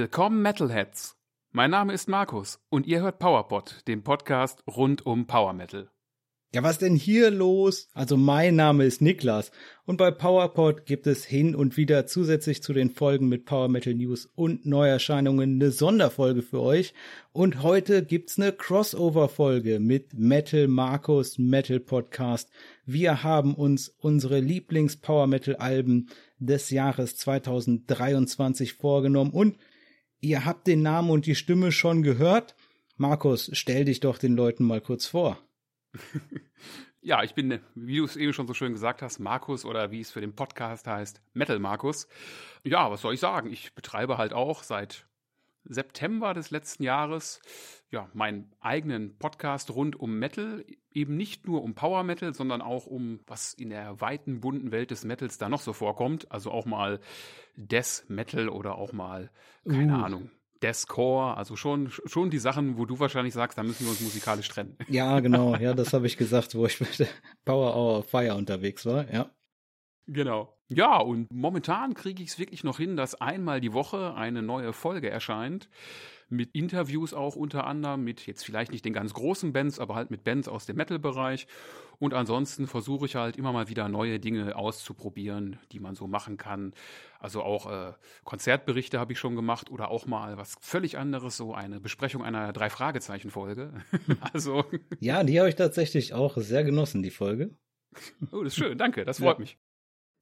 Willkommen 0.00 0.42
Metalheads. 0.42 1.16
Mein 1.50 1.72
Name 1.72 1.92
ist 1.92 2.08
Markus 2.08 2.60
und 2.68 2.86
ihr 2.86 3.00
hört 3.02 3.18
PowerPod, 3.18 3.82
den 3.88 4.04
Podcast 4.04 4.62
rund 4.68 5.04
um 5.04 5.26
Power 5.26 5.52
Metal. 5.52 5.90
Ja, 6.54 6.62
was 6.62 6.78
denn 6.78 6.94
hier 6.94 7.32
los? 7.32 7.88
Also 7.94 8.16
mein 8.16 8.54
Name 8.54 8.84
ist 8.84 9.02
Niklas 9.02 9.50
und 9.86 9.96
bei 9.96 10.12
PowerPod 10.12 10.86
gibt 10.86 11.08
es 11.08 11.24
hin 11.24 11.56
und 11.56 11.76
wieder 11.76 12.06
zusätzlich 12.06 12.62
zu 12.62 12.72
den 12.72 12.90
Folgen 12.90 13.28
mit 13.28 13.44
Power 13.44 13.66
Metal 13.66 13.92
News 13.92 14.26
und 14.36 14.66
Neuerscheinungen 14.66 15.54
eine 15.54 15.72
Sonderfolge 15.72 16.42
für 16.42 16.60
euch 16.60 16.94
und 17.32 17.64
heute 17.64 18.04
gibt's 18.04 18.38
eine 18.38 18.52
Crossover 18.52 19.28
Folge 19.28 19.80
mit 19.80 20.14
Metal 20.14 20.68
Markus 20.68 21.38
Metal 21.38 21.80
Podcast. 21.80 22.50
Wir 22.86 23.24
haben 23.24 23.52
uns 23.56 23.88
unsere 23.98 24.38
Lieblings 24.38 24.96
Power 24.96 25.26
Metal 25.26 25.56
Alben 25.56 26.08
des 26.38 26.70
Jahres 26.70 27.16
2023 27.16 28.74
vorgenommen 28.74 29.32
und 29.32 29.58
ihr 30.20 30.44
habt 30.44 30.66
den 30.66 30.82
Namen 30.82 31.10
und 31.10 31.26
die 31.26 31.34
Stimme 31.34 31.72
schon 31.72 32.02
gehört. 32.02 32.54
Markus, 32.96 33.50
stell 33.52 33.84
dich 33.84 34.00
doch 34.00 34.18
den 34.18 34.34
Leuten 34.34 34.64
mal 34.64 34.80
kurz 34.80 35.06
vor. 35.06 35.38
ja, 37.00 37.22
ich 37.22 37.34
bin, 37.34 37.60
wie 37.74 37.98
du 37.98 38.04
es 38.04 38.16
eben 38.16 38.32
schon 38.32 38.46
so 38.46 38.54
schön 38.54 38.72
gesagt 38.72 39.02
hast, 39.02 39.18
Markus 39.18 39.64
oder 39.64 39.90
wie 39.90 40.00
es 40.00 40.10
für 40.10 40.20
den 40.20 40.34
Podcast 40.34 40.86
heißt, 40.86 41.20
Metal 41.32 41.58
Markus. 41.58 42.08
Ja, 42.64 42.90
was 42.90 43.02
soll 43.02 43.14
ich 43.14 43.20
sagen? 43.20 43.52
Ich 43.52 43.74
betreibe 43.74 44.18
halt 44.18 44.32
auch 44.32 44.62
seit 44.62 45.06
September 45.68 46.34
des 46.34 46.50
letzten 46.50 46.82
Jahres 46.82 47.40
ja, 47.90 48.08
meinen 48.12 48.50
eigenen 48.60 49.16
Podcast 49.18 49.70
rund 49.70 49.98
um 49.98 50.18
Metal, 50.18 50.64
eben 50.92 51.16
nicht 51.16 51.46
nur 51.46 51.62
um 51.62 51.74
Power 51.74 52.02
Metal, 52.02 52.34
sondern 52.34 52.60
auch 52.60 52.86
um 52.86 53.20
was 53.26 53.54
in 53.54 53.70
der 53.70 54.00
weiten 54.00 54.40
bunten 54.40 54.72
Welt 54.72 54.90
des 54.90 55.04
Metals 55.04 55.38
da 55.38 55.48
noch 55.48 55.62
so 55.62 55.72
vorkommt, 55.72 56.30
also 56.30 56.50
auch 56.50 56.66
mal 56.66 57.00
Death 57.56 58.04
Metal 58.08 58.48
oder 58.48 58.76
auch 58.76 58.92
mal 58.92 59.30
keine 59.66 59.94
uh. 59.94 60.04
Ahnung, 60.04 60.30
Deathcore, 60.62 61.36
also 61.36 61.56
schon, 61.56 61.90
schon 61.90 62.30
die 62.30 62.38
Sachen, 62.38 62.78
wo 62.78 62.84
du 62.84 62.98
wahrscheinlich 62.98 63.34
sagst, 63.34 63.56
da 63.56 63.62
müssen 63.62 63.84
wir 63.84 63.90
uns 63.90 64.00
musikalisch 64.00 64.48
trennen. 64.48 64.76
Ja, 64.88 65.20
genau, 65.20 65.56
ja, 65.60 65.72
das 65.72 65.92
habe 65.92 66.06
ich 66.06 66.16
gesagt, 66.16 66.54
wo 66.54 66.66
ich 66.66 66.80
mit 66.80 67.06
Power 67.44 67.74
Hour 67.74 68.02
Fire 68.02 68.34
unterwegs 68.34 68.84
war, 68.84 69.10
ja. 69.12 69.30
Genau. 70.08 70.56
Ja, 70.68 70.98
und 70.98 71.30
momentan 71.30 71.92
kriege 71.92 72.22
ich 72.22 72.30
es 72.30 72.38
wirklich 72.38 72.64
noch 72.64 72.78
hin, 72.78 72.96
dass 72.96 73.14
einmal 73.14 73.60
die 73.60 73.74
Woche 73.74 74.14
eine 74.14 74.42
neue 74.42 74.72
Folge 74.72 75.10
erscheint. 75.10 75.68
Mit 76.30 76.50
Interviews 76.54 77.14
auch 77.14 77.36
unter 77.36 77.66
anderem, 77.66 78.04
mit 78.04 78.26
jetzt 78.26 78.44
vielleicht 78.44 78.72
nicht 78.72 78.84
den 78.84 78.92
ganz 78.92 79.14
großen 79.14 79.52
Bands, 79.52 79.78
aber 79.78 79.94
halt 79.94 80.10
mit 80.10 80.24
Bands 80.24 80.48
aus 80.48 80.66
dem 80.66 80.76
Metal-Bereich. 80.76 81.46
Und 81.98 82.14
ansonsten 82.14 82.66
versuche 82.66 83.06
ich 83.06 83.16
halt 83.16 83.36
immer 83.36 83.52
mal 83.52 83.68
wieder 83.68 83.88
neue 83.88 84.18
Dinge 84.18 84.56
auszuprobieren, 84.56 85.58
die 85.72 85.80
man 85.80 85.94
so 85.94 86.06
machen 86.06 86.36
kann. 86.38 86.72
Also 87.18 87.42
auch 87.42 87.70
äh, 87.70 87.92
Konzertberichte 88.24 88.98
habe 88.98 89.12
ich 89.12 89.18
schon 89.18 89.36
gemacht 89.36 89.70
oder 89.70 89.90
auch 89.90 90.06
mal 90.06 90.36
was 90.36 90.56
völlig 90.60 90.96
anderes, 90.96 91.36
so 91.36 91.54
eine 91.54 91.80
Besprechung 91.80 92.22
einer 92.22 92.52
Drei-Fragezeichen-Folge. 92.52 93.72
also. 94.32 94.64
Ja, 95.00 95.22
die 95.24 95.38
habe 95.38 95.48
ich 95.50 95.56
tatsächlich 95.56 96.14
auch 96.14 96.36
sehr 96.36 96.64
genossen, 96.64 97.02
die 97.02 97.10
Folge. 97.10 97.54
Oh, 98.32 98.42
das 98.42 98.52
ist 98.52 98.56
schön, 98.56 98.78
danke, 98.78 99.04
das 99.04 99.18
freut 99.18 99.36
ja. 99.36 99.40
mich. 99.40 99.58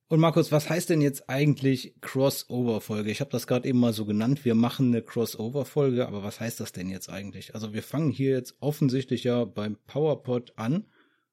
Und 0.08 0.20
Markus, 0.20 0.52
was 0.52 0.70
heißt 0.70 0.90
denn 0.90 1.00
jetzt 1.00 1.28
eigentlich 1.28 1.96
Crossover-Folge? 2.00 3.10
Ich 3.10 3.20
habe 3.20 3.30
das 3.30 3.48
gerade 3.48 3.68
eben 3.68 3.80
mal 3.80 3.92
so 3.92 4.04
genannt. 4.04 4.44
Wir 4.44 4.54
machen 4.54 4.88
eine 4.88 5.02
Crossover-Folge, 5.02 6.06
aber 6.06 6.22
was 6.22 6.38
heißt 6.38 6.60
das 6.60 6.70
denn 6.70 6.88
jetzt 6.88 7.10
eigentlich? 7.10 7.56
Also 7.56 7.72
wir 7.72 7.82
fangen 7.82 8.10
hier 8.10 8.30
jetzt 8.30 8.54
offensichtlich 8.60 9.24
ja 9.24 9.44
beim 9.44 9.76
PowerPod 9.88 10.56
an. 10.56 10.86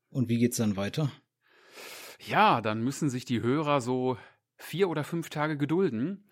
Und 0.09 0.27
wie 0.27 0.39
geht's 0.39 0.57
dann 0.57 0.75
weiter? 0.75 1.11
Ja, 2.25 2.61
dann 2.61 2.83
müssen 2.83 3.11
sich 3.11 3.25
die 3.25 3.43
Hörer 3.43 3.79
so 3.79 4.17
vier 4.55 4.89
oder 4.89 5.03
fünf 5.03 5.29
Tage 5.29 5.55
gedulden, 5.55 6.27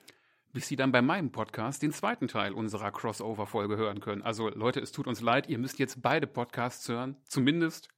bis 0.51 0.67
sie 0.67 0.75
dann 0.75 0.91
bei 0.91 1.03
meinem 1.03 1.31
Podcast 1.31 1.83
den 1.83 1.91
zweiten 1.91 2.27
Teil 2.27 2.53
unserer 2.53 2.91
Crossover-Folge 2.91 3.77
hören 3.77 3.99
können. 3.99 4.23
Also 4.23 4.49
Leute, 4.49 4.79
es 4.79 4.91
tut 4.91 5.05
uns 5.05 5.21
leid, 5.21 5.47
ihr 5.47 5.59
müsst 5.59 5.77
jetzt 5.77 6.01
beide 6.01 6.25
Podcasts 6.25 6.89
hören. 6.89 7.17
Zumindest, 7.25 7.89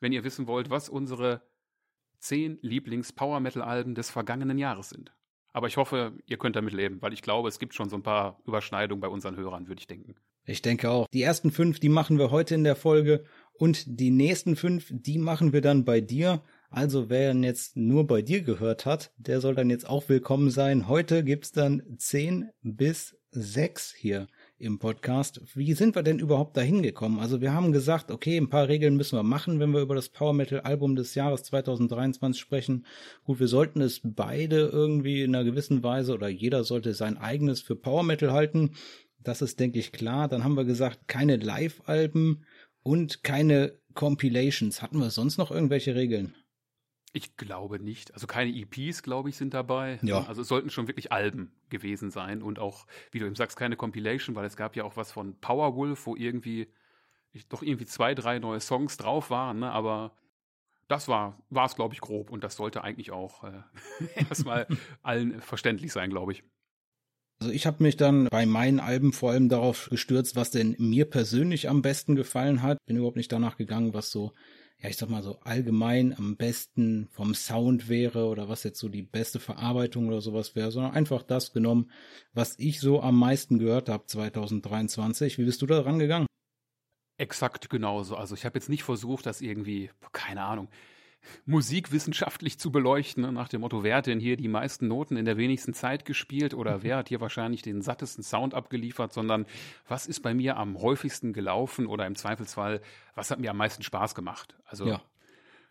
wenn 0.00 0.12
ihr 0.12 0.24
wissen 0.24 0.48
wollt, 0.48 0.70
was 0.70 0.88
unsere 0.88 1.42
zehn 2.18 2.58
Lieblings-Power-Metal-Alben 2.62 3.94
des 3.94 4.10
vergangenen 4.10 4.58
Jahres 4.58 4.90
sind. 4.90 5.12
Aber 5.52 5.68
ich 5.68 5.76
hoffe, 5.78 6.12
ihr 6.26 6.36
könnt 6.36 6.56
damit 6.56 6.74
leben, 6.74 7.00
weil 7.00 7.14
ich 7.14 7.22
glaube, 7.22 7.48
es 7.48 7.58
gibt 7.58 7.74
schon 7.74 7.88
so 7.88 7.96
ein 7.96 8.02
paar 8.02 8.40
Überschneidungen 8.46 9.00
bei 9.00 9.08
unseren 9.08 9.36
Hörern, 9.36 9.68
würde 9.68 9.80
ich 9.80 9.86
denken. 9.86 10.14
Ich 10.44 10.62
denke 10.62 10.90
auch. 10.90 11.06
Die 11.12 11.22
ersten 11.22 11.50
fünf, 11.50 11.80
die 11.80 11.88
machen 11.88 12.18
wir 12.18 12.30
heute 12.30 12.54
in 12.54 12.62
der 12.62 12.76
Folge 12.76 13.24
und 13.54 13.84
die 14.00 14.10
nächsten 14.10 14.54
fünf, 14.54 14.88
die 14.92 15.18
machen 15.18 15.52
wir 15.52 15.60
dann 15.60 15.84
bei 15.84 16.00
dir. 16.00 16.42
Also 16.68 17.08
wer 17.08 17.34
jetzt 17.34 17.76
nur 17.76 18.06
bei 18.06 18.22
dir 18.22 18.42
gehört 18.42 18.86
hat, 18.86 19.12
der 19.16 19.40
soll 19.40 19.54
dann 19.54 19.70
jetzt 19.70 19.88
auch 19.88 20.08
willkommen 20.08 20.50
sein. 20.50 20.88
Heute 20.88 21.24
gibt's 21.24 21.52
dann 21.52 21.82
zehn 21.96 22.50
bis 22.62 23.16
sechs 23.30 23.92
hier 23.92 24.28
im 24.58 24.78
Podcast. 24.78 25.40
Wie 25.54 25.74
sind 25.74 25.94
wir 25.94 26.02
denn 26.02 26.18
überhaupt 26.18 26.56
dahin 26.56 26.82
gekommen? 26.82 27.18
Also 27.18 27.40
wir 27.40 27.52
haben 27.52 27.72
gesagt, 27.72 28.10
okay, 28.10 28.36
ein 28.36 28.48
paar 28.48 28.68
Regeln 28.68 28.96
müssen 28.96 29.18
wir 29.18 29.22
machen, 29.22 29.60
wenn 29.60 29.72
wir 29.72 29.80
über 29.80 29.94
das 29.94 30.08
Power 30.08 30.32
Metal 30.32 30.60
Album 30.60 30.96
des 30.96 31.14
Jahres 31.14 31.42
2023 31.44 32.40
sprechen. 32.40 32.86
Gut, 33.24 33.40
wir 33.40 33.48
sollten 33.48 33.80
es 33.80 34.00
beide 34.02 34.68
irgendwie 34.72 35.22
in 35.22 35.34
einer 35.34 35.44
gewissen 35.44 35.82
Weise 35.82 36.14
oder 36.14 36.28
jeder 36.28 36.64
sollte 36.64 36.94
sein 36.94 37.18
eigenes 37.18 37.60
für 37.60 37.76
Power 37.76 38.02
Metal 38.02 38.32
halten. 38.32 38.72
Das 39.22 39.42
ist, 39.42 39.60
denke 39.60 39.78
ich, 39.78 39.92
klar. 39.92 40.28
Dann 40.28 40.44
haben 40.44 40.56
wir 40.56 40.64
gesagt, 40.64 41.08
keine 41.08 41.36
Live-Alben 41.36 42.44
und 42.82 43.22
keine 43.24 43.78
Compilations. 43.94 44.80
Hatten 44.80 45.00
wir 45.00 45.10
sonst 45.10 45.36
noch 45.36 45.50
irgendwelche 45.50 45.94
Regeln? 45.94 46.34
Ich 47.16 47.38
glaube 47.38 47.78
nicht. 47.78 48.12
Also 48.12 48.26
keine 48.26 48.50
EPs, 48.50 49.02
glaube 49.02 49.30
ich, 49.30 49.38
sind 49.38 49.54
dabei. 49.54 49.98
Ja. 50.02 50.26
Also 50.26 50.42
es 50.42 50.48
sollten 50.48 50.68
schon 50.68 50.86
wirklich 50.86 51.12
Alben 51.12 51.50
gewesen 51.70 52.10
sein 52.10 52.42
und 52.42 52.58
auch, 52.58 52.86
wie 53.10 53.20
du 53.20 53.24
eben 53.24 53.34
sagst, 53.34 53.56
keine 53.56 53.74
Compilation, 53.74 54.36
weil 54.36 54.44
es 54.44 54.54
gab 54.54 54.76
ja 54.76 54.84
auch 54.84 54.98
was 54.98 55.12
von 55.12 55.34
Powerwolf, 55.40 56.04
wo 56.04 56.14
irgendwie 56.14 56.68
ich, 57.32 57.48
doch 57.48 57.62
irgendwie 57.62 57.86
zwei, 57.86 58.14
drei 58.14 58.38
neue 58.38 58.60
Songs 58.60 58.98
drauf 58.98 59.30
waren, 59.30 59.60
ne? 59.60 59.70
aber 59.70 60.14
das 60.88 61.08
war 61.08 61.42
es, 61.64 61.74
glaube 61.74 61.94
ich, 61.94 62.02
grob 62.02 62.30
und 62.30 62.44
das 62.44 62.56
sollte 62.56 62.84
eigentlich 62.84 63.12
auch 63.12 63.44
äh, 63.44 63.62
erstmal 64.28 64.66
allen 65.02 65.40
verständlich 65.40 65.92
sein, 65.92 66.10
glaube 66.10 66.32
ich. 66.32 66.44
Also 67.40 67.50
ich 67.50 67.66
habe 67.66 67.82
mich 67.82 67.96
dann 67.96 68.26
bei 68.30 68.44
meinen 68.44 68.78
Alben 68.78 69.14
vor 69.14 69.30
allem 69.30 69.48
darauf 69.48 69.88
gestürzt, 69.88 70.36
was 70.36 70.50
denn 70.50 70.76
mir 70.78 71.08
persönlich 71.08 71.70
am 71.70 71.80
besten 71.80 72.14
gefallen 72.14 72.60
hat. 72.60 72.76
Bin 72.84 72.98
überhaupt 72.98 73.16
nicht 73.16 73.32
danach 73.32 73.56
gegangen, 73.56 73.94
was 73.94 74.10
so 74.10 74.34
ja, 74.78 74.90
ich 74.90 74.96
sag 74.96 75.08
mal 75.08 75.22
so 75.22 75.38
allgemein 75.40 76.14
am 76.16 76.36
besten 76.36 77.08
vom 77.10 77.34
Sound 77.34 77.88
wäre 77.88 78.26
oder 78.26 78.48
was 78.48 78.62
jetzt 78.62 78.78
so 78.78 78.88
die 78.88 79.02
beste 79.02 79.40
Verarbeitung 79.40 80.08
oder 80.08 80.20
sowas 80.20 80.54
wäre, 80.54 80.70
sondern 80.70 80.92
einfach 80.92 81.22
das 81.22 81.52
genommen, 81.52 81.90
was 82.34 82.58
ich 82.58 82.80
so 82.80 83.00
am 83.00 83.18
meisten 83.18 83.58
gehört 83.58 83.88
habe 83.88 84.06
2023. 84.06 85.38
Wie 85.38 85.44
bist 85.44 85.62
du 85.62 85.66
da 85.66 85.80
rangegangen? 85.80 86.26
Exakt 87.18 87.70
genauso. 87.70 88.16
Also 88.16 88.34
ich 88.34 88.44
habe 88.44 88.58
jetzt 88.58 88.68
nicht 88.68 88.82
versucht, 88.82 89.24
das 89.24 89.40
irgendwie, 89.40 89.90
keine 90.12 90.42
Ahnung, 90.42 90.68
musikwissenschaftlich 91.44 92.58
zu 92.58 92.70
beleuchten, 92.70 93.22
ne? 93.22 93.32
nach 93.32 93.48
dem 93.48 93.60
Motto, 93.62 93.82
wer 93.82 93.96
hat 93.96 94.06
denn 94.06 94.20
hier 94.20 94.36
die 94.36 94.48
meisten 94.48 94.88
Noten 94.88 95.16
in 95.16 95.24
der 95.24 95.36
wenigsten 95.36 95.74
Zeit 95.74 96.04
gespielt 96.04 96.54
oder 96.54 96.78
mhm. 96.78 96.82
wer 96.82 96.96
hat 96.98 97.08
hier 97.08 97.20
wahrscheinlich 97.20 97.62
den 97.62 97.82
sattesten 97.82 98.22
Sound 98.22 98.54
abgeliefert, 98.54 99.12
sondern 99.12 99.46
was 99.88 100.06
ist 100.06 100.20
bei 100.20 100.34
mir 100.34 100.56
am 100.56 100.80
häufigsten 100.80 101.32
gelaufen 101.32 101.86
oder 101.86 102.06
im 102.06 102.16
Zweifelsfall, 102.16 102.80
was 103.14 103.30
hat 103.30 103.40
mir 103.40 103.50
am 103.50 103.56
meisten 103.56 103.82
Spaß 103.82 104.14
gemacht? 104.14 104.56
Also 104.64 104.86
ja. 104.86 105.02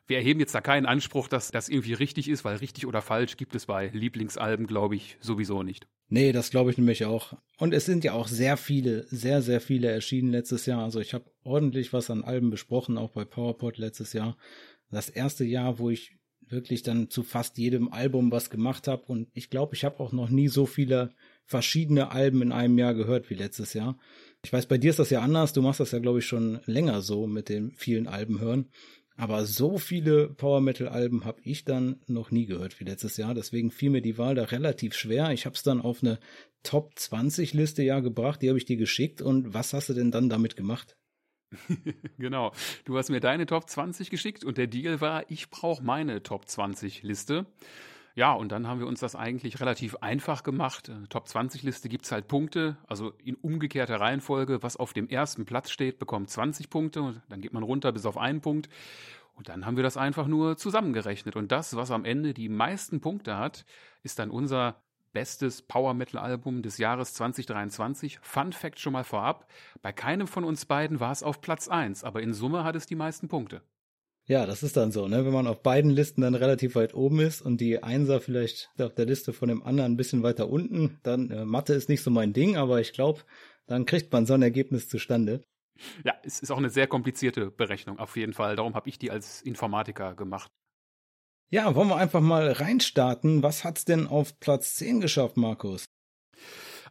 wir 0.08 0.18
erheben 0.18 0.40
jetzt 0.40 0.56
da 0.56 0.62
keinen 0.62 0.86
Anspruch, 0.86 1.28
dass 1.28 1.52
das 1.52 1.70
irgendwie 1.70 1.94
richtig 1.94 2.30
ist, 2.30 2.46
weil 2.46 2.58
richtig 2.58 2.86
oder 2.86 3.02
falsch 3.02 3.38
gibt 3.38 3.56
es 3.56 3.66
bei 3.66 3.90
Lieblingsalben, 3.94 4.68
glaube 4.68 4.96
ich, 4.96 5.18
sowieso 5.20 5.64
nicht. 5.64 5.88
Nee, 6.08 6.32
das 6.32 6.52
glaube 6.52 6.70
ich 6.70 6.78
nämlich 6.78 7.06
auch. 7.06 7.34
Und 7.58 7.74
es 7.74 7.86
sind 7.86 8.04
ja 8.04 8.14
auch 8.14 8.28
sehr 8.28 8.58
viele, 8.58 9.08
sehr, 9.08 9.42
sehr 9.42 9.60
viele 9.60 9.90
erschienen 9.90 10.32
letztes 10.32 10.68
Jahr. 10.68 10.84
Also 10.84 11.00
ich 11.00 11.14
habe 11.16 11.26
ordentlich 11.44 11.94
was 11.94 12.12
an 12.12 12.24
Alben 12.24 12.52
besprochen, 12.52 12.98
auch 12.98 13.10
bei 13.12 13.26
PowerPod 13.26 13.78
letztes 13.78 14.14
Jahr 14.14 14.38
das 14.92 15.10
erste 15.10 15.44
Jahr, 15.44 15.80
wo 15.80 15.90
ich 15.90 16.16
wirklich 16.48 16.84
dann 16.84 17.10
zu 17.10 17.24
fast 17.24 17.58
jedem 17.58 17.92
Album 17.92 18.32
was 18.32 18.50
gemacht 18.50 18.88
habe. 18.88 19.04
Und 19.08 19.30
ich 19.34 19.50
glaube, 19.50 19.76
ich 19.76 19.84
habe 19.84 20.00
auch 20.00 20.12
noch 20.12 20.30
nie 20.30 20.48
so 20.48 20.66
viele 20.66 21.12
verschiedene 21.46 22.12
Alben 22.12 22.42
in 22.42 22.52
einem 22.52 22.78
Jahr 22.78 22.94
gehört 22.94 23.30
wie 23.30 23.36
letztes 23.36 23.74
Jahr. 23.74 23.98
Ich 24.44 24.54
weiß, 24.54 24.68
bei 24.68 24.78
dir 24.78 24.90
ist 24.90 25.00
das 25.00 25.10
ja 25.10 25.22
anders. 25.22 25.54
Du 25.54 25.62
machst 25.62 25.80
das 25.80 25.92
ja, 25.92 26.00
glaube 26.00 26.20
ich, 26.20 26.26
schon 26.26 26.60
länger 26.66 27.02
so 27.02 27.28
mit 27.28 27.50
den 27.50 27.72
vielen 27.72 28.08
Alben 28.08 28.40
hören. 28.40 28.70
Aber 29.18 29.46
so 29.46 29.78
viele 29.78 30.28
Power 30.28 30.60
Metal 30.60 30.90
Alben 30.90 31.24
habe 31.24 31.40
ich 31.44 31.64
dann 31.64 32.02
noch 32.06 32.32
nie 32.32 32.46
gehört 32.46 32.80
wie 32.80 32.84
letztes 32.84 33.16
Jahr. 33.16 33.34
Deswegen 33.34 33.72
fiel 33.72 33.90
mir 33.90 34.02
die 34.02 34.18
Wahl 34.18 34.36
da 34.36 34.44
relativ 34.44 34.94
schwer. 34.94 35.32
Ich 35.32 35.46
habe 35.46 35.56
es 35.56 35.64
dann 35.64 35.82
auf 35.82 36.04
eine 36.04 36.20
Top 36.64 36.92
20 36.96 37.54
Liste 37.54 37.82
ja 37.84 38.02
gebracht. 38.02 38.42
Die 38.42 38.50
habe 38.50 38.58
ich 38.58 38.66
dir 38.66 38.78
geschickt. 38.78 39.22
Und 39.22 39.54
was 39.54 39.74
hast 39.74 39.90
du 39.90 39.94
denn 39.94 40.12
dann 40.12 40.30
damit 40.30 40.58
gemacht? 40.58 40.98
genau. 42.18 42.52
Du 42.86 42.98
hast 42.98 43.10
mir 43.10 43.20
deine 43.20 43.46
Top 43.46 43.70
20 43.70 44.10
geschickt 44.10 44.44
und 44.44 44.58
der 44.58 44.68
Deal 44.68 45.02
war, 45.02 45.30
ich 45.30 45.50
brauche 45.50 45.84
meine 45.84 46.24
Top 46.24 46.48
20 46.48 47.04
Liste. 47.04 47.46
Ja, 48.16 48.32
und 48.32 48.54
dann 48.54 48.66
haben 48.66 48.80
wir 48.80 48.88
uns 48.88 49.02
das 49.02 49.16
eigentlich 49.16 49.60
relativ 49.60 49.98
einfach 49.98 50.44
gemacht. 50.44 50.90
Top 51.10 51.28
20 51.28 51.64
Liste 51.64 51.90
gibt 51.90 52.06
es 52.06 52.14
halt 52.14 52.30
Punkte, 52.30 52.78
also 52.88 53.12
in 53.24 53.36
umgekehrter 53.36 54.00
Reihenfolge. 54.00 54.64
Was 54.64 54.78
auf 54.78 54.94
dem 54.94 55.10
ersten 55.10 55.46
Platz 55.46 55.70
steht, 55.70 56.00
bekommt 56.00 56.30
20 56.30 56.70
Punkte 56.70 57.02
und 57.02 57.22
dann 57.28 57.42
geht 57.42 57.52
man 57.52 57.64
runter 57.64 57.92
bis 57.92 58.06
auf 58.06 58.18
einen 58.18 58.40
Punkt. 58.40 58.70
Und 59.36 59.50
dann 59.50 59.66
haben 59.66 59.76
wir 59.76 59.84
das 59.84 59.98
einfach 59.98 60.28
nur 60.28 60.56
zusammengerechnet. 60.56 61.36
Und 61.36 61.52
das, 61.52 61.76
was 61.76 61.92
am 61.92 62.06
Ende 62.06 62.34
die 62.34 62.48
meisten 62.48 63.02
Punkte 63.02 63.38
hat, 63.38 63.66
ist 64.02 64.18
dann 64.18 64.32
unser 64.32 64.82
bestes 65.16 65.62
Power 65.62 65.94
Metal 65.94 66.20
Album 66.20 66.62
des 66.62 66.78
Jahres 66.78 67.14
2023. 67.14 68.20
Fun 68.22 68.52
Fact 68.52 68.82
schon 68.82 68.92
mal 68.92 69.06
vorab. 69.06 69.50
Bei 69.82 69.94
keinem 69.94 70.28
von 70.28 70.44
uns 70.44 70.66
beiden 70.66 71.00
war 71.00 71.14
es 71.14 71.24
auf 71.24 71.40
Platz 71.40 71.70
1, 71.70 72.04
aber 72.04 72.22
in 72.22 72.34
Summe 72.34 72.66
hat 72.66 72.76
es 72.76 72.86
die 72.86 72.96
meisten 72.96 73.30
Punkte. 73.30 73.62
Ja, 74.28 74.46
das 74.46 74.62
ist 74.62 74.76
dann 74.76 74.92
so, 74.92 75.08
ne? 75.08 75.26
Wenn 75.26 75.32
man 75.32 75.48
auf 75.48 75.64
beiden 75.64 75.90
Listen 75.90 76.22
dann 76.22 76.36
relativ 76.36 76.76
weit 76.76 76.94
oben 76.94 77.22
ist 77.22 77.42
und 77.42 77.62
die 77.62 77.82
Einser 77.82 78.20
vielleicht 78.20 78.70
auf 78.78 78.94
der 78.94 79.06
Liste 79.06 79.32
von 79.32 79.48
dem 79.48 79.64
anderen 79.64 79.94
ein 79.94 79.98
bisschen 79.98 80.22
weiter 80.22 80.50
unten, 80.50 81.00
dann 81.04 81.32
äh, 81.32 81.46
Mathe 81.46 81.74
ist 81.74 81.88
nicht 81.88 82.04
so 82.04 82.12
mein 82.12 82.34
Ding, 82.34 82.58
aber 82.58 82.82
ich 82.82 82.92
glaube, 82.92 83.22
dann 83.68 83.86
kriegt 83.86 84.12
man 84.12 84.26
so 84.26 84.34
ein 84.34 84.42
Ergebnis 84.42 84.90
zustande. 84.90 85.44
Ja, 86.04 86.14
es 86.24 86.40
ist 86.40 86.52
auch 86.52 86.58
eine 86.58 86.70
sehr 86.70 86.88
komplizierte 86.88 87.52
Berechnung, 87.52 88.00
auf 88.00 88.18
jeden 88.18 88.34
Fall. 88.34 88.58
Darum 88.58 88.74
habe 88.76 88.90
ich 88.90 89.00
die 89.00 89.12
als 89.12 89.42
Informatiker 89.42 90.14
gemacht. 90.14 90.52
Ja, 91.50 91.76
wollen 91.76 91.90
wir 91.90 91.98
einfach 91.98 92.22
mal 92.22 92.52
reinstarten. 92.52 93.44
Was 93.44 93.64
hat's 93.64 93.86
denn 93.86 94.08
auf 94.08 94.40
Platz 94.40 94.76
10 94.76 95.02
geschafft, 95.02 95.38
Markus? 95.38 95.86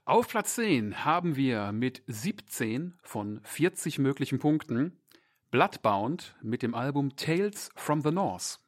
Auf 0.04 0.28
Platz 0.28 0.54
10 0.54 1.04
haben 1.04 1.34
wir 1.34 1.72
mit 1.72 2.02
17 2.06 2.94
von 3.02 3.40
40 3.42 3.98
möglichen 3.98 4.38
Punkten 4.38 5.00
Bloodbound 5.50 6.36
mit 6.42 6.62
dem 6.62 6.74
Album 6.74 7.16
Tales 7.16 7.70
from 7.74 8.02
the 8.02 8.10
North. 8.10 8.60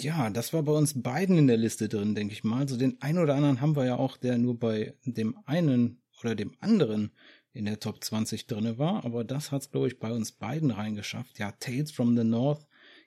Ja, 0.00 0.30
das 0.30 0.52
war 0.52 0.64
bei 0.64 0.72
uns 0.72 1.00
beiden 1.00 1.38
in 1.38 1.46
der 1.46 1.56
Liste 1.56 1.88
drin, 1.88 2.14
denke 2.14 2.32
ich 2.32 2.42
mal. 2.42 2.60
Also 2.60 2.76
den 2.76 3.00
einen 3.00 3.18
oder 3.18 3.36
anderen 3.36 3.60
haben 3.60 3.76
wir 3.76 3.84
ja 3.84 3.96
auch, 3.96 4.16
der 4.16 4.36
nur 4.38 4.58
bei 4.58 4.94
dem 5.04 5.36
einen 5.46 6.02
oder 6.22 6.34
dem 6.34 6.56
anderen 6.60 7.12
in 7.52 7.66
der 7.66 7.78
Top 7.78 8.02
20 8.02 8.48
drinne 8.48 8.78
war, 8.78 9.04
aber 9.04 9.22
das 9.22 9.52
hat's 9.52 9.70
glaube 9.70 9.86
ich 9.86 10.00
bei 10.00 10.12
uns 10.12 10.32
beiden 10.32 10.72
reingeschafft. 10.72 11.38
Ja, 11.38 11.52
Tales 11.52 11.92
from 11.92 12.16
the 12.16 12.24
North 12.24 12.66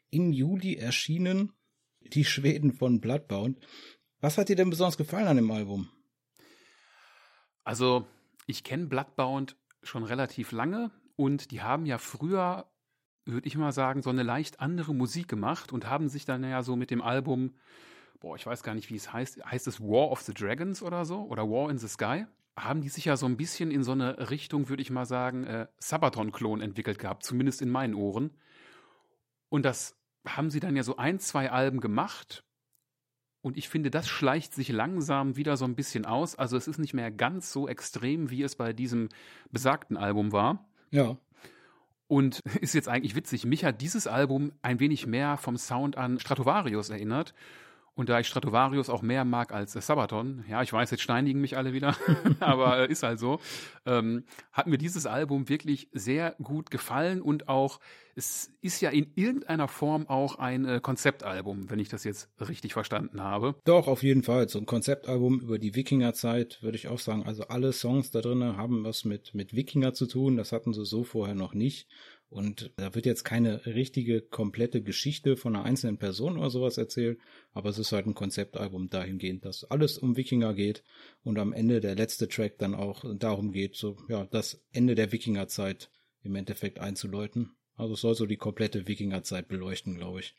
im 0.09 0.31
Juli 0.31 0.75
erschienen, 0.75 1.51
die 2.13 2.25
Schweden 2.25 2.73
von 2.73 2.99
Bloodbound. 2.99 3.59
Was 4.19 4.37
hat 4.37 4.49
dir 4.49 4.55
denn 4.55 4.69
besonders 4.69 4.97
gefallen 4.97 5.27
an 5.27 5.37
dem 5.37 5.51
Album? 5.51 5.89
Also, 7.63 8.07
ich 8.45 8.63
kenne 8.63 8.87
Bloodbound 8.87 9.55
schon 9.83 10.03
relativ 10.03 10.51
lange 10.51 10.91
und 11.15 11.51
die 11.51 11.61
haben 11.61 11.85
ja 11.85 11.97
früher, 11.97 12.65
würde 13.25 13.47
ich 13.47 13.57
mal 13.57 13.71
sagen, 13.71 14.01
so 14.01 14.09
eine 14.09 14.23
leicht 14.23 14.59
andere 14.59 14.95
Musik 14.95 15.27
gemacht 15.27 15.71
und 15.71 15.89
haben 15.89 16.09
sich 16.09 16.25
dann 16.25 16.43
ja 16.43 16.63
so 16.63 16.75
mit 16.75 16.91
dem 16.91 17.01
Album, 17.01 17.55
boah, 18.19 18.35
ich 18.35 18.45
weiß 18.45 18.63
gar 18.63 18.73
nicht, 18.73 18.89
wie 18.89 18.95
es 18.95 19.11
heißt, 19.13 19.45
heißt 19.45 19.67
es 19.67 19.81
War 19.81 20.09
of 20.11 20.21
the 20.21 20.33
Dragons 20.33 20.81
oder 20.81 21.05
so 21.05 21.23
oder 21.23 21.43
War 21.49 21.69
in 21.69 21.77
the 21.77 21.87
Sky? 21.87 22.25
haben 22.57 22.81
die 22.81 22.89
sich 22.89 23.05
ja 23.05 23.15
so 23.15 23.27
ein 23.27 23.37
bisschen 23.37 23.69
in 23.69 23.83
so 23.83 23.91
eine 23.91 24.31
Richtung, 24.31 24.67
würde 24.67 24.81
ich 24.81 24.89
mal 24.89 25.05
sagen, 25.05 25.45
äh, 25.45 25.67
Sabaton-Klon 25.77 26.59
entwickelt 26.59 26.97
gehabt, 26.97 27.23
zumindest 27.23 27.61
in 27.61 27.69
meinen 27.69 27.93
Ohren. 27.93 28.31
Und 29.49 29.63
das 29.63 29.95
haben 30.35 30.49
sie 30.49 30.59
dann 30.59 30.75
ja 30.75 30.83
so 30.83 30.97
ein, 30.97 31.19
zwei 31.19 31.51
Alben 31.51 31.79
gemacht. 31.79 32.43
Und 33.41 33.57
ich 33.57 33.69
finde, 33.69 33.91
das 33.91 34.07
schleicht 34.07 34.53
sich 34.53 34.69
langsam 34.69 35.37
wieder 35.37 35.55
so 35.55 35.65
ein 35.65 35.75
bisschen 35.75 36.05
aus. 36.05 36.35
Also 36.35 36.57
es 36.57 36.67
ist 36.67 36.79
nicht 36.79 36.93
mehr 36.93 37.11
ganz 37.11 37.51
so 37.51 37.67
extrem, 37.67 38.29
wie 38.29 38.43
es 38.43 38.55
bei 38.55 38.73
diesem 38.73 39.09
besagten 39.51 39.95
Album 39.95 40.31
war. 40.31 40.67
Ja. 40.91 41.17
Und 42.07 42.39
ist 42.61 42.73
jetzt 42.73 42.89
eigentlich 42.89 43.15
witzig. 43.15 43.45
Mich 43.45 43.63
hat 43.63 43.81
dieses 43.81 44.07
Album 44.07 44.51
ein 44.61 44.79
wenig 44.79 45.07
mehr 45.07 45.37
vom 45.37 45.57
Sound 45.57 45.97
an 45.97 46.19
Stratovarius 46.19 46.89
erinnert. 46.89 47.33
Und 47.97 48.09
da 48.09 48.19
ich 48.19 48.27
Stratovarius 48.27 48.91
auch 48.91 49.01
mehr 49.01 49.25
mag 49.25 49.51
als 49.51 49.73
Sabaton, 49.73 50.45
ja, 50.47 50.61
ich 50.61 50.71
weiß, 50.71 50.91
jetzt 50.91 51.01
steinigen 51.01 51.41
mich 51.41 51.57
alle 51.57 51.73
wieder, 51.73 51.95
aber 52.39 52.87
ist 52.89 53.01
halt 53.01 53.19
so, 53.19 53.39
ähm, 53.87 54.23
hat 54.53 54.67
mir 54.67 54.77
dieses 54.77 55.07
Album 55.07 55.49
wirklich 55.49 55.89
sehr 55.93 56.35
gut 56.43 56.69
gefallen 56.69 57.23
und 57.23 57.49
auch, 57.49 57.79
es 58.17 58.51
ist 58.61 58.81
ja 58.81 58.89
in 58.89 59.11
irgendeiner 59.15 59.67
Form 59.67 60.07
auch 60.07 60.39
ein 60.39 60.65
äh, 60.65 60.79
Konzeptalbum, 60.81 61.69
wenn 61.69 61.77
ich 61.77 61.87
das 61.87 62.03
jetzt 62.03 62.29
richtig 62.41 62.73
verstanden 62.73 63.21
habe. 63.21 63.55
Doch, 63.63 63.87
auf 63.87 64.01
jeden 64.01 64.23
Fall. 64.23 64.49
So 64.49 64.57
ein 64.57 64.65
Konzeptalbum 64.65 65.39
über 65.39 65.59
die 65.59 65.75
Wikingerzeit, 65.75 66.57
würde 66.63 66.77
ich 66.77 66.87
auch 66.87 66.97
sagen. 66.97 67.23
Also 67.23 67.43
alle 67.43 67.71
Songs 67.73 68.09
da 68.09 68.21
drin 68.21 68.57
haben 68.57 68.83
was 68.83 69.05
mit, 69.05 69.35
mit 69.35 69.53
Wikinger 69.53 69.93
zu 69.93 70.07
tun. 70.07 70.35
Das 70.35 70.51
hatten 70.51 70.73
sie 70.73 70.83
so 70.83 71.03
vorher 71.03 71.35
noch 71.35 71.53
nicht. 71.53 71.87
Und 72.29 72.73
da 72.77 72.93
wird 72.95 73.05
jetzt 73.05 73.23
keine 73.23 73.65
richtige, 73.67 74.21
komplette 74.21 74.81
Geschichte 74.81 75.37
von 75.37 75.55
einer 75.55 75.65
einzelnen 75.65 75.97
Person 75.97 76.37
oder 76.37 76.49
sowas 76.49 76.77
erzählt, 76.77 77.19
aber 77.53 77.69
es 77.69 77.79
ist 77.79 77.93
halt 77.93 78.05
ein 78.05 78.15
Konzeptalbum 78.15 78.89
dahingehend, 78.89 79.45
dass 79.45 79.63
alles 79.63 79.97
um 79.97 80.17
Wikinger 80.17 80.53
geht 80.53 80.83
und 81.23 81.39
am 81.39 81.53
Ende 81.53 81.79
der 81.79 81.95
letzte 81.95 82.27
Track 82.27 82.57
dann 82.57 82.75
auch 82.75 83.05
darum 83.15 83.53
geht, 83.53 83.77
so, 83.77 83.95
ja, 84.09 84.25
das 84.25 84.61
Ende 84.73 84.95
der 84.95 85.13
Wikingerzeit 85.13 85.89
im 86.21 86.35
Endeffekt 86.35 86.79
einzuläuten. 86.79 87.56
Also 87.77 87.93
es 87.93 88.01
soll 88.01 88.15
so 88.15 88.25
die 88.25 88.37
komplette 88.37 88.87
Wikingerzeit 88.87 89.47
beleuchten, 89.47 89.95
glaube 89.95 90.19
ich. 90.19 90.35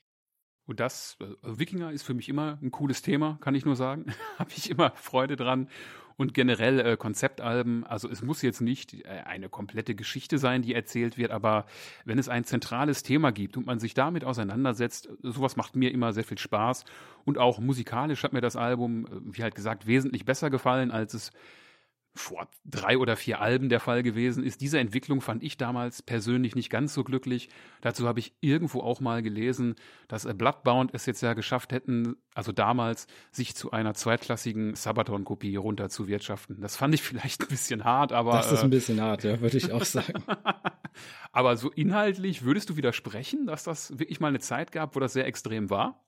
Und 0.66 0.80
das, 0.80 1.16
also 1.40 1.58
Wikinger 1.58 1.92
ist 1.92 2.02
für 2.02 2.12
mich 2.12 2.28
immer 2.28 2.58
ein 2.60 2.70
cooles 2.70 3.00
Thema, 3.00 3.38
kann 3.40 3.54
ich 3.54 3.64
nur 3.64 3.76
sagen. 3.76 4.12
Habe 4.38 4.50
ich 4.54 4.68
immer 4.68 4.90
Freude 4.96 5.36
dran. 5.36 5.68
Und 6.18 6.34
generell 6.34 6.80
äh, 6.80 6.96
Konzeptalben, 6.96 7.86
also 7.86 8.08
es 8.10 8.22
muss 8.22 8.42
jetzt 8.42 8.60
nicht 8.60 8.92
äh, 8.92 9.22
eine 9.24 9.48
komplette 9.48 9.94
Geschichte 9.94 10.36
sein, 10.38 10.62
die 10.62 10.74
erzählt 10.74 11.16
wird, 11.16 11.30
aber 11.30 11.64
wenn 12.04 12.18
es 12.18 12.28
ein 12.28 12.42
zentrales 12.42 13.04
Thema 13.04 13.30
gibt 13.30 13.56
und 13.56 13.66
man 13.66 13.78
sich 13.78 13.94
damit 13.94 14.24
auseinandersetzt, 14.24 15.08
sowas 15.22 15.54
macht 15.54 15.76
mir 15.76 15.92
immer 15.92 16.12
sehr 16.12 16.24
viel 16.24 16.36
Spaß. 16.36 16.84
Und 17.24 17.38
auch 17.38 17.60
musikalisch 17.60 18.24
hat 18.24 18.32
mir 18.32 18.40
das 18.40 18.56
Album, 18.56 19.06
äh, 19.06 19.36
wie 19.36 19.42
halt 19.44 19.54
gesagt, 19.54 19.86
wesentlich 19.86 20.24
besser 20.24 20.50
gefallen, 20.50 20.90
als 20.90 21.14
es 21.14 21.30
vor 22.18 22.48
drei 22.64 22.98
oder 22.98 23.16
vier 23.16 23.40
Alben 23.40 23.68
der 23.68 23.80
Fall 23.80 24.02
gewesen 24.02 24.42
ist. 24.42 24.60
Diese 24.60 24.78
Entwicklung 24.78 25.20
fand 25.20 25.42
ich 25.42 25.56
damals 25.56 26.02
persönlich 26.02 26.54
nicht 26.54 26.70
ganz 26.70 26.94
so 26.94 27.04
glücklich. 27.04 27.48
Dazu 27.80 28.06
habe 28.06 28.18
ich 28.18 28.34
irgendwo 28.40 28.80
auch 28.80 29.00
mal 29.00 29.22
gelesen, 29.22 29.76
dass 30.08 30.24
Bloodbound 30.24 30.92
es 30.94 31.06
jetzt 31.06 31.22
ja 31.22 31.34
geschafft 31.34 31.72
hätten, 31.72 32.16
also 32.34 32.52
damals, 32.52 33.06
sich 33.30 33.54
zu 33.54 33.70
einer 33.70 33.94
zweitklassigen 33.94 34.74
Sabaton-Kopie 34.74 35.56
runterzuwirtschaften. 35.56 36.60
Das 36.60 36.76
fand 36.76 36.94
ich 36.94 37.02
vielleicht 37.04 37.42
ein 37.42 37.48
bisschen 37.48 37.84
hart, 37.84 38.12
aber. 38.12 38.32
Das 38.32 38.52
ist 38.52 38.62
ein 38.62 38.70
bisschen 38.70 39.00
hart, 39.00 39.24
ja, 39.24 39.40
würde 39.40 39.56
ich 39.56 39.72
auch 39.72 39.84
sagen. 39.84 40.24
aber 41.32 41.56
so 41.56 41.70
inhaltlich 41.70 42.44
würdest 42.44 42.70
du 42.70 42.76
widersprechen, 42.76 43.46
dass 43.46 43.64
das 43.64 43.98
wirklich 43.98 44.20
mal 44.20 44.28
eine 44.28 44.40
Zeit 44.40 44.72
gab, 44.72 44.96
wo 44.96 45.00
das 45.00 45.12
sehr 45.12 45.26
extrem 45.26 45.70
war? 45.70 46.04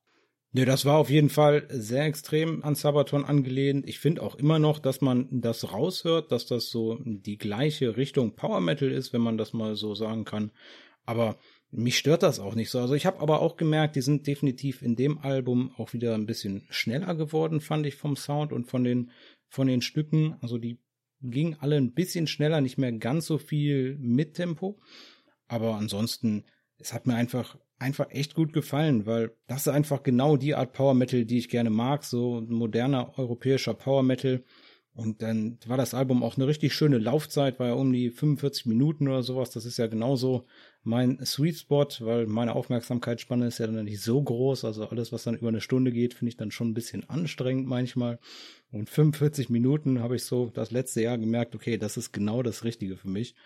Ne, 0.53 0.65
das 0.65 0.85
war 0.85 0.99
auf 0.99 1.11
jeden 1.11 1.29
Fall 1.29 1.67
sehr 1.71 2.05
extrem 2.05 2.65
an 2.65 2.75
Sabaton 2.75 3.25
angelehnt. 3.25 3.89
Ich 3.89 4.01
finde 4.01 4.23
auch 4.23 4.35
immer 4.35 4.59
noch, 4.59 4.81
dass 4.81 5.01
man 5.01 5.29
das 5.31 5.73
raushört, 5.73 6.33
dass 6.33 6.47
das 6.47 6.71
so 6.71 6.99
die 7.05 7.39
gleiche 7.39 7.97
Richtung 7.97 8.35
Power 8.35 8.61
Metal 8.61 8.91
ist, 8.91 9.13
wenn 9.13 9.21
man 9.21 9.39
das 9.39 9.53
mal 9.53 9.77
so 9.77 9.95
sagen 9.95 10.25
kann. 10.25 10.51
Aber 11.07 11.39
mich 11.71 11.99
stört 11.99 12.25
das 12.25 12.41
auch 12.41 12.57
nicht 12.57 12.71
so. 12.71 12.81
Also 12.81 12.95
ich 12.95 13.07
habe 13.07 13.21
aber 13.21 13.41
auch 13.41 13.57
gemerkt, 13.57 13.95
die 13.95 14.01
sind 14.01 14.27
definitiv 14.27 14.83
in 14.83 14.97
dem 14.97 15.19
Album 15.19 15.73
auch 15.77 15.93
wieder 15.93 16.15
ein 16.15 16.27
bisschen 16.27 16.67
schneller 16.69 17.15
geworden, 17.15 17.61
fand 17.61 17.87
ich 17.87 17.95
vom 17.95 18.17
Sound 18.17 18.53
und 18.53 18.67
von 18.67 18.83
den 18.83 19.11
von 19.49 19.67
den 19.67 19.83
Stücken. 19.83 20.37
Also 20.41 20.59
die 20.59 20.79
gingen 21.23 21.57
alle 21.61 21.77
ein 21.77 21.93
bisschen 21.93 22.27
schneller, 22.27 22.61
nicht 22.61 22.79
mehr 22.79 22.93
ganz 22.93 23.27
so 23.27 23.39
viel 23.39 23.97
mit 24.01 24.35
Tempo. 24.35 24.81
Aber 25.47 25.77
ansonsten, 25.77 26.45
es 26.81 26.93
hat 26.93 27.07
mir 27.07 27.15
einfach 27.15 27.57
einfach 27.81 28.11
echt 28.11 28.35
gut 28.35 28.53
gefallen, 28.53 29.07
weil 29.07 29.33
das 29.47 29.63
ist 29.63 29.69
einfach 29.69 30.03
genau 30.03 30.37
die 30.37 30.55
Art 30.55 30.73
Power 30.73 30.95
Metal, 30.95 31.25
die 31.25 31.39
ich 31.39 31.49
gerne 31.49 31.71
mag, 31.71 32.05
so 32.05 32.43
moderner 32.47 33.19
europäischer 33.19 33.75
Power 33.75 34.03
Metal. 34.03 34.45
Und 34.93 35.23
dann 35.23 35.59
war 35.67 35.79
das 35.79 35.95
Album 35.95 36.23
auch 36.23 36.37
eine 36.37 36.47
richtig 36.47 36.75
schöne 36.75 36.99
Laufzeit, 36.99 37.59
war 37.59 37.69
ja 37.69 37.73
um 37.73 37.93
die 37.93 38.11
45 38.11 38.67
Minuten 38.67 39.09
oder 39.09 39.23
sowas. 39.23 39.51
Das 39.51 39.65
ist 39.65 39.79
ja 39.79 39.87
genauso 39.87 40.47
mein 40.83 41.25
Sweet 41.25 41.57
Spot, 41.57 41.87
weil 42.01 42.27
meine 42.27 42.55
Aufmerksamkeitsspanne 42.55 43.47
ist 43.47 43.59
ja 43.59 43.67
dann 43.67 43.85
nicht 43.85 44.03
so 44.03 44.21
groß. 44.21 44.65
Also 44.65 44.87
alles, 44.89 45.11
was 45.11 45.23
dann 45.25 45.37
über 45.37 45.49
eine 45.49 45.63
Stunde 45.63 45.93
geht, 45.93 46.13
finde 46.15 46.31
ich 46.31 46.37
dann 46.37 46.51
schon 46.51 46.71
ein 46.71 46.75
bisschen 46.75 47.09
anstrengend 47.09 47.67
manchmal. 47.67 48.19
Und 48.73 48.91
45 48.91 49.49
Minuten 49.49 50.01
habe 50.01 50.17
ich 50.17 50.25
so 50.25 50.51
das 50.53 50.71
letzte 50.71 51.01
Jahr 51.01 51.17
gemerkt, 51.17 51.55
okay, 51.55 51.79
das 51.79 51.97
ist 51.97 52.13
genau 52.13 52.43
das 52.43 52.65
Richtige 52.65 52.97
für 52.97 53.09
mich. 53.09 53.37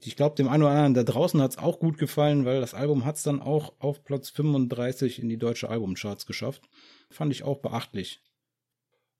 Ich 0.00 0.16
glaube, 0.16 0.36
dem 0.36 0.48
einen 0.48 0.62
oder 0.62 0.72
anderen 0.72 0.94
da 0.94 1.02
draußen 1.04 1.40
hat 1.40 1.52
es 1.52 1.58
auch 1.58 1.78
gut 1.78 1.98
gefallen, 1.98 2.44
weil 2.44 2.60
das 2.60 2.74
Album 2.74 3.04
hat 3.04 3.16
es 3.16 3.22
dann 3.22 3.40
auch 3.40 3.74
auf 3.78 4.04
Platz 4.04 4.30
35 4.30 5.20
in 5.20 5.28
die 5.28 5.38
deutsche 5.38 5.68
Albumcharts 5.68 6.26
geschafft. 6.26 6.68
Fand 7.10 7.32
ich 7.32 7.44
auch 7.44 7.58
beachtlich. 7.58 8.20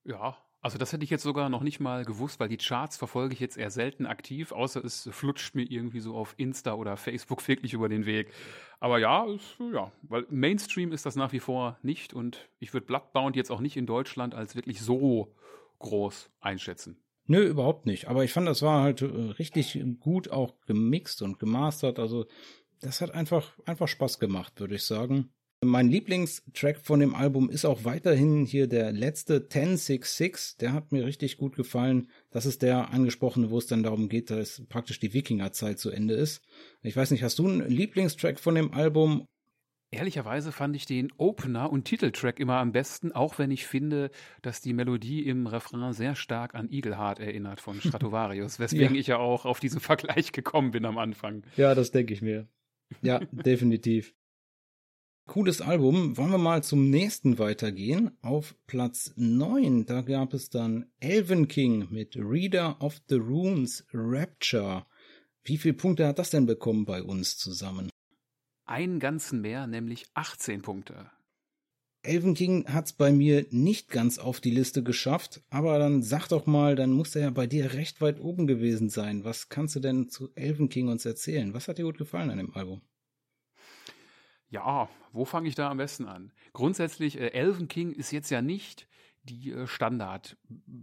Ja, 0.05 0.37
also 0.67 0.79
das 0.79 0.93
hätte 0.93 1.05
ich 1.05 1.11
jetzt 1.11 1.23
sogar 1.23 1.49
noch 1.49 1.63
nicht 1.63 1.79
mal 1.79 2.05
gewusst, 2.05 2.41
weil 2.41 2.49
die 2.49 2.57
Charts 2.57 2.97
verfolge 2.97 3.35
ich 3.35 3.39
jetzt 3.39 3.57
eher 3.57 3.71
selten 3.71 4.05
aktiv, 4.05 4.51
außer 4.51 4.85
es 4.85 5.09
flutscht 5.13 5.55
mir 5.55 5.63
irgendwie 5.63 6.01
so 6.01 6.17
auf 6.17 6.35
Insta 6.39 6.75
oder 6.75 6.97
Facebook 6.97 7.47
wirklich 7.49 7.73
über 7.73 7.89
den 7.89 8.05
Weg. 8.05 8.33
Aber 8.81 8.99
ja, 8.99 9.27
ist, 9.27 9.57
ja, 9.73 9.93
weil 10.03 10.27
Mainstream 10.29 10.91
ist 10.91 11.07
das 11.07 11.15
nach 11.15 11.33
wie 11.33 11.39
vor 11.39 11.79
nicht 11.83 12.15
und 12.15 12.49
ich 12.59 12.73
würde 12.75 12.87
Bloodbound 12.87 13.37
jetzt 13.37 13.51
auch 13.51 13.61
nicht 13.61 13.77
in 13.77 13.87
Deutschland 13.87 14.35
als 14.35 14.57
wirklich 14.57 14.81
so 14.81 15.33
groß 15.79 16.31
einschätzen. 16.41 16.97
Nö, 17.27 17.43
überhaupt 17.45 17.87
nicht. 17.87 18.09
Aber 18.09 18.25
ich 18.25 18.33
fand, 18.33 18.47
das 18.47 18.63
war 18.63 18.83
halt 18.83 19.03
äh, 19.03 19.07
richtig 19.07 19.79
gut 20.01 20.31
auch 20.31 20.55
gemixt 20.67 21.23
und 21.23 21.39
gemastert. 21.39 21.99
Also 21.99 22.27
das 22.81 23.01
hat 23.01 23.13
einfach, 23.13 23.59
einfach 23.65 23.89
Spaß 23.89 24.19
gemacht, 24.19 24.61
würde 24.61 24.77
ich 24.77 24.85
sagen. 24.85 25.31
Mein 25.65 25.89
Lieblingstrack 25.89 26.79
von 26.79 27.01
dem 27.01 27.15
Album 27.15 27.49
ist 27.49 27.65
auch 27.65 27.85
weiterhin 27.85 28.45
hier 28.45 28.67
der 28.67 28.93
letzte 28.93 29.37
1066. 29.37 30.59
Der 30.61 30.75
hat 30.75 30.93
mir 30.93 31.07
richtig 31.07 31.39
gut 31.39 31.57
gefallen. 31.57 32.11
Das 32.31 32.45
ist 32.45 32.61
der 32.61 32.91
angesprochene, 32.91 33.51
wo 33.51 33.57
es 33.57 33.67
dann 33.67 33.83
darum 33.83 34.11
geht, 34.11 34.31
dass 34.31 34.63
praktisch 34.69 35.01
die 35.01 35.15
Wikingerzeit 35.15 35.79
zu 35.79 35.91
Ende 35.91 36.15
ist. 36.15 36.43
Ich 36.83 36.95
weiß 36.95 37.11
nicht, 37.11 37.23
hast 37.23 37.39
du 37.39 37.49
einen 37.49 37.69
Lieblingstrack 37.69 38.39
von 38.39 38.55
dem 38.55 38.73
Album? 38.73 39.27
Ehrlicherweise 39.93 40.51
fand 40.51 40.75
ich 40.75 40.85
den 40.85 41.13
Opener 41.17 41.71
und 41.71 41.85
Titeltrack 41.85 42.41
immer 42.41 42.57
am 42.57 42.73
besten, 42.73 43.13
auch 43.13 43.39
wenn 43.39 43.53
ich 43.53 43.67
finde, 43.67 44.11
dass 44.43 44.61
die 44.61 44.73
Melodie 44.73 45.25
im 45.25 45.47
Refrain 45.47 45.93
sehr 45.93 46.17
stark 46.17 46.55
an 46.55 46.69
Eagleheart 46.71 47.21
erinnert 47.21 47.61
von 47.61 47.81
Stratovarius, 47.81 48.59
weswegen 48.59 48.95
ja. 48.95 49.01
ich 49.01 49.07
ja 49.07 49.19
auch 49.19 49.45
auf 49.45 49.61
diesen 49.61 49.81
Vergleich 49.81 50.33
gekommen 50.33 50.73
bin 50.73 50.85
am 50.85 50.99
Anfang. 50.99 51.45
Ja, 51.57 51.75
das 51.75 51.93
denke 51.93 52.13
ich 52.13 52.21
mir. 52.21 52.49
Ja, 53.01 53.21
definitiv. 53.31 54.15
Cooles 55.27 55.61
Album. 55.61 56.17
Wollen 56.17 56.31
wir 56.31 56.39
mal 56.39 56.63
zum 56.63 56.89
nächsten 56.89 57.39
weitergehen? 57.39 58.13
Auf 58.23 58.55
Platz 58.67 59.13
9, 59.17 59.85
da 59.87 60.03
gab 60.03 60.35
es 60.35 60.51
dann 60.51 60.87
Elven 61.01 61.49
King 61.49 61.89
mit 61.91 62.17
Reader 62.17 62.81
of 62.81 63.01
the 63.09 63.17
Runes 63.17 63.85
Rapture. 63.93 64.87
Wie 65.43 65.59
viele 65.59 65.75
Punkte 65.75 66.07
hat 66.07 66.19
das 66.19 66.31
denn 66.31 66.47
bekommen 66.47 66.85
bei 66.85 67.03
uns 67.03 67.37
zusammen? 67.39 67.91
Einen 68.67 69.01
ganzen 69.01 69.41
mehr, 69.41 69.67
nämlich 69.67 70.07
18 70.15 70.63
Punkte. 70.63 71.11
Elven 72.03 72.35
King 72.35 72.73
hat's 72.73 72.93
bei 72.93 73.11
mir 73.11 73.47
nicht 73.51 73.91
ganz 73.91 74.19
auf 74.19 74.41
die 74.41 74.51
Liste 74.51 74.83
geschafft, 74.83 75.43
aber 75.51 75.79
dann 75.79 76.03
sag 76.03 76.29
doch 76.29 76.47
mal, 76.47 76.77
dann 76.77 76.93
muss 76.93 77.17
er 77.17 77.23
ja 77.23 77.31
bei 77.31 77.47
dir 77.47 77.73
recht 77.73 78.01
weit 78.01 78.21
oben 78.21 78.47
gewesen 78.47 78.89
sein. 78.89 79.25
Was 79.25 79.49
kannst 79.49 79.75
du 79.75 79.81
denn 79.81 80.09
zu 80.09 80.31
Elven 80.37 80.69
King 80.69 80.89
uns 80.89 81.05
erzählen? 81.05 81.53
Was 81.53 81.67
hat 81.67 81.79
dir 81.79 81.85
gut 81.85 81.99
gefallen 81.99 82.31
an 82.31 82.39
dem 82.39 82.55
Album? 82.55 82.81
Ja, 84.49 84.89
wo 85.13 85.25
fange 85.25 85.49
ich 85.49 85.57
da 85.57 85.69
am 85.71 85.79
besten 85.79 86.07
an? 86.07 86.33
Grundsätzlich, 86.53 87.19
äh, 87.19 87.29
Elven 87.29 87.67
King 87.67 87.91
ist 87.91 88.13
jetzt 88.13 88.31
ja 88.31 88.41
nicht 88.41 88.87
die 89.25 89.51
äh, 89.51 89.67
Standard 89.67 90.37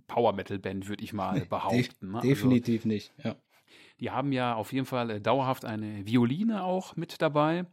Power 0.08 0.34
Metal 0.34 0.60
Band, 0.60 0.90
würde 0.90 1.04
ich 1.04 1.14
mal 1.14 1.46
behaupten. 1.50 2.12
Ne? 2.12 2.22
Definitiv 2.22 2.82
also, 2.82 2.88
nicht, 2.90 3.14
ja. 3.24 3.38
Die 4.04 4.12
haben 4.12 4.34
ja 4.34 4.54
auf 4.54 4.74
jeden 4.74 4.86
Fall 4.86 5.10
äh, 5.12 5.22
dauerhaft 5.22 5.64
eine 5.64 6.06
Violine 6.06 6.66
auch 6.66 6.98
mit 6.98 7.22
dabei. 7.22 7.66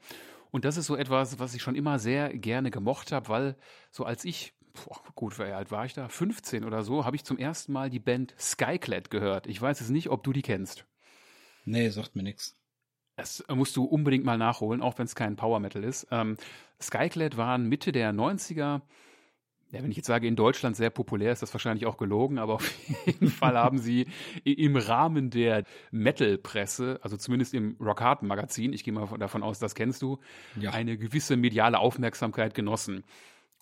Und 0.53 0.65
das 0.65 0.77
ist 0.77 0.87
so 0.87 0.95
etwas, 0.95 1.41
was 1.41 1.55
ich 1.55 1.63
schon 1.63 1.75
immer 1.75 1.99
sehr 1.99 2.33
gerne 2.33 2.71
gemocht 2.71 3.11
habe, 3.11 3.29
weil 3.29 3.57
so 3.91 4.05
als 4.05 4.25
ich, 4.25 4.55
boah, 4.73 5.01
gut, 5.17 5.41
wie 5.41 5.43
alt 5.43 5.73
war 5.73 5.85
ich 5.87 5.95
da? 5.95 6.09
15 6.09 6.65
oder 6.65 6.85
so, 6.85 7.05
habe 7.05 7.17
ich 7.17 7.25
zum 7.25 7.37
ersten 7.37 7.73
Mal 7.73 7.91
die 7.91 7.99
Band 7.99 8.37
Skyclad 8.39 9.11
gehört. 9.11 9.49
Ich 9.49 9.61
weiß 9.61 9.81
jetzt 9.81 9.91
nicht, 9.91 10.09
ob 10.09 10.23
du 10.23 10.33
die 10.33 10.43
kennst. 10.43 10.87
Nee, 11.65 11.89
sagt 11.89 12.15
mir 12.15 12.23
nichts. 12.23 12.57
Das 13.17 13.45
musst 13.53 13.75
du 13.75 13.83
unbedingt 13.83 14.25
mal 14.25 14.39
nachholen, 14.39 14.83
auch 14.83 14.99
wenn 14.99 15.07
es 15.07 15.17
kein 15.17 15.35
Power 15.35 15.59
Metal 15.59 15.83
ist. 15.83 16.07
Ähm, 16.13 16.37
Skyclad 16.81 17.39
waren 17.39 17.69
Mitte 17.69 17.91
der 17.91 18.13
90er 18.13 18.83
ja, 19.73 19.83
wenn 19.83 19.91
ich 19.91 19.97
jetzt 19.97 20.07
sage, 20.07 20.27
in 20.27 20.37
Deutschland 20.37 20.77
sehr 20.77 20.91
populär, 20.91 21.33
ist 21.33 21.43
das 21.43 21.55
wahrscheinlich 21.55 21.87
auch 21.87 21.97
gelogen, 21.97 22.39
aber 22.39 22.55
auf 22.55 22.73
jeden 23.07 23.29
Fall 23.29 23.57
haben 23.57 23.79
sie 23.79 24.07
im 24.45 24.77
Rahmen 24.77 25.31
der 25.31 25.65
Metal-Presse, 25.93 26.99
also 27.03 27.17
zumindest 27.17 27.55
im 27.55 27.77
Rock 27.81 28.01
Hard 28.01 28.23
Magazin, 28.23 28.73
ich 28.73 28.83
gehe 28.83 28.93
mal 28.93 29.07
davon 29.19 29.43
aus, 29.43 29.59
das 29.59 29.75
kennst 29.75 30.03
du, 30.03 30.19
ja. 30.57 30.71
eine 30.71 30.99
gewisse 30.99 31.37
mediale 31.37 31.79
Aufmerksamkeit 31.79 32.55
genossen. 32.55 33.05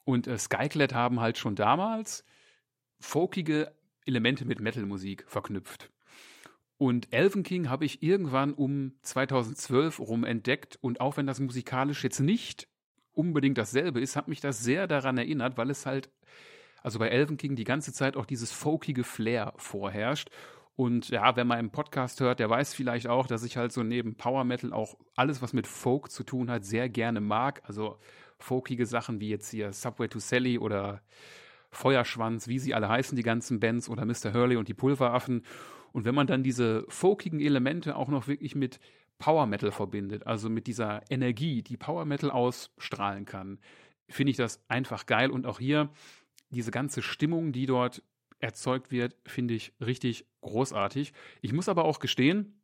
Und 0.04 0.26
äh, 0.26 0.38
Skyclad 0.38 0.94
haben 0.94 1.20
halt 1.20 1.36
schon 1.36 1.54
damals 1.54 2.24
folkige 2.98 3.74
Elemente 4.06 4.46
mit 4.46 4.60
Metal-Musik 4.60 5.24
verknüpft. 5.28 5.90
Und 6.78 7.12
Elven 7.12 7.42
King 7.42 7.68
habe 7.68 7.84
ich 7.84 8.02
irgendwann 8.02 8.54
um 8.54 8.92
2012 9.02 9.98
rum 9.98 10.24
entdeckt 10.24 10.78
und 10.80 11.00
auch 11.00 11.16
wenn 11.16 11.26
das 11.26 11.40
musikalisch 11.40 12.04
jetzt 12.04 12.20
nicht 12.20 12.68
unbedingt 13.18 13.58
dasselbe 13.58 14.00
ist, 14.00 14.16
hat 14.16 14.28
mich 14.28 14.40
das 14.40 14.62
sehr 14.62 14.86
daran 14.86 15.18
erinnert, 15.18 15.58
weil 15.58 15.70
es 15.70 15.84
halt, 15.86 16.08
also 16.82 16.98
bei 17.00 17.08
Elven 17.08 17.36
King 17.36 17.56
die 17.56 17.64
ganze 17.64 17.92
Zeit 17.92 18.16
auch 18.16 18.26
dieses 18.26 18.52
folkige 18.52 19.02
Flair 19.02 19.52
vorherrscht. 19.56 20.30
Und 20.76 21.08
ja, 21.08 21.34
wer 21.34 21.44
mal 21.44 21.58
im 21.58 21.70
Podcast 21.70 22.20
hört, 22.20 22.38
der 22.38 22.48
weiß 22.48 22.72
vielleicht 22.72 23.08
auch, 23.08 23.26
dass 23.26 23.42
ich 23.42 23.56
halt 23.56 23.72
so 23.72 23.82
neben 23.82 24.14
Power 24.14 24.44
Metal 24.44 24.72
auch 24.72 24.96
alles, 25.16 25.42
was 25.42 25.52
mit 25.52 25.66
Folk 25.66 26.12
zu 26.12 26.22
tun 26.22 26.48
hat, 26.48 26.64
sehr 26.64 26.88
gerne 26.88 27.20
mag. 27.20 27.60
Also 27.64 27.98
folkige 28.38 28.86
Sachen 28.86 29.18
wie 29.18 29.28
jetzt 29.28 29.50
hier 29.50 29.72
Subway 29.72 30.06
to 30.06 30.20
Sally 30.20 30.56
oder 30.56 31.02
Feuerschwanz, 31.70 32.46
wie 32.46 32.60
sie 32.60 32.74
alle 32.74 32.88
heißen, 32.88 33.16
die 33.16 33.24
ganzen 33.24 33.58
Bands 33.58 33.88
oder 33.88 34.04
Mr. 34.04 34.32
Hurley 34.32 34.56
und 34.56 34.68
die 34.68 34.74
Pulveraffen. 34.74 35.42
Und 35.92 36.04
wenn 36.04 36.14
man 36.14 36.28
dann 36.28 36.44
diese 36.44 36.84
folkigen 36.88 37.40
Elemente 37.40 37.96
auch 37.96 38.08
noch 38.08 38.28
wirklich 38.28 38.54
mit 38.54 38.78
Power 39.18 39.46
Metal 39.46 39.72
verbindet, 39.72 40.26
also 40.26 40.48
mit 40.48 40.66
dieser 40.66 41.02
Energie, 41.10 41.62
die 41.62 41.76
Power 41.76 42.04
Metal 42.04 42.30
ausstrahlen 42.30 43.24
kann, 43.24 43.58
finde 44.08 44.30
ich 44.30 44.36
das 44.36 44.62
einfach 44.68 45.06
geil. 45.06 45.30
Und 45.30 45.46
auch 45.46 45.58
hier 45.58 45.90
diese 46.50 46.70
ganze 46.70 47.02
Stimmung, 47.02 47.52
die 47.52 47.66
dort 47.66 48.02
erzeugt 48.40 48.90
wird, 48.90 49.16
finde 49.26 49.54
ich 49.54 49.72
richtig 49.80 50.26
großartig. 50.40 51.12
Ich 51.40 51.52
muss 51.52 51.68
aber 51.68 51.84
auch 51.84 51.98
gestehen, 51.98 52.54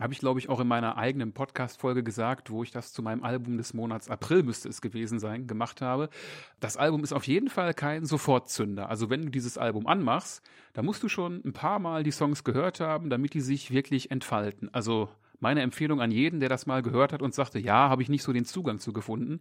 habe 0.00 0.12
ich, 0.12 0.20
glaube 0.20 0.38
ich, 0.38 0.48
auch 0.48 0.60
in 0.60 0.68
meiner 0.68 0.96
eigenen 0.96 1.32
Podcast-Folge 1.32 2.04
gesagt, 2.04 2.50
wo 2.50 2.62
ich 2.62 2.70
das 2.70 2.92
zu 2.92 3.02
meinem 3.02 3.24
Album 3.24 3.56
des 3.56 3.74
Monats 3.74 4.08
April 4.08 4.44
müsste 4.44 4.68
es 4.68 4.80
gewesen 4.80 5.18
sein, 5.18 5.48
gemacht 5.48 5.80
habe. 5.80 6.08
Das 6.60 6.76
Album 6.76 7.02
ist 7.02 7.12
auf 7.12 7.26
jeden 7.26 7.48
Fall 7.48 7.74
kein 7.74 8.04
Sofortzünder. 8.04 8.88
Also 8.88 9.10
wenn 9.10 9.22
du 9.22 9.30
dieses 9.30 9.58
Album 9.58 9.88
anmachst, 9.88 10.42
da 10.72 10.82
musst 10.82 11.02
du 11.02 11.08
schon 11.08 11.42
ein 11.44 11.52
paar 11.52 11.80
Mal 11.80 12.04
die 12.04 12.12
Songs 12.12 12.44
gehört 12.44 12.78
haben, 12.78 13.10
damit 13.10 13.34
die 13.34 13.40
sich 13.40 13.72
wirklich 13.72 14.12
entfalten. 14.12 14.72
Also 14.72 15.08
meine 15.40 15.62
Empfehlung 15.62 16.00
an 16.00 16.10
jeden, 16.10 16.40
der 16.40 16.48
das 16.48 16.66
mal 16.66 16.82
gehört 16.82 17.12
hat 17.12 17.22
und 17.22 17.34
sagte, 17.34 17.58
ja, 17.58 17.88
habe 17.88 18.02
ich 18.02 18.08
nicht 18.08 18.22
so 18.22 18.32
den 18.32 18.44
Zugang 18.44 18.78
zu 18.78 18.92
gefunden, 18.92 19.40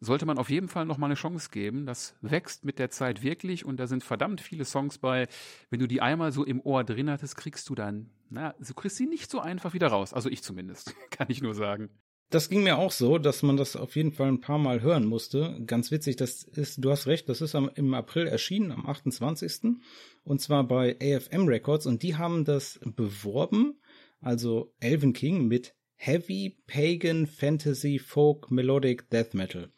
sollte 0.00 0.26
man 0.26 0.38
auf 0.38 0.50
jeden 0.50 0.68
Fall 0.68 0.86
noch 0.86 0.98
mal 0.98 1.06
eine 1.06 1.14
Chance 1.14 1.50
geben. 1.50 1.86
Das 1.86 2.14
wächst 2.22 2.64
mit 2.64 2.78
der 2.78 2.90
Zeit 2.90 3.22
wirklich 3.22 3.64
und 3.64 3.78
da 3.78 3.86
sind 3.86 4.02
verdammt 4.02 4.40
viele 4.40 4.64
Songs 4.64 4.98
bei. 4.98 5.28
Wenn 5.68 5.80
du 5.80 5.86
die 5.86 6.00
einmal 6.00 6.32
so 6.32 6.44
im 6.44 6.60
Ohr 6.60 6.84
drin 6.84 7.10
hattest, 7.10 7.36
kriegst 7.36 7.68
du 7.68 7.74
dann, 7.74 8.10
na, 8.30 8.54
du 8.58 8.74
kriegst 8.74 8.96
sie 8.96 9.06
nicht 9.06 9.30
so 9.30 9.40
einfach 9.40 9.74
wieder 9.74 9.88
raus. 9.88 10.14
Also 10.14 10.30
ich 10.30 10.42
zumindest, 10.42 10.94
kann 11.10 11.26
ich 11.30 11.42
nur 11.42 11.54
sagen. 11.54 11.90
Das 12.30 12.48
ging 12.48 12.62
mir 12.62 12.78
auch 12.78 12.92
so, 12.92 13.18
dass 13.18 13.42
man 13.42 13.56
das 13.56 13.74
auf 13.74 13.96
jeden 13.96 14.12
Fall 14.12 14.28
ein 14.28 14.40
paar 14.40 14.58
Mal 14.58 14.82
hören 14.82 15.04
musste. 15.04 15.60
Ganz 15.66 15.90
witzig, 15.90 16.14
das 16.14 16.44
ist, 16.44 16.82
du 16.82 16.92
hast 16.92 17.08
recht, 17.08 17.28
das 17.28 17.40
ist 17.40 17.56
am, 17.56 17.68
im 17.74 17.92
April 17.92 18.28
erschienen, 18.28 18.70
am 18.70 18.86
28. 18.86 19.76
Und 20.22 20.40
zwar 20.40 20.62
bei 20.62 20.96
AFM 21.02 21.48
Records 21.48 21.86
und 21.86 22.04
die 22.04 22.16
haben 22.16 22.44
das 22.44 22.78
beworben 22.84 23.79
also 24.20 24.72
Elven 24.80 25.12
King 25.12 25.48
mit 25.48 25.74
Heavy 25.96 26.56
Pagan 26.66 27.26
Fantasy 27.26 27.98
Folk 27.98 28.50
Melodic 28.50 29.10
Death 29.10 29.34
Metal. 29.34 29.70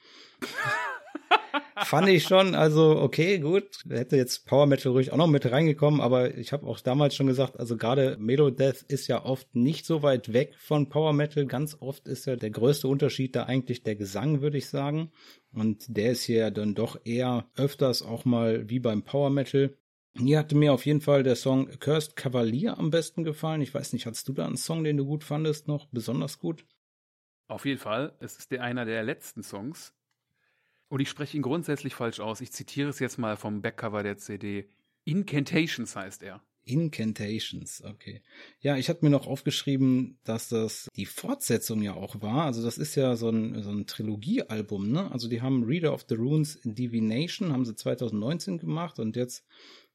Fand 1.85 2.09
ich 2.09 2.25
schon, 2.25 2.55
also 2.55 3.01
okay, 3.01 3.39
gut. 3.39 3.65
Hätte 3.89 4.17
jetzt 4.17 4.47
Power 4.47 4.67
Metal 4.67 4.93
ruhig 4.93 5.13
auch 5.13 5.17
noch 5.17 5.27
mit 5.27 5.51
reingekommen, 5.51 6.01
aber 6.01 6.37
ich 6.37 6.53
habe 6.53 6.67
auch 6.67 6.79
damals 6.81 7.15
schon 7.15 7.27
gesagt, 7.27 7.59
also 7.59 7.77
gerade 7.77 8.17
Melo 8.19 8.51
Death 8.51 8.83
ist 8.87 9.09
ja 9.09 9.25
oft 9.25 9.55
nicht 9.55 9.85
so 9.85 10.03
weit 10.03 10.33
weg 10.33 10.55
von 10.59 10.89
Power 10.89 11.13
Metal. 11.13 11.47
Ganz 11.47 11.77
oft 11.81 12.07
ist 12.07 12.27
ja 12.27 12.37
der 12.37 12.51
größte 12.51 12.89
Unterschied 12.89 13.35
da 13.35 13.45
eigentlich 13.45 13.83
der 13.83 13.97
Gesang, 13.97 14.43
würde 14.43 14.59
ich 14.59 14.69
sagen. 14.69 15.11
Und 15.53 15.85
der 15.89 16.13
ist 16.13 16.23
hier 16.23 16.51
dann 16.51 16.75
doch 16.75 17.01
eher 17.05 17.47
öfters 17.57 18.03
auch 18.03 18.25
mal 18.25 18.69
wie 18.71 18.79
beim 18.79 19.03
Power 19.03 19.31
Metal 19.31 19.75
hier 20.17 20.39
hatte 20.39 20.55
mir 20.55 20.73
auf 20.73 20.85
jeden 20.85 21.01
Fall 21.01 21.23
der 21.23 21.37
Song 21.37 21.69
Cursed 21.79 22.17
Cavalier 22.17 22.79
am 22.79 22.91
besten 22.91 23.25
gefallen. 23.25 23.63
Ich 23.63 23.73
weiß 23.73 23.93
nicht, 23.93 24.07
hattest 24.07 24.29
du 24.29 24.33
da 24.33 24.47
einen 24.47 24.57
Song, 24.57 24.85
den 24.85 24.97
du 24.97 25.07
gut 25.07 25.25
fandest, 25.25 25.69
noch 25.69 25.87
besonders 25.87 26.39
gut? 26.39 26.67
Auf 27.49 27.65
jeden 27.65 27.81
Fall. 27.81 28.15
Es 28.21 28.37
ist 28.37 28.51
der 28.51 28.63
einer 28.63 28.85
der 28.85 29.03
letzten 29.03 29.43
Songs. 29.43 29.95
Und 30.89 31.01
ich 31.01 31.09
spreche 31.09 31.37
ihn 31.37 31.43
grundsätzlich 31.43 31.95
falsch 31.95 32.21
aus. 32.21 32.43
Ich 32.43 32.53
zitiere 32.53 32.91
es 32.91 32.99
jetzt 32.99 33.19
mal 33.19 33.37
vom 33.37 33.63
Backcover 33.63 34.03
der 34.03 34.19
CD. 34.19 34.69
Incantations 35.05 35.97
heißt 35.97 36.23
er. 36.23 36.43
Incantations, 36.65 37.83
okay. 37.85 38.23
Ja, 38.61 38.77
ich 38.77 38.89
hatte 38.89 39.05
mir 39.05 39.11
noch 39.11 39.27
aufgeschrieben, 39.27 40.19
dass 40.23 40.49
das 40.49 40.89
die 40.95 41.07
Fortsetzung 41.07 41.83
ja 41.83 41.95
auch 41.95 42.23
war. 42.23 42.45
Also 42.45 42.63
das 42.63 42.79
ist 42.79 42.95
ja 42.95 43.17
so 43.17 43.31
ein, 43.31 43.63
so 43.63 43.71
ein 43.71 43.87
Trilogiealbum, 43.87 44.91
ne? 44.91 45.11
Also 45.11 45.29
die 45.29 45.43
haben 45.43 45.65
Reader 45.65 45.93
of 45.93 46.05
the 46.09 46.15
Runes 46.15 46.61
Divination, 46.63 47.53
haben 47.53 47.65
sie 47.65 47.75
2019 47.75 48.59
gemacht 48.59 49.01
und 49.01 49.17
jetzt 49.17 49.45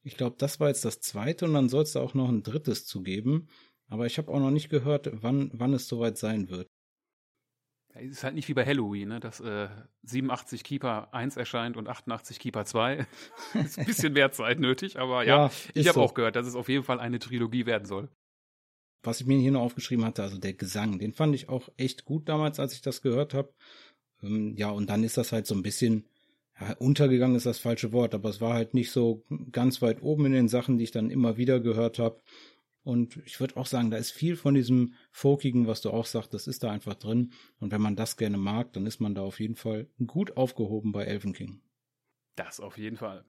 ich 0.08 0.16
glaube, 0.16 0.36
das 0.38 0.58
war 0.58 0.68
jetzt 0.68 0.86
das 0.86 1.00
zweite 1.00 1.44
und 1.44 1.52
dann 1.52 1.68
soll 1.68 1.82
es 1.82 1.92
da 1.92 2.00
auch 2.00 2.14
noch 2.14 2.30
ein 2.30 2.42
drittes 2.42 2.86
zu 2.86 3.02
geben. 3.02 3.48
Aber 3.88 4.06
ich 4.06 4.16
habe 4.16 4.32
auch 4.32 4.40
noch 4.40 4.50
nicht 4.50 4.70
gehört, 4.70 5.10
wann, 5.22 5.50
wann 5.52 5.74
es 5.74 5.86
soweit 5.86 6.16
sein 6.16 6.48
wird. 6.48 6.66
Ja, 7.94 8.00
ist 8.00 8.24
halt 8.24 8.34
nicht 8.34 8.48
wie 8.48 8.54
bei 8.54 8.64
Halloween, 8.64 9.08
ne? 9.08 9.20
dass 9.20 9.40
äh, 9.40 9.68
87 10.04 10.64
Keeper 10.64 11.12
1 11.12 11.36
erscheint 11.36 11.76
und 11.76 11.88
88 11.88 12.38
Keeper 12.38 12.64
2. 12.64 13.06
ist 13.64 13.78
ein 13.78 13.84
bisschen 13.84 14.14
mehr 14.14 14.32
Zeit 14.32 14.60
nötig, 14.60 14.98
aber 14.98 15.24
ja, 15.24 15.46
ja 15.46 15.52
ich 15.74 15.88
habe 15.88 15.96
so. 15.96 16.02
auch 16.02 16.14
gehört, 16.14 16.36
dass 16.36 16.46
es 16.46 16.54
auf 16.54 16.70
jeden 16.70 16.84
Fall 16.84 17.00
eine 17.00 17.18
Trilogie 17.18 17.66
werden 17.66 17.86
soll. 17.86 18.08
Was 19.02 19.20
ich 19.20 19.26
mir 19.26 19.38
hier 19.38 19.52
noch 19.52 19.60
aufgeschrieben 19.60 20.06
hatte, 20.06 20.22
also 20.22 20.38
der 20.38 20.54
Gesang, 20.54 20.98
den 20.98 21.12
fand 21.12 21.34
ich 21.34 21.50
auch 21.50 21.68
echt 21.76 22.06
gut 22.06 22.30
damals, 22.30 22.58
als 22.58 22.72
ich 22.72 22.80
das 22.80 23.02
gehört 23.02 23.34
habe. 23.34 23.52
Ähm, 24.22 24.56
ja, 24.56 24.70
und 24.70 24.88
dann 24.88 25.04
ist 25.04 25.18
das 25.18 25.32
halt 25.32 25.46
so 25.46 25.54
ein 25.54 25.62
bisschen 25.62 26.08
ja, 26.60 26.74
untergegangen 26.78 27.36
ist 27.36 27.46
das 27.46 27.58
falsche 27.58 27.92
Wort, 27.92 28.14
aber 28.14 28.28
es 28.28 28.40
war 28.40 28.54
halt 28.54 28.74
nicht 28.74 28.90
so 28.90 29.24
ganz 29.52 29.80
weit 29.82 30.02
oben 30.02 30.26
in 30.26 30.32
den 30.32 30.48
Sachen, 30.48 30.78
die 30.78 30.84
ich 30.84 30.90
dann 30.90 31.10
immer 31.10 31.36
wieder 31.36 31.60
gehört 31.60 31.98
habe. 31.98 32.20
Und 32.82 33.20
ich 33.26 33.38
würde 33.38 33.56
auch 33.56 33.66
sagen, 33.66 33.90
da 33.90 33.98
ist 33.98 34.12
viel 34.12 34.36
von 34.36 34.54
diesem 34.54 34.94
Folkigen, 35.10 35.66
was 35.66 35.82
du 35.82 35.90
auch 35.90 36.06
sagst, 36.06 36.32
das 36.32 36.46
ist 36.46 36.62
da 36.62 36.70
einfach 36.70 36.94
drin. 36.94 37.32
Und 37.60 37.70
wenn 37.70 37.82
man 37.82 37.96
das 37.96 38.16
gerne 38.16 38.38
mag, 38.38 38.72
dann 38.72 38.86
ist 38.86 39.00
man 39.00 39.14
da 39.14 39.22
auf 39.22 39.40
jeden 39.40 39.56
Fall 39.56 39.88
gut 40.06 40.36
aufgehoben 40.36 40.92
bei 40.92 41.04
Elven 41.04 41.34
King. 41.34 41.60
Das 42.34 42.60
auf 42.60 42.78
jeden 42.78 42.96
Fall. 42.96 43.24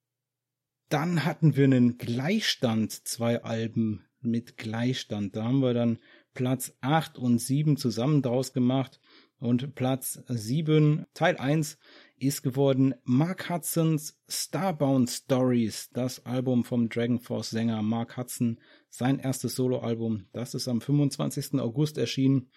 Dann 0.87 1.25
hatten 1.25 1.55
wir 1.55 1.65
einen 1.65 1.97
Gleichstand, 1.97 2.91
zwei 2.91 3.43
Alben 3.43 4.05
mit 4.21 4.57
Gleichstand. 4.57 5.35
Da 5.35 5.43
haben 5.43 5.59
wir 5.59 5.73
dann 5.73 5.99
Platz 6.33 6.73
8 6.81 7.17
und 7.17 7.39
7 7.39 7.77
zusammen 7.77 8.21
draus 8.21 8.53
gemacht. 8.53 8.99
Und 9.39 9.75
Platz 9.75 10.21
7, 10.27 11.05
Teil 11.13 11.37
1, 11.37 11.77
ist 12.21 12.43
geworden 12.43 12.95
Mark 13.03 13.49
Hudsons 13.49 14.19
Starbound 14.27 15.09
Stories, 15.09 15.89
das 15.93 16.25
Album 16.25 16.63
vom 16.63 16.89
Dragon 16.89 17.19
Force 17.19 17.49
Sänger 17.49 17.81
Mark 17.81 18.17
Hudson, 18.17 18.59
sein 18.89 19.19
erstes 19.19 19.55
Soloalbum. 19.55 20.27
Das 20.33 20.53
ist 20.53 20.67
am 20.67 20.81
25. 20.81 21.59
August 21.59 21.97
erschienen 21.97 22.49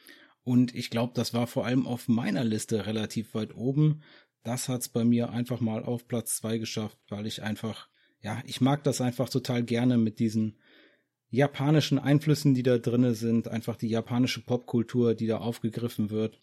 und 0.45 0.75
ich 0.75 0.91
glaube, 0.91 1.13
das 1.15 1.33
war 1.35 1.47
vor 1.47 1.65
allem 1.65 1.87
auf 1.87 2.09
meiner 2.09 2.45
Liste 2.45 2.87
relativ 2.87 3.35
weit 3.35 3.55
oben. 3.55 4.03
Das 4.43 4.69
hat's 4.69 4.89
bei 4.89 5.05
mir 5.05 5.31
einfach 5.31 5.61
mal 5.61 5.85
auf 5.85 6.09
Platz 6.09 6.37
2 6.37 6.59
geschafft, 6.59 6.99
weil 7.09 7.27
ich 7.27 7.43
einfach, 7.43 7.89
ja, 8.21 8.43
ich 8.47 8.61
mag 8.61 8.83
das 8.83 9.01
einfach 9.01 9.29
total 9.29 9.63
gerne 9.63 9.99
mit 9.99 10.19
diesen 10.19 10.59
japanischen 11.31 11.99
Einflüssen, 11.99 12.55
die 12.55 12.63
da 12.63 12.79
drinne 12.79 13.15
sind, 13.15 13.49
einfach 13.49 13.77
die 13.77 13.89
japanische 13.89 14.43
Popkultur, 14.43 15.15
die 15.15 15.27
da 15.27 15.39
aufgegriffen 15.39 16.11
wird. 16.11 16.39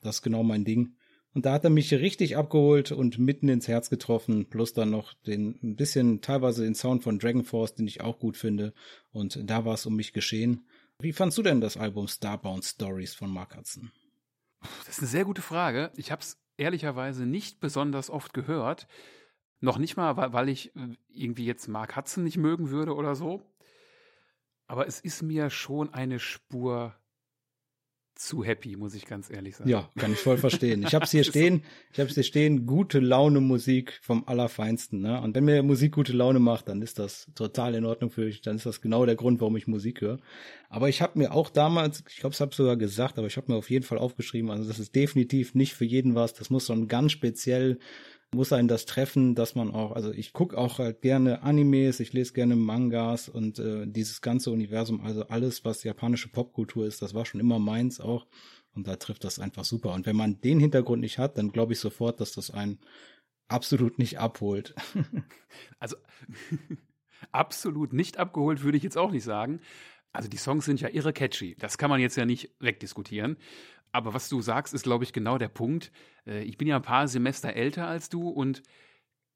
Das 0.00 0.16
ist 0.16 0.22
genau 0.22 0.42
mein 0.42 0.64
Ding. 0.64 0.96
Und 1.34 1.46
da 1.46 1.54
hat 1.54 1.64
er 1.64 1.70
mich 1.70 1.92
richtig 1.92 2.36
abgeholt 2.36 2.92
und 2.92 3.18
mitten 3.18 3.48
ins 3.48 3.66
Herz 3.66 3.90
getroffen, 3.90 4.48
plus 4.48 4.72
dann 4.72 4.90
noch 4.90 5.14
den 5.14 5.58
ein 5.64 5.74
bisschen 5.74 6.20
teilweise 6.20 6.62
den 6.62 6.76
Sound 6.76 7.02
von 7.02 7.18
Dragon 7.18 7.42
Force, 7.42 7.74
den 7.74 7.88
ich 7.88 8.00
auch 8.00 8.20
gut 8.20 8.36
finde. 8.36 8.72
Und 9.10 9.38
da 9.50 9.64
war 9.64 9.74
es 9.74 9.84
um 9.84 9.96
mich 9.96 10.12
geschehen. 10.12 10.68
Wie 11.00 11.12
fandst 11.12 11.36
du 11.36 11.42
denn 11.42 11.60
das 11.60 11.76
Album 11.76 12.06
Starbound 12.06 12.64
Stories 12.64 13.14
von 13.14 13.30
Mark 13.30 13.56
Hudson? 13.56 13.90
Das 14.86 14.90
ist 14.90 15.00
eine 15.00 15.08
sehr 15.08 15.24
gute 15.24 15.42
Frage. 15.42 15.90
Ich 15.96 16.12
habe 16.12 16.22
es 16.22 16.38
ehrlicherweise 16.56 17.26
nicht 17.26 17.58
besonders 17.58 18.10
oft 18.10 18.32
gehört. 18.32 18.86
Noch 19.60 19.78
nicht 19.78 19.96
mal, 19.96 20.16
weil 20.16 20.48
ich 20.48 20.72
irgendwie 21.08 21.46
jetzt 21.46 21.66
Mark 21.66 21.96
Hudson 21.96 22.22
nicht 22.22 22.36
mögen 22.36 22.70
würde 22.70 22.94
oder 22.94 23.16
so. 23.16 23.42
Aber 24.66 24.86
es 24.86 25.00
ist 25.00 25.22
mir 25.22 25.50
schon 25.50 25.92
eine 25.92 26.20
Spur 26.20 26.94
zu 28.14 28.44
happy, 28.44 28.76
muss 28.76 28.94
ich 28.94 29.06
ganz 29.06 29.30
ehrlich 29.30 29.56
sagen. 29.56 29.68
Ja, 29.68 29.90
kann 29.96 30.12
ich 30.12 30.18
voll 30.18 30.38
verstehen. 30.38 30.82
Ich 30.82 30.94
habe 30.94 31.04
es 31.04 31.10
hier 31.10 31.24
stehen, 31.24 31.62
ich 31.92 31.98
habe 31.98 32.08
es 32.08 32.14
hier 32.14 32.22
stehen, 32.22 32.66
gute 32.66 33.00
Laune 33.00 33.40
Musik 33.40 33.98
vom 34.02 34.24
Allerfeinsten. 34.26 35.00
Ne? 35.00 35.20
Und 35.20 35.34
wenn 35.34 35.44
mir 35.44 35.62
Musik 35.62 35.92
gute 35.92 36.12
Laune 36.12 36.38
macht, 36.38 36.68
dann 36.68 36.80
ist 36.82 36.98
das 36.98 37.28
total 37.34 37.74
in 37.74 37.84
Ordnung 37.84 38.10
für 38.10 38.22
mich. 38.22 38.40
Dann 38.40 38.56
ist 38.56 38.66
das 38.66 38.80
genau 38.80 39.04
der 39.04 39.16
Grund, 39.16 39.40
warum 39.40 39.56
ich 39.56 39.66
Musik 39.66 40.00
höre. 40.00 40.18
Aber 40.68 40.88
ich 40.88 41.02
habe 41.02 41.18
mir 41.18 41.32
auch 41.32 41.50
damals, 41.50 42.04
ich 42.08 42.16
glaube, 42.16 42.34
es 42.34 42.40
habe 42.40 42.54
sogar 42.54 42.76
gesagt, 42.76 43.18
aber 43.18 43.26
ich 43.26 43.36
habe 43.36 43.52
mir 43.52 43.58
auf 43.58 43.70
jeden 43.70 43.84
Fall 43.84 43.98
aufgeschrieben, 43.98 44.50
also 44.50 44.66
das 44.66 44.78
ist 44.78 44.94
definitiv 44.94 45.54
nicht 45.54 45.74
für 45.74 45.84
jeden 45.84 46.14
was. 46.14 46.34
Das 46.34 46.50
muss 46.50 46.66
so 46.66 46.72
ein 46.72 46.88
ganz 46.88 47.12
speziell 47.12 47.78
muss 48.34 48.52
einen 48.52 48.68
das 48.68 48.86
treffen, 48.86 49.34
dass 49.34 49.54
man 49.54 49.72
auch, 49.72 49.92
also 49.92 50.12
ich 50.12 50.32
gucke 50.32 50.58
auch 50.58 50.78
halt 50.78 51.00
gerne 51.00 51.42
Animes, 51.42 52.00
ich 52.00 52.12
lese 52.12 52.32
gerne 52.32 52.56
Mangas 52.56 53.28
und 53.28 53.58
äh, 53.58 53.86
dieses 53.86 54.20
ganze 54.20 54.50
Universum, 54.50 55.00
also 55.00 55.26
alles, 55.28 55.64
was 55.64 55.84
japanische 55.84 56.28
Popkultur 56.28 56.86
ist, 56.86 57.02
das 57.02 57.14
war 57.14 57.24
schon 57.24 57.40
immer 57.40 57.58
meins 57.58 58.00
auch. 58.00 58.26
Und 58.74 58.88
da 58.88 58.96
trifft 58.96 59.24
das 59.24 59.38
einfach 59.38 59.64
super. 59.64 59.92
Und 59.92 60.04
wenn 60.06 60.16
man 60.16 60.40
den 60.40 60.58
Hintergrund 60.58 61.00
nicht 61.00 61.18
hat, 61.18 61.38
dann 61.38 61.52
glaube 61.52 61.74
ich 61.74 61.80
sofort, 61.80 62.20
dass 62.20 62.32
das 62.32 62.50
einen 62.50 62.80
absolut 63.48 63.98
nicht 63.98 64.18
abholt. 64.18 64.74
also 65.78 65.96
absolut 67.32 67.92
nicht 67.92 68.18
abgeholt 68.18 68.62
würde 68.62 68.76
ich 68.76 68.82
jetzt 68.82 68.98
auch 68.98 69.12
nicht 69.12 69.24
sagen. 69.24 69.60
Also 70.12 70.28
die 70.28 70.36
Songs 70.36 70.64
sind 70.64 70.80
ja 70.80 70.88
irre 70.88 71.12
catchy. 71.12 71.56
Das 71.58 71.76
kann 71.76 71.90
man 71.90 72.00
jetzt 72.00 72.16
ja 72.16 72.24
nicht 72.24 72.54
wegdiskutieren. 72.60 73.36
Aber 73.94 74.12
was 74.12 74.28
du 74.28 74.40
sagst, 74.40 74.74
ist, 74.74 74.82
glaube 74.82 75.04
ich, 75.04 75.12
genau 75.12 75.38
der 75.38 75.48
Punkt. 75.48 75.92
Äh, 76.26 76.42
ich 76.42 76.58
bin 76.58 76.66
ja 76.66 76.76
ein 76.76 76.82
paar 76.82 77.06
Semester 77.06 77.52
älter 77.54 77.86
als 77.86 78.08
du 78.08 78.28
und 78.28 78.62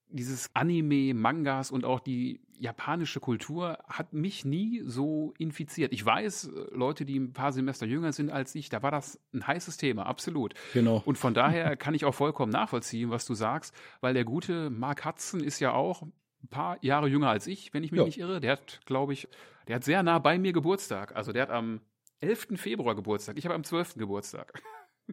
dieses 0.09 0.51
Anime, 0.55 1.15
Mangas 1.15 1.71
und 1.71 1.85
auch 1.85 2.01
die 2.01 2.41
japanische 2.59 3.21
Kultur 3.21 3.79
hat 3.87 4.13
mich 4.13 4.45
nie 4.45 4.83
so 4.85 5.33
infiziert. 5.39 5.93
Ich 5.93 6.05
weiß, 6.05 6.49
äh, 6.49 6.75
Leute, 6.75 7.05
die 7.05 7.21
ein 7.21 7.33
paar 7.33 7.53
Semester 7.53 7.87
jünger 7.87 8.13
sind 8.13 8.31
als 8.31 8.53
ich, 8.57 8.69
da 8.69 8.83
war 8.83 8.91
das 8.91 9.21
ein 9.33 9.47
heißes 9.47 9.77
Thema, 9.77 10.07
absolut. 10.07 10.55
Genau. 10.73 11.03
Und 11.05 11.19
von 11.19 11.35
daher 11.35 11.77
kann 11.77 11.95
ich 11.95 12.05
auch 12.05 12.15
vollkommen 12.15 12.51
nachvollziehen, 12.51 13.11
was 13.11 13.27
du 13.27 13.35
sagst, 13.35 13.73
weil 14.01 14.13
der 14.13 14.25
gute 14.25 14.71
Mark 14.71 15.05
Hudson 15.05 15.41
ist 15.41 15.61
ja 15.61 15.73
auch 15.73 16.03
ein 16.03 16.49
paar 16.51 16.79
Jahre 16.85 17.07
jünger 17.07 17.29
als 17.29 17.47
ich, 17.47 17.73
wenn 17.75 17.85
ich 17.85 17.93
mich 17.93 18.01
ja. 18.01 18.05
nicht 18.07 18.19
irre. 18.19 18.41
Der 18.41 18.53
hat, 18.53 18.81
glaube 18.87 19.13
ich, 19.13 19.29
der 19.69 19.77
hat 19.77 19.85
sehr 19.85 20.03
nah 20.03 20.19
bei 20.19 20.37
mir 20.37 20.53
Geburtstag. 20.53 21.15
Also 21.15 21.33
der 21.33 21.43
hat 21.43 21.51
am 21.51 21.81
11. 22.21 22.49
Februar 22.57 22.95
Geburtstag. 22.95 23.39
Ich 23.39 23.45
habe 23.45 23.55
am 23.55 23.65
12. 23.65 23.95
Geburtstag. 23.97 24.63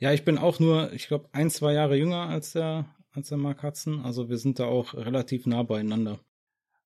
Ja, 0.00 0.12
ich 0.12 0.24
bin 0.24 0.38
auch 0.38 0.60
nur, 0.60 0.92
ich 0.92 1.08
glaube, 1.08 1.28
ein, 1.32 1.50
zwei 1.50 1.72
Jahre 1.72 1.96
jünger 1.96 2.28
als 2.28 2.52
der, 2.52 2.94
als 3.10 3.30
der 3.30 3.36
Mark 3.38 3.64
Hudson. 3.64 4.00
Also 4.04 4.28
wir 4.28 4.38
sind 4.38 4.60
da 4.60 4.66
auch 4.66 4.94
relativ 4.94 5.44
nah 5.44 5.64
beieinander. 5.64 6.20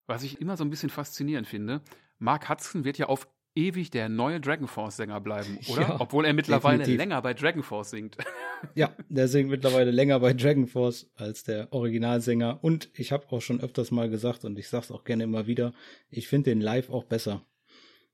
Was 0.07 0.23
ich 0.23 0.41
immer 0.41 0.57
so 0.57 0.63
ein 0.63 0.71
bisschen 0.71 0.89
faszinierend 0.89 1.47
finde, 1.47 1.81
Mark 2.17 2.49
Hudson 2.49 2.85
wird 2.85 2.97
ja 2.97 3.05
auf 3.09 3.27
ewig 3.53 3.91
der 3.91 4.09
neue 4.09 4.41
Dragon 4.41 4.67
Force 4.67 4.97
Sänger 4.97 5.21
bleiben, 5.21 5.59
oder? 5.69 5.81
Ja, 5.81 6.01
Obwohl 6.01 6.25
er 6.25 6.33
mittlerweile 6.33 6.79
definitiv. 6.79 6.97
länger 6.97 7.21
bei 7.21 7.35
Dragon 7.35 7.61
Force 7.63 7.91
singt. 7.91 8.17
Ja, 8.75 8.95
der 9.09 9.27
singt 9.27 9.49
mittlerweile 9.49 9.91
länger 9.91 10.19
bei 10.21 10.33
Dragon 10.33 10.65
Force 10.67 11.11
als 11.15 11.43
der 11.43 11.71
Originalsänger. 11.71 12.63
Und 12.63 12.89
ich 12.95 13.11
habe 13.11 13.27
auch 13.29 13.41
schon 13.41 13.59
öfters 13.61 13.91
mal 13.91 14.09
gesagt 14.09 14.43
und 14.45 14.57
ich 14.57 14.69
sag's 14.69 14.89
auch 14.89 15.03
gerne 15.03 15.25
immer 15.25 15.45
wieder, 15.45 15.73
ich 16.09 16.29
finde 16.29 16.49
den 16.49 16.61
live 16.61 16.89
auch 16.89 17.03
besser. 17.03 17.45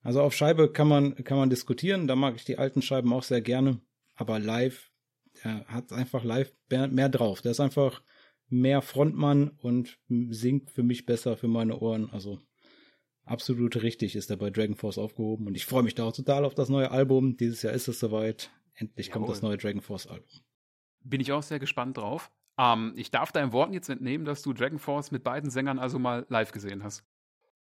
Also 0.02 0.22
auf 0.22 0.34
Scheibe 0.34 0.72
kann 0.72 0.88
man, 0.88 1.16
kann 1.24 1.38
man 1.38 1.50
diskutieren, 1.50 2.08
da 2.08 2.16
mag 2.16 2.36
ich 2.36 2.46
die 2.46 2.58
alten 2.58 2.82
Scheiben 2.82 3.12
auch 3.12 3.24
sehr 3.24 3.42
gerne, 3.42 3.82
aber 4.16 4.40
live, 4.40 4.92
der 5.44 5.66
hat 5.68 5.92
einfach 5.92 6.24
live 6.24 6.54
mehr, 6.70 6.88
mehr 6.88 7.10
drauf. 7.10 7.42
Der 7.42 7.52
ist 7.52 7.60
einfach 7.60 8.02
mehr 8.50 8.82
Frontmann 8.82 9.50
und 9.62 10.00
singt 10.08 10.72
für 10.72 10.84
mich 10.84 11.06
besser 11.06 11.38
für 11.38 11.48
meine 11.48 11.80
Ohren. 11.80 12.10
Also 12.12 12.40
absolut 13.26 13.82
richtig 13.82 14.16
ist 14.16 14.30
er 14.30 14.38
bei 14.38 14.50
Dragon 14.50 14.76
Force 14.76 14.98
aufgehoben 14.98 15.48
und 15.48 15.56
ich 15.56 15.66
freue 15.66 15.84
mich 15.84 15.96
da 15.96 16.06
auch 16.06 16.14
total 16.14 16.46
auf 16.46 16.56
das 16.56 16.70
neue 16.70 16.92
Album. 16.92 17.38
Dieses 17.38 17.62
Jahr 17.62 17.74
ist 17.74 17.88
es 17.88 18.00
soweit. 18.00 18.52
Endlich 18.76 19.08
Jawohl. 19.08 19.22
kommt 19.22 19.32
das 19.32 19.42
neue 19.42 19.58
Dragon 19.58 19.82
Force 19.82 20.08
Album. 20.08 20.30
Bin 21.04 21.20
ich 21.20 21.32
auch 21.34 21.44
sehr 21.44 21.60
gespannt 21.60 21.98
drauf. 21.98 22.32
Ähm, 22.58 22.94
ich 22.96 23.12
darf 23.12 23.32
deinen 23.32 23.52
Worten 23.52 23.74
jetzt 23.74 23.90
entnehmen, 23.90 24.26
dass 24.26 24.42
du 24.42 24.54
Dragon 24.54 24.80
Force 24.80 25.12
mit 25.12 25.24
beiden 25.24 25.50
Sängern 25.50 25.80
also 25.80 26.00
mal 26.00 26.26
live 26.30 26.52
gesehen 26.52 26.84
hast. 26.84 27.04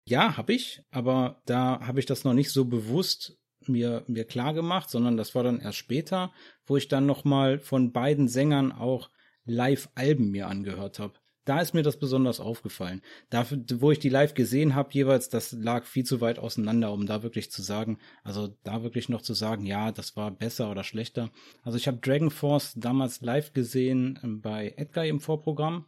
Ja, 0.10 0.38
habe 0.38 0.54
ich, 0.54 0.82
aber 0.90 1.40
da 1.46 1.82
habe 1.82 2.00
ich 2.00 2.08
das 2.08 2.24
noch 2.24 2.34
nicht 2.34 2.50
so 2.50 2.66
bewusst 2.66 3.38
mir 3.68 4.04
mir 4.08 4.26
klar 4.26 4.56
gemacht, 4.56 4.90
sondern 4.90 5.18
das 5.18 5.36
war 5.36 5.44
dann 5.44 5.60
erst 5.60 5.78
später, 5.78 6.34
wo 6.66 6.78
ich 6.78 6.88
dann 6.88 7.06
noch 7.06 7.26
mal 7.26 7.60
von 7.60 7.92
beiden 7.92 8.28
Sängern 8.28 8.72
auch 8.72 9.12
Live-Alben 9.46 10.32
mir 10.32 10.48
angehört 10.48 10.98
habe. 10.98 11.14
Da 11.46 11.62
ist 11.62 11.76
mir 11.76 11.84
das 11.84 12.00
besonders 12.00 12.40
aufgefallen. 12.40 13.04
Dafür, 13.30 13.64
wo 13.76 13.92
ich 13.92 14.00
die 14.00 14.10
live 14.10 14.34
gesehen 14.34 14.74
habe, 14.74 14.90
jeweils, 14.94 15.30
das 15.30 15.52
lag 15.52 15.86
viel 15.86 16.06
zu 16.06 16.22
weit 16.22 16.40
auseinander, 16.40 16.92
um 16.92 17.06
da 17.06 17.22
wirklich 17.22 17.52
zu 17.52 17.62
sagen, 17.62 18.00
also 18.24 18.58
da 18.64 18.82
wirklich 18.82 19.10
noch 19.10 19.22
zu 19.22 19.36
sagen, 19.36 19.64
ja, 19.64 19.92
das 19.92 20.16
war 20.16 20.32
besser 20.32 20.72
oder 20.72 20.84
schlechter. 20.84 21.30
Also 21.62 21.78
ich 21.78 21.88
habe 21.88 21.98
Dragon 21.98 22.32
Force 22.32 22.74
damals 22.76 23.22
live 23.22 23.54
gesehen 23.54 24.20
ähm, 24.24 24.42
bei 24.42 24.74
Edgar 24.76 25.06
im 25.06 25.20
Vorprogramm 25.20 25.86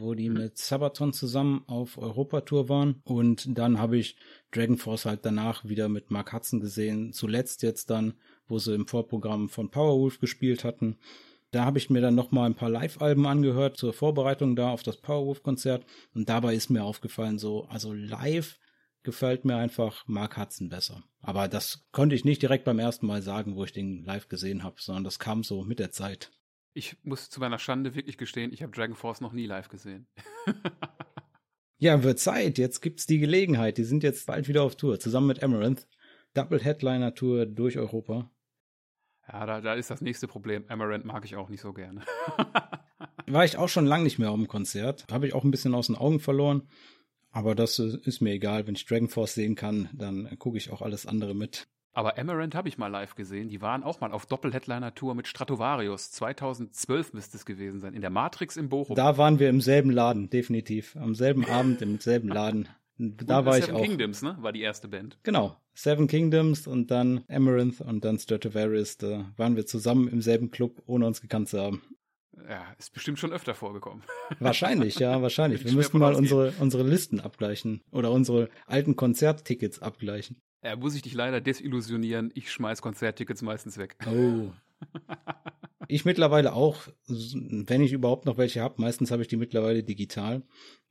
wo 0.00 0.14
die 0.14 0.28
mhm. 0.28 0.38
mit 0.38 0.58
Sabaton 0.58 1.12
zusammen 1.12 1.64
auf 1.66 1.98
Europatour 1.98 2.68
waren. 2.68 3.00
Und 3.04 3.58
dann 3.58 3.78
habe 3.78 3.98
ich 3.98 4.16
Dragon 4.52 4.78
Force 4.78 5.04
halt 5.04 5.20
danach 5.24 5.64
wieder 5.64 5.88
mit 5.88 6.10
Mark 6.10 6.32
Hudson 6.32 6.60
gesehen. 6.60 7.12
Zuletzt 7.12 7.62
jetzt 7.62 7.90
dann, 7.90 8.14
wo 8.48 8.58
sie 8.58 8.74
im 8.74 8.86
Vorprogramm 8.86 9.48
von 9.48 9.70
Powerwolf 9.70 10.18
gespielt 10.18 10.64
hatten. 10.64 10.98
Da 11.50 11.64
habe 11.64 11.78
ich 11.78 11.90
mir 11.90 12.00
dann 12.00 12.14
noch 12.14 12.32
mal 12.32 12.46
ein 12.46 12.54
paar 12.54 12.70
Live-Alben 12.70 13.26
angehört 13.26 13.76
zur 13.76 13.92
Vorbereitung 13.92 14.56
da 14.56 14.70
auf 14.70 14.82
das 14.82 14.96
Powerwolf-Konzert. 14.98 15.84
Und 16.14 16.28
dabei 16.28 16.54
ist 16.54 16.70
mir 16.70 16.84
aufgefallen, 16.84 17.38
so, 17.38 17.64
also 17.66 17.92
live 17.92 18.58
gefällt 19.02 19.44
mir 19.44 19.56
einfach 19.56 20.06
Mark 20.06 20.36
Hudson 20.36 20.68
besser. 20.68 21.02
Aber 21.20 21.48
das 21.48 21.86
konnte 21.92 22.14
ich 22.14 22.24
nicht 22.24 22.42
direkt 22.42 22.64
beim 22.64 22.78
ersten 22.78 23.06
Mal 23.06 23.22
sagen, 23.22 23.56
wo 23.56 23.64
ich 23.64 23.72
den 23.72 24.04
live 24.04 24.28
gesehen 24.28 24.64
habe, 24.64 24.76
sondern 24.78 25.04
das 25.04 25.18
kam 25.18 25.44
so 25.44 25.62
mit 25.62 25.78
der 25.78 25.92
Zeit. 25.92 26.32
Ich 26.76 26.98
muss 27.04 27.30
zu 27.30 27.40
meiner 27.40 27.58
Schande 27.58 27.94
wirklich 27.94 28.18
gestehen, 28.18 28.52
ich 28.52 28.62
habe 28.62 28.70
Dragon 28.70 28.94
Force 28.94 29.22
noch 29.22 29.32
nie 29.32 29.46
live 29.46 29.70
gesehen. 29.70 30.06
ja, 31.78 32.02
wird 32.02 32.18
Zeit. 32.18 32.58
Jetzt 32.58 32.82
gibt's 32.82 33.06
die 33.06 33.18
Gelegenheit. 33.18 33.78
Die 33.78 33.84
sind 33.84 34.02
jetzt 34.02 34.26
bald 34.26 34.46
wieder 34.46 34.62
auf 34.62 34.76
Tour, 34.76 35.00
zusammen 35.00 35.28
mit 35.28 35.42
Amaranth. 35.42 35.88
Double 36.34 36.62
Headliner 36.62 37.14
Tour 37.14 37.46
durch 37.46 37.78
Europa. 37.78 38.30
Ja, 39.26 39.46
da, 39.46 39.62
da 39.62 39.72
ist 39.72 39.88
das 39.88 40.02
nächste 40.02 40.28
Problem. 40.28 40.66
Amaranth 40.68 41.06
mag 41.06 41.24
ich 41.24 41.36
auch 41.36 41.48
nicht 41.48 41.62
so 41.62 41.72
gerne. 41.72 42.02
War 43.26 43.46
ich 43.46 43.56
auch 43.56 43.70
schon 43.70 43.86
lange 43.86 44.04
nicht 44.04 44.18
mehr 44.18 44.30
auf 44.30 44.36
dem 44.36 44.46
Konzert. 44.46 45.06
Habe 45.10 45.26
ich 45.26 45.32
auch 45.32 45.44
ein 45.44 45.50
bisschen 45.50 45.74
aus 45.74 45.86
den 45.86 45.96
Augen 45.96 46.20
verloren. 46.20 46.68
Aber 47.30 47.54
das 47.54 47.78
ist 47.78 48.20
mir 48.20 48.32
egal. 48.32 48.66
Wenn 48.66 48.74
ich 48.74 48.84
Dragon 48.84 49.08
Force 49.08 49.32
sehen 49.32 49.54
kann, 49.54 49.88
dann 49.94 50.38
gucke 50.38 50.58
ich 50.58 50.70
auch 50.70 50.82
alles 50.82 51.06
andere 51.06 51.34
mit. 51.34 51.68
Aber 51.96 52.18
Amaranth 52.18 52.54
habe 52.54 52.68
ich 52.68 52.76
mal 52.76 52.88
live 52.88 53.14
gesehen. 53.14 53.48
Die 53.48 53.62
waren 53.62 53.82
auch 53.82 54.02
mal 54.02 54.12
auf 54.12 54.26
Doppel-Headliner-Tour 54.26 55.14
mit 55.14 55.26
Stratovarius. 55.26 56.10
2012 56.10 57.14
müsste 57.14 57.38
es 57.38 57.46
gewesen 57.46 57.80
sein. 57.80 57.94
In 57.94 58.02
der 58.02 58.10
Matrix 58.10 58.58
in 58.58 58.68
Bochum. 58.68 58.94
Da 58.94 59.16
waren 59.16 59.38
wir 59.38 59.48
im 59.48 59.62
selben 59.62 59.90
Laden, 59.90 60.28
definitiv. 60.28 60.94
Am 60.96 61.14
selben 61.14 61.46
Abend 61.46 61.80
im 61.80 61.98
selben 61.98 62.28
Laden. 62.28 62.68
Da 62.98 63.38
und 63.38 63.46
war 63.46 63.54
Seven 63.54 63.56
ich 63.56 63.72
auch. 63.72 63.78
Seven 63.78 63.88
Kingdoms, 63.88 64.20
ne? 64.20 64.36
War 64.40 64.52
die 64.52 64.60
erste 64.60 64.88
Band. 64.88 65.18
Genau. 65.22 65.56
Seven 65.72 66.06
Kingdoms 66.06 66.66
und 66.66 66.90
dann 66.90 67.24
Amaranth 67.30 67.80
und 67.80 68.04
dann 68.04 68.18
Stratovarius. 68.18 68.98
Da 68.98 69.32
waren 69.38 69.56
wir 69.56 69.64
zusammen 69.64 70.06
im 70.08 70.20
selben 70.20 70.50
Club, 70.50 70.82
ohne 70.84 71.06
uns 71.06 71.22
gekannt 71.22 71.48
zu 71.48 71.58
haben. 71.58 71.80
Ja, 72.48 72.66
ist 72.78 72.92
bestimmt 72.92 73.18
schon 73.18 73.32
öfter 73.32 73.54
vorgekommen. 73.54 74.02
Wahrscheinlich, 74.38 74.98
ja, 74.98 75.20
wahrscheinlich. 75.22 75.64
Wir 75.64 75.72
müssten 75.72 75.98
mal 75.98 76.14
unsere, 76.14 76.52
unsere 76.60 76.82
Listen 76.82 77.20
abgleichen 77.20 77.82
oder 77.90 78.12
unsere 78.12 78.50
alten 78.66 78.94
Konzerttickets 78.94 79.80
abgleichen. 79.80 80.40
Ja, 80.62 80.76
muss 80.76 80.94
ich 80.94 81.02
dich 81.02 81.14
leider 81.14 81.40
desillusionieren. 81.40 82.30
Ich 82.34 82.50
schmeiß 82.50 82.82
Konzerttickets 82.82 83.42
meistens 83.42 83.78
weg. 83.78 83.96
Oh. 84.06 84.50
ich 85.88 86.04
mittlerweile 86.04 86.52
auch, 86.52 86.88
wenn 87.06 87.82
ich 87.82 87.92
überhaupt 87.92 88.26
noch 88.26 88.36
welche 88.36 88.60
habe. 88.60 88.80
Meistens 88.80 89.10
habe 89.10 89.22
ich 89.22 89.28
die 89.28 89.36
mittlerweile 89.36 89.82
digital. 89.82 90.42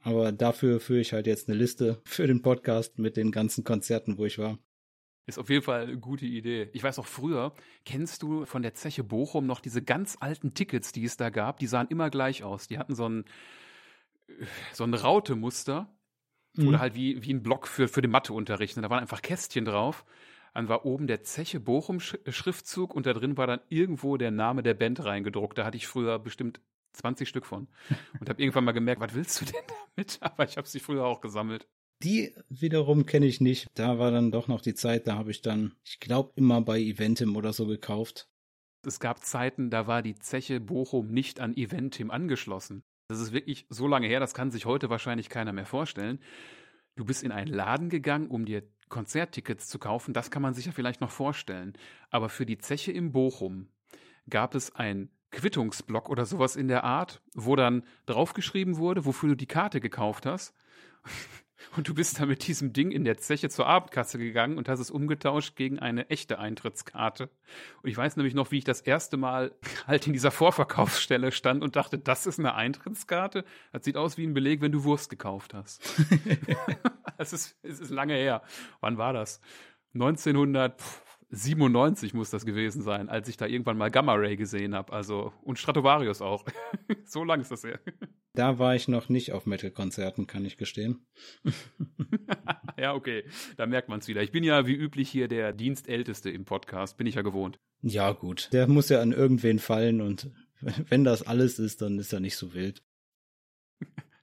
Aber 0.02 0.32
dafür 0.32 0.80
führe 0.80 1.02
ich 1.02 1.14
halt 1.14 1.28
jetzt 1.28 1.48
eine 1.48 1.58
Liste 1.58 2.02
für 2.06 2.28
den 2.28 2.42
Podcast 2.42 3.00
mit 3.00 3.18
den 3.18 3.32
ganzen 3.32 3.64
Konzerten, 3.64 4.18
wo 4.18 4.26
ich 4.26 4.38
war. 4.38 4.58
Ist 5.28 5.40
auf 5.40 5.50
jeden 5.50 5.64
Fall 5.64 5.84
eine 5.84 5.98
gute 5.98 6.26
Idee. 6.26 6.70
Ich 6.74 6.84
weiß 6.84 7.00
auch 7.00 7.08
früher, 7.08 7.54
kennst 7.84 8.22
du 8.22 8.46
von 8.46 8.62
der 8.62 8.76
Zeche 8.76 9.04
Bochum 9.04 9.48
noch 9.48 9.60
diese 9.60 9.82
ganz 9.82 10.18
alten 10.20 10.54
Tickets, 10.54 10.92
die 10.92 11.04
es 11.04 11.18
da 11.18 11.32
gab? 11.32 11.58
Die 11.60 11.68
sahen 11.68 11.88
immer 11.88 12.12
gleich 12.12 12.44
aus. 12.44 12.68
Die 12.68 12.78
hatten 12.78 12.94
so 12.94 13.10
ein, 13.10 13.26
so 14.72 14.84
ein 14.84 14.94
Rautemuster 14.94 15.90
mhm. 16.54 16.68
oder 16.68 16.80
halt 16.80 16.94
wie, 16.94 17.24
wie 17.24 17.34
ein 17.34 17.42
Block 17.42 17.68
für, 17.68 17.88
für 17.88 18.02
den 18.02 18.12
Matheunterricht. 18.12 18.78
Und 18.78 18.84
da 18.84 18.90
waren 18.92 19.00
einfach 19.00 19.24
Kästchen 19.24 19.66
drauf. 19.66 20.06
Dann 20.54 20.70
war 20.70 20.86
oben 20.86 21.08
der 21.08 21.24
Zeche 21.24 21.60
Bochum 21.60 22.00
Schriftzug 22.00 22.94
und 22.94 23.06
da 23.06 23.14
drin 23.14 23.36
war 23.36 23.48
dann 23.48 23.60
irgendwo 23.68 24.18
der 24.18 24.32
Name 24.32 24.64
der 24.64 24.74
Band 24.74 25.04
reingedruckt. 25.04 25.58
Da 25.58 25.66
hatte 25.66 25.76
ich 25.76 25.88
früher 25.88 26.20
bestimmt 26.20 26.62
20 26.94 27.28
Stück 27.28 27.46
von. 27.46 27.68
Und 28.20 28.30
habe 28.30 28.42
irgendwann 28.42 28.64
mal 28.64 28.72
gemerkt, 28.72 29.02
was 29.02 29.14
willst 29.14 29.42
du 29.42 29.46
denn 29.46 29.64
damit? 29.68 30.18
Aber 30.22 30.46
ich 30.46 30.56
habe 30.58 30.68
sie 30.68 30.80
früher 30.80 31.06
auch 31.06 31.20
gesammelt. 31.20 31.68
Die 32.04 32.36
wiederum 32.50 33.06
kenne 33.06 33.26
ich 33.26 33.42
nicht. 33.42 33.68
Da 33.74 34.00
war 34.00 34.12
dann 34.12 34.32
doch 34.32 34.48
noch 34.48 34.62
die 34.62 34.74
Zeit, 34.74 35.08
da 35.08 35.16
habe 35.16 35.32
ich 35.32 35.42
dann, 35.42 35.74
ich 35.84 36.00
glaube, 36.00 36.34
immer 36.36 36.62
bei 36.62 36.80
Eventim 36.80 37.36
oder 37.36 37.54
so 37.54 37.66
gekauft. 37.66 38.28
Es 38.86 39.00
gab 39.00 39.24
Zeiten, 39.24 39.70
da 39.70 39.88
war 39.88 40.02
die 40.02 40.16
Zeche 40.16 40.60
Bochum 40.60 41.08
nicht 41.08 41.40
an 41.40 41.56
Eventim 41.56 42.12
angeschlossen. 42.12 42.84
Das 43.08 43.20
ist 43.20 43.32
wirklich 43.34 43.66
so 43.70 43.88
lange 43.88 44.08
her, 44.08 44.20
das 44.20 44.34
kann 44.34 44.52
sich 44.52 44.66
heute 44.66 44.90
wahrscheinlich 44.90 45.30
keiner 45.30 45.54
mehr 45.54 45.66
vorstellen. 45.66 46.20
Du 46.96 47.06
bist 47.06 47.24
in 47.24 47.32
einen 47.32 47.52
Laden 47.52 47.90
gegangen, 47.90 48.28
um 48.28 48.46
dir 48.46 48.64
Konzerttickets 48.90 49.68
zu 49.68 49.80
kaufen, 49.80 50.14
das 50.14 50.32
kann 50.32 50.42
man 50.42 50.54
sich 50.54 50.66
ja 50.66 50.72
vielleicht 50.72 51.02
noch 51.02 51.12
vorstellen. 51.12 51.74
Aber 52.10 52.30
für 52.30 52.46
die 52.46 52.58
Zeche 52.58 52.92
in 52.92 53.12
Bochum 53.12 53.68
gab 54.30 54.56
es 54.56 54.74
ein 54.76 55.10
Quittungsblock 55.32 56.10
oder 56.10 56.26
sowas 56.26 56.56
in 56.56 56.68
der 56.68 56.84
Art, 56.84 57.22
wo 57.34 57.56
dann 57.56 57.84
draufgeschrieben 58.06 58.78
wurde, 58.78 59.06
wofür 59.06 59.30
du 59.30 59.36
die 59.36 59.48
Karte 59.48 59.82
gekauft 59.82 60.26
hast. 60.26 60.54
Und 61.76 61.88
du 61.88 61.94
bist 61.94 62.20
dann 62.20 62.28
mit 62.28 62.48
diesem 62.48 62.74
Ding 62.74 62.92
in 62.92 63.04
der 63.04 63.18
Zeche 63.18 63.50
zur 63.50 63.68
Abendkasse 63.68 64.18
gegangen 64.18 64.58
und 64.58 64.70
hast 64.70 64.80
es 64.80 64.92
umgetauscht 64.92 65.56
gegen 65.56 65.80
eine 65.80 66.10
echte 66.10 66.40
Eintrittskarte. 66.40 67.30
Und 67.82 67.90
ich 67.90 67.98
weiß 67.98 68.16
nämlich 68.18 68.34
noch, 68.34 68.52
wie 68.52 68.60
ich 68.60 68.64
das 68.64 68.82
erste 68.82 69.18
Mal 69.18 69.54
halt 69.88 70.08
in 70.08 70.14
dieser 70.14 70.32
Vorverkaufsstelle 70.32 71.32
stand 71.32 71.64
und 71.64 71.76
dachte, 71.76 71.98
das 71.98 72.26
ist 72.26 72.40
eine 72.40 72.56
Eintrittskarte. 72.56 73.46
Das 73.72 73.86
sieht 73.86 73.98
aus 73.98 74.18
wie 74.18 74.26
ein 74.26 74.34
Beleg, 74.34 74.62
wenn 74.62 74.72
du 74.72 74.84
Wurst 74.84 75.10
gekauft 75.10 75.54
hast. 75.54 75.82
es, 77.18 77.34
ist, 77.34 77.58
es 77.64 77.80
ist 77.80 77.90
lange 77.90 78.16
her. 78.16 78.42
Wann 78.80 78.98
war 78.98 79.14
das? 79.14 79.42
1900. 79.94 80.82
97 81.30 82.14
muss 82.14 82.30
das 82.30 82.46
gewesen 82.46 82.82
sein, 82.82 83.10
als 83.10 83.28
ich 83.28 83.38
da 83.38 83.46
irgendwann 83.46 83.78
mal 83.78 83.92
Gamma 83.92 84.14
Ray 84.14 84.36
gesehen 84.36 84.76
habe. 84.76 84.94
Also 84.94 85.34
und 85.44 85.60
Stratovarius 85.60 86.22
auch. 86.22 86.46
so 87.06 87.24
lang 87.24 87.42
ist 87.42 87.52
das 87.52 87.64
her. 87.64 87.80
Da 88.34 88.60
war 88.60 88.76
ich 88.76 88.88
noch 88.88 89.10
nicht 89.10 89.32
auf 89.32 89.46
Metal-Konzerten, 89.46 90.28
kann 90.28 90.46
ich 90.46 90.58
gestehen. 90.58 91.06
ja, 92.78 92.94
okay. 92.94 93.24
Da 93.58 93.66
merkt 93.66 93.90
man 93.90 94.00
es 94.00 94.08
wieder. 94.08 94.22
Ich 94.22 94.32
bin 94.32 94.44
ja 94.44 94.68
wie 94.68 94.76
üblich 94.76 95.10
hier 95.10 95.28
der 95.28 95.54
Dienstälteste 95.54 96.30
im 96.30 96.46
Podcast. 96.46 96.98
Bin 96.98 97.08
ich 97.08 97.16
ja 97.16 97.22
gewohnt. 97.22 97.60
Ja, 97.82 98.12
gut. 98.12 98.50
Der 98.52 98.68
muss 98.68 98.90
ja 98.90 99.02
an 99.02 99.12
irgendwen 99.12 99.60
fallen 99.60 100.02
und 100.02 100.32
wenn 100.90 101.04
das 101.04 101.22
alles 101.24 101.60
ist, 101.60 101.82
dann 101.82 102.00
ist 102.00 102.14
er 102.14 102.20
nicht 102.20 102.38
so 102.38 102.54
wild. 102.54 102.84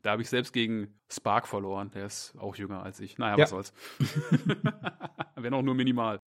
Da 0.03 0.11
habe 0.11 0.23
ich 0.23 0.29
selbst 0.29 0.53
gegen 0.53 0.99
Spark 1.09 1.47
verloren. 1.47 1.91
Der 1.95 2.07
ist 2.07 2.35
auch 2.37 2.57
jünger 2.57 2.83
als 2.83 2.99
ich. 2.99 3.19
Naja, 3.19 3.37
ja. 3.37 3.43
was 3.43 3.51
soll's. 3.51 3.73
Wenn 5.37 5.55
auch 5.55 5.63
nur 5.63 5.75
minimal. 5.75 6.19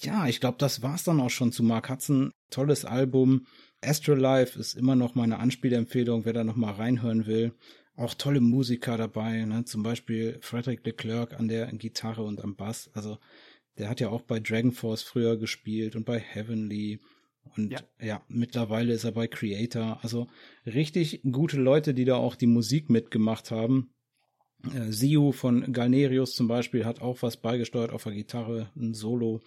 Ja, 0.00 0.28
ich 0.28 0.40
glaube, 0.40 0.58
das 0.58 0.82
war's 0.82 1.04
dann 1.04 1.20
auch 1.20 1.30
schon 1.30 1.50
zu 1.50 1.62
Mark 1.62 1.90
Hudson. 1.90 2.32
Tolles 2.50 2.84
Album. 2.84 3.46
Astrolife 3.82 4.58
ist 4.58 4.74
immer 4.74 4.94
noch 4.94 5.14
meine 5.14 5.38
Anspielempfehlung, 5.38 6.24
wer 6.24 6.32
da 6.32 6.44
noch 6.44 6.56
mal 6.56 6.72
reinhören 6.72 7.26
will. 7.26 7.52
Auch 7.96 8.14
tolle 8.14 8.40
Musiker 8.40 8.96
dabei, 8.96 9.44
ne? 9.44 9.64
zum 9.64 9.82
Beispiel 9.82 10.38
Frederick 10.40 10.86
Leclerc 10.86 11.34
an 11.34 11.48
der 11.48 11.66
Gitarre 11.72 12.22
und 12.22 12.40
am 12.42 12.54
Bass. 12.54 12.90
Also 12.94 13.18
der 13.76 13.88
hat 13.88 13.98
ja 13.98 14.08
auch 14.10 14.22
bei 14.22 14.38
Dragon 14.38 14.70
Force 14.70 15.02
früher 15.02 15.36
gespielt 15.36 15.96
und 15.96 16.04
bei 16.04 16.20
Heavenly. 16.20 17.00
Und 17.56 17.72
ja. 17.72 17.80
ja, 18.00 18.22
mittlerweile 18.28 18.92
ist 18.92 19.04
er 19.04 19.12
bei 19.12 19.26
Creator. 19.26 19.98
Also 20.02 20.28
richtig 20.64 21.22
gute 21.30 21.56
Leute, 21.56 21.92
die 21.92 22.04
da 22.04 22.16
auch 22.16 22.36
die 22.36 22.46
Musik 22.46 22.88
mitgemacht 22.88 23.50
haben. 23.50 23.90
Äh, 24.64 24.92
Siu 24.92 25.32
von 25.32 25.72
Galnerius 25.72 26.34
zum 26.34 26.46
Beispiel 26.46 26.84
hat 26.84 27.00
auch 27.00 27.22
was 27.22 27.36
beigesteuert 27.36 27.92
auf 27.92 28.04
der 28.04 28.12
Gitarre, 28.12 28.70
ein 28.76 28.94
Solo 28.94 29.40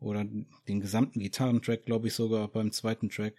oder 0.00 0.24
den 0.24 0.80
gesamten 0.80 1.20
Gitarrentrack, 1.20 1.84
glaube 1.84 2.08
ich 2.08 2.14
sogar 2.14 2.48
beim 2.48 2.72
zweiten 2.72 3.10
Track. 3.10 3.34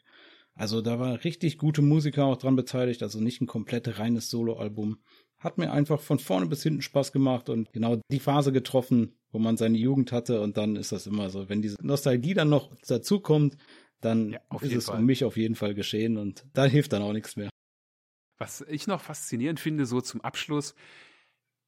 Also 0.53 0.81
da 0.81 0.99
war 0.99 1.23
richtig 1.23 1.57
gute 1.57 1.81
Musiker 1.81 2.25
auch 2.25 2.37
dran 2.37 2.55
beteiligt, 2.55 3.03
also 3.03 3.19
nicht 3.19 3.41
ein 3.41 3.47
komplett 3.47 3.99
reines 3.99 4.29
Soloalbum. 4.29 4.99
Hat 5.39 5.57
mir 5.57 5.71
einfach 5.71 5.99
von 5.99 6.19
vorne 6.19 6.45
bis 6.45 6.61
hinten 6.61 6.83
Spaß 6.83 7.11
gemacht 7.11 7.49
und 7.49 7.73
genau 7.73 7.99
die 8.11 8.19
Phase 8.19 8.51
getroffen, 8.51 9.17
wo 9.31 9.39
man 9.39 9.57
seine 9.57 9.77
Jugend 9.77 10.11
hatte 10.11 10.41
und 10.41 10.57
dann 10.57 10.75
ist 10.75 10.91
das 10.91 11.07
immer 11.07 11.29
so, 11.29 11.49
wenn 11.49 11.61
diese 11.61 11.77
Nostalgie 11.81 12.33
dann 12.33 12.49
noch 12.49 12.75
dazukommt, 12.87 13.57
dann 14.01 14.31
ja, 14.31 14.39
ist 14.61 14.75
es 14.75 14.85
Fall. 14.85 14.99
um 14.99 15.05
mich 15.05 15.23
auf 15.23 15.37
jeden 15.37 15.55
Fall 15.55 15.73
geschehen 15.73 16.17
und 16.17 16.45
da 16.53 16.65
hilft 16.65 16.93
dann 16.93 17.01
auch 17.01 17.13
nichts 17.13 17.37
mehr. 17.37 17.49
Was 18.37 18.61
ich 18.61 18.87
noch 18.87 19.01
faszinierend 19.01 19.59
finde, 19.59 19.85
so 19.85 20.01
zum 20.01 20.21
Abschluss, 20.21 20.75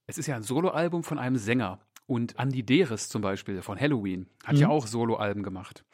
es 0.08 0.18
ist 0.18 0.28
ja 0.28 0.36
ein 0.36 0.44
Soloalbum 0.44 1.04
von 1.04 1.18
einem 1.18 1.38
Sänger 1.38 1.80
und 2.06 2.38
Andy 2.38 2.64
Deris 2.64 3.10
zum 3.10 3.22
Beispiel 3.22 3.62
von 3.62 3.80
Halloween 3.80 4.28
hat 4.44 4.56
mhm. 4.56 4.62
ja 4.62 4.68
auch 4.70 4.88
Soloalben 4.88 5.44
gemacht. 5.44 5.86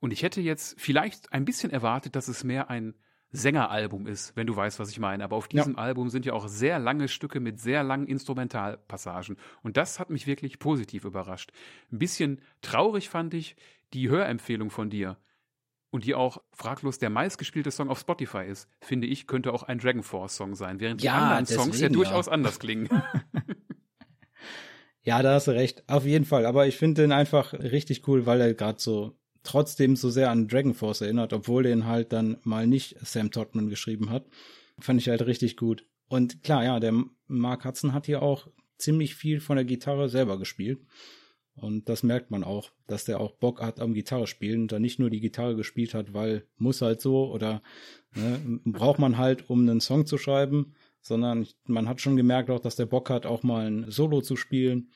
Und 0.00 0.12
ich 0.12 0.22
hätte 0.22 0.40
jetzt 0.40 0.80
vielleicht 0.80 1.32
ein 1.32 1.44
bisschen 1.44 1.70
erwartet, 1.70 2.16
dass 2.16 2.28
es 2.28 2.44
mehr 2.44 2.68
ein 2.70 2.94
Sängeralbum 3.34 4.06
ist, 4.06 4.36
wenn 4.36 4.46
du 4.46 4.54
weißt, 4.54 4.78
was 4.78 4.90
ich 4.90 5.00
meine. 5.00 5.24
Aber 5.24 5.36
auf 5.36 5.48
diesem 5.48 5.72
ja. 5.72 5.78
Album 5.78 6.08
sind 6.08 6.24
ja 6.24 6.34
auch 6.34 6.46
sehr 6.46 6.78
lange 6.78 7.08
Stücke 7.08 7.40
mit 7.40 7.58
sehr 7.58 7.82
langen 7.82 8.06
Instrumentalpassagen. 8.06 9.36
Und 9.62 9.76
das 9.76 9.98
hat 9.98 10.10
mich 10.10 10.26
wirklich 10.26 10.58
positiv 10.60 11.04
überrascht. 11.04 11.52
Ein 11.90 11.98
bisschen 11.98 12.40
traurig 12.62 13.08
fand 13.08 13.34
ich 13.34 13.56
die 13.92 14.08
Hörempfehlung 14.08 14.70
von 14.70 14.88
dir. 14.88 15.16
Und 15.90 16.04
die 16.04 16.14
auch 16.14 16.42
fraglos 16.52 16.98
der 16.98 17.10
meistgespielte 17.10 17.70
Song 17.70 17.88
auf 17.88 18.00
Spotify 18.00 18.44
ist, 18.46 18.68
finde 18.80 19.06
ich, 19.06 19.26
könnte 19.26 19.52
auch 19.52 19.62
ein 19.62 19.78
Dragon 19.78 20.02
Force 20.02 20.36
Song 20.36 20.54
sein, 20.56 20.80
während 20.80 21.02
ja, 21.02 21.12
die 21.12 21.18
anderen 21.18 21.46
Songs 21.46 21.80
ja 21.80 21.88
durchaus 21.88 22.28
anders 22.28 22.58
klingen. 22.58 22.88
Ja, 25.04 25.22
da 25.22 25.34
hast 25.34 25.48
du 25.48 25.52
recht. 25.52 25.84
Auf 25.86 26.06
jeden 26.06 26.24
Fall. 26.24 26.46
Aber 26.46 26.66
ich 26.66 26.76
finde 26.76 27.02
den 27.02 27.12
einfach 27.12 27.52
richtig 27.52 28.08
cool, 28.08 28.26
weil 28.26 28.40
er 28.40 28.54
gerade 28.54 28.80
so 28.80 29.16
trotzdem 29.42 29.96
so 29.96 30.10
sehr 30.10 30.30
an 30.30 30.48
Dragon 30.48 30.74
Force 30.74 31.02
erinnert, 31.02 31.32
obwohl 31.32 31.62
den 31.62 31.86
halt 31.86 32.12
dann 32.12 32.38
mal 32.42 32.66
nicht 32.66 32.96
Sam 33.02 33.30
Todman 33.30 33.68
geschrieben 33.68 34.10
hat. 34.10 34.26
Fand 34.78 35.00
ich 35.00 35.08
halt 35.08 35.26
richtig 35.26 35.56
gut. 35.56 35.86
Und 36.08 36.42
klar, 36.42 36.64
ja, 36.64 36.80
der 36.80 37.04
Mark 37.26 37.64
Hudson 37.64 37.92
hat 37.92 38.06
hier 38.06 38.22
auch 38.22 38.48
ziemlich 38.78 39.14
viel 39.14 39.40
von 39.40 39.56
der 39.56 39.64
Gitarre 39.64 40.08
selber 40.08 40.38
gespielt. 40.38 40.80
Und 41.56 41.88
das 41.88 42.02
merkt 42.02 42.30
man 42.30 42.42
auch, 42.42 42.72
dass 42.86 43.04
der 43.04 43.20
auch 43.20 43.32
Bock 43.32 43.62
hat 43.62 43.78
am 43.80 43.94
Gitarre 43.94 44.26
spielen 44.26 44.62
und 44.62 44.72
da 44.72 44.78
nicht 44.80 44.98
nur 44.98 45.10
die 45.10 45.20
Gitarre 45.20 45.54
gespielt 45.54 45.94
hat, 45.94 46.12
weil 46.12 46.44
muss 46.56 46.82
halt 46.82 47.00
so 47.00 47.30
oder 47.30 47.62
ne, 48.14 48.60
braucht 48.64 48.98
man 48.98 49.18
halt, 49.18 49.48
um 49.48 49.60
einen 49.60 49.80
Song 49.80 50.04
zu 50.04 50.18
schreiben, 50.18 50.74
sondern 51.04 51.46
man 51.66 51.88
hat 51.88 52.00
schon 52.00 52.16
gemerkt 52.16 52.50
auch, 52.50 52.60
dass 52.60 52.76
der 52.76 52.86
Bock 52.86 53.10
hat, 53.10 53.26
auch 53.26 53.42
mal 53.42 53.66
ein 53.66 53.90
Solo 53.90 54.22
zu 54.22 54.36
spielen. 54.36 54.88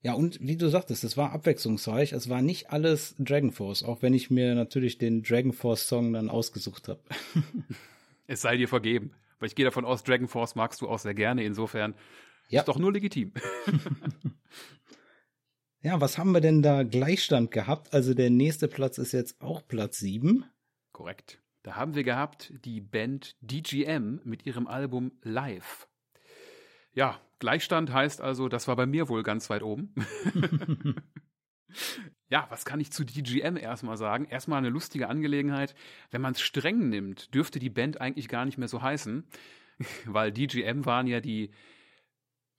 Ja, 0.00 0.14
und 0.14 0.40
wie 0.40 0.56
du 0.56 0.68
sagtest, 0.68 1.04
es 1.04 1.16
war 1.16 1.32
abwechslungsreich. 1.32 2.12
Es 2.12 2.28
war 2.28 2.42
nicht 2.42 2.70
alles 2.70 3.14
Dragon 3.18 3.52
Force, 3.52 3.84
auch 3.84 4.02
wenn 4.02 4.14
ich 4.14 4.30
mir 4.30 4.54
natürlich 4.54 4.98
den 4.98 5.22
Dragon 5.22 5.52
Force 5.52 5.86
Song 5.86 6.14
dann 6.14 6.30
ausgesucht 6.30 6.88
habe. 6.88 7.00
es 8.26 8.40
sei 8.40 8.56
dir 8.56 8.66
vergeben. 8.66 9.12
Weil 9.38 9.48
ich 9.48 9.54
gehe 9.54 9.64
davon 9.64 9.84
aus, 9.84 10.02
Dragon 10.04 10.26
Force 10.26 10.54
magst 10.54 10.80
du 10.80 10.88
auch 10.88 10.98
sehr 10.98 11.14
gerne. 11.14 11.44
Insofern 11.44 11.94
ja. 12.48 12.60
ist 12.60 12.68
doch 12.68 12.78
nur 12.78 12.92
legitim. 12.92 13.32
ja, 15.82 16.00
was 16.00 16.16
haben 16.16 16.32
wir 16.32 16.40
denn 16.40 16.62
da 16.62 16.82
Gleichstand 16.82 17.50
gehabt? 17.50 17.92
Also 17.92 18.14
der 18.14 18.30
nächste 18.30 18.68
Platz 18.68 18.96
ist 18.96 19.12
jetzt 19.12 19.40
auch 19.42 19.66
Platz 19.68 19.98
7. 19.98 20.44
Korrekt. 20.92 21.41
Da 21.62 21.76
haben 21.76 21.94
wir 21.94 22.02
gehabt 22.02 22.52
die 22.64 22.80
Band 22.80 23.36
DGM 23.40 24.20
mit 24.24 24.46
ihrem 24.46 24.66
Album 24.66 25.12
Live. 25.22 25.88
Ja, 26.92 27.20
Gleichstand 27.38 27.92
heißt 27.92 28.20
also, 28.20 28.48
das 28.48 28.66
war 28.68 28.76
bei 28.76 28.86
mir 28.86 29.08
wohl 29.08 29.22
ganz 29.22 29.48
weit 29.48 29.62
oben. 29.62 29.94
ja, 32.28 32.46
was 32.50 32.64
kann 32.64 32.80
ich 32.80 32.92
zu 32.92 33.04
DGM 33.04 33.56
erstmal 33.56 33.96
sagen? 33.96 34.24
Erstmal 34.24 34.58
eine 34.58 34.70
lustige 34.70 35.08
Angelegenheit. 35.08 35.74
Wenn 36.10 36.20
man 36.20 36.32
es 36.32 36.40
streng 36.40 36.88
nimmt, 36.88 37.32
dürfte 37.34 37.60
die 37.60 37.70
Band 37.70 38.00
eigentlich 38.00 38.28
gar 38.28 38.44
nicht 38.44 38.58
mehr 38.58 38.68
so 38.68 38.82
heißen, 38.82 39.24
weil 40.06 40.32
DGM 40.32 40.84
waren 40.84 41.06
ja 41.06 41.20
die 41.20 41.52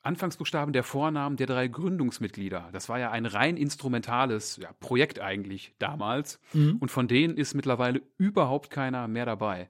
Anfangsbuchstaben 0.03 0.73
der 0.73 0.83
Vornamen 0.83 1.37
der 1.37 1.47
drei 1.47 1.67
Gründungsmitglieder. 1.67 2.69
Das 2.73 2.89
war 2.89 2.99
ja 2.99 3.11
ein 3.11 3.25
rein 3.25 3.57
instrumentales 3.57 4.57
ja, 4.57 4.71
Projekt 4.79 5.19
eigentlich 5.19 5.73
damals. 5.79 6.39
Mhm. 6.53 6.77
Und 6.79 6.91
von 6.91 7.07
denen 7.07 7.37
ist 7.37 7.53
mittlerweile 7.53 8.01
überhaupt 8.17 8.69
keiner 8.69 9.07
mehr 9.07 9.25
dabei. 9.25 9.69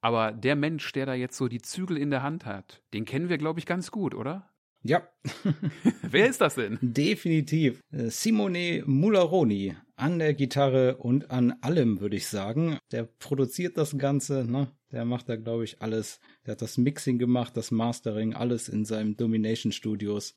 Aber 0.00 0.32
der 0.32 0.56
Mensch, 0.56 0.90
der 0.92 1.06
da 1.06 1.14
jetzt 1.14 1.36
so 1.36 1.48
die 1.48 1.62
Zügel 1.62 1.96
in 1.96 2.10
der 2.10 2.22
Hand 2.22 2.44
hat, 2.46 2.82
den 2.92 3.04
kennen 3.04 3.28
wir, 3.28 3.38
glaube 3.38 3.58
ich, 3.58 3.66
ganz 3.66 3.90
gut, 3.90 4.14
oder? 4.14 4.50
Ja. 4.84 5.08
Wer 6.02 6.28
ist 6.28 6.42
das 6.42 6.56
denn? 6.56 6.78
Definitiv. 6.82 7.80
Simone 7.90 8.82
Mularoni. 8.86 9.74
an 9.96 10.18
der 10.18 10.34
Gitarre 10.34 10.96
und 10.96 11.30
an 11.30 11.54
allem, 11.62 12.00
würde 12.00 12.16
ich 12.16 12.28
sagen. 12.28 12.78
Der 12.92 13.04
produziert 13.04 13.78
das 13.78 13.96
Ganze, 13.96 14.44
ne? 14.44 14.68
Der 14.92 15.04
macht 15.04 15.28
da, 15.28 15.36
glaube 15.36 15.64
ich, 15.64 15.80
alles. 15.80 16.20
Der 16.44 16.52
hat 16.52 16.62
das 16.62 16.76
Mixing 16.76 17.18
gemacht, 17.18 17.56
das 17.56 17.70
Mastering, 17.70 18.34
alles 18.34 18.68
in 18.68 18.84
seinem 18.84 19.16
Domination 19.16 19.72
Studios. 19.72 20.34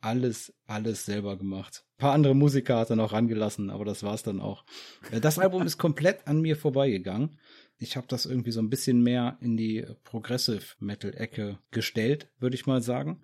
Alles, 0.00 0.52
alles 0.66 1.04
selber 1.04 1.36
gemacht. 1.36 1.84
Ein 1.94 1.98
paar 1.98 2.12
andere 2.12 2.34
Musiker 2.34 2.78
hat 2.78 2.90
er 2.90 2.96
noch 2.96 3.12
rangelassen, 3.12 3.70
aber 3.70 3.84
das 3.84 4.02
war's 4.02 4.22
dann 4.24 4.40
auch. 4.40 4.64
Äh, 5.12 5.20
das 5.20 5.38
Album 5.38 5.62
ist 5.62 5.78
komplett 5.78 6.26
an 6.26 6.40
mir 6.40 6.56
vorbeigegangen. 6.56 7.38
Ich 7.78 7.96
habe 7.96 8.06
das 8.08 8.26
irgendwie 8.26 8.50
so 8.52 8.60
ein 8.60 8.70
bisschen 8.70 9.02
mehr 9.02 9.36
in 9.40 9.56
die 9.56 9.84
Progressive 10.04 10.64
Metal 10.80 11.12
Ecke 11.14 11.58
gestellt, 11.70 12.30
würde 12.38 12.56
ich 12.56 12.66
mal 12.66 12.82
sagen. 12.82 13.22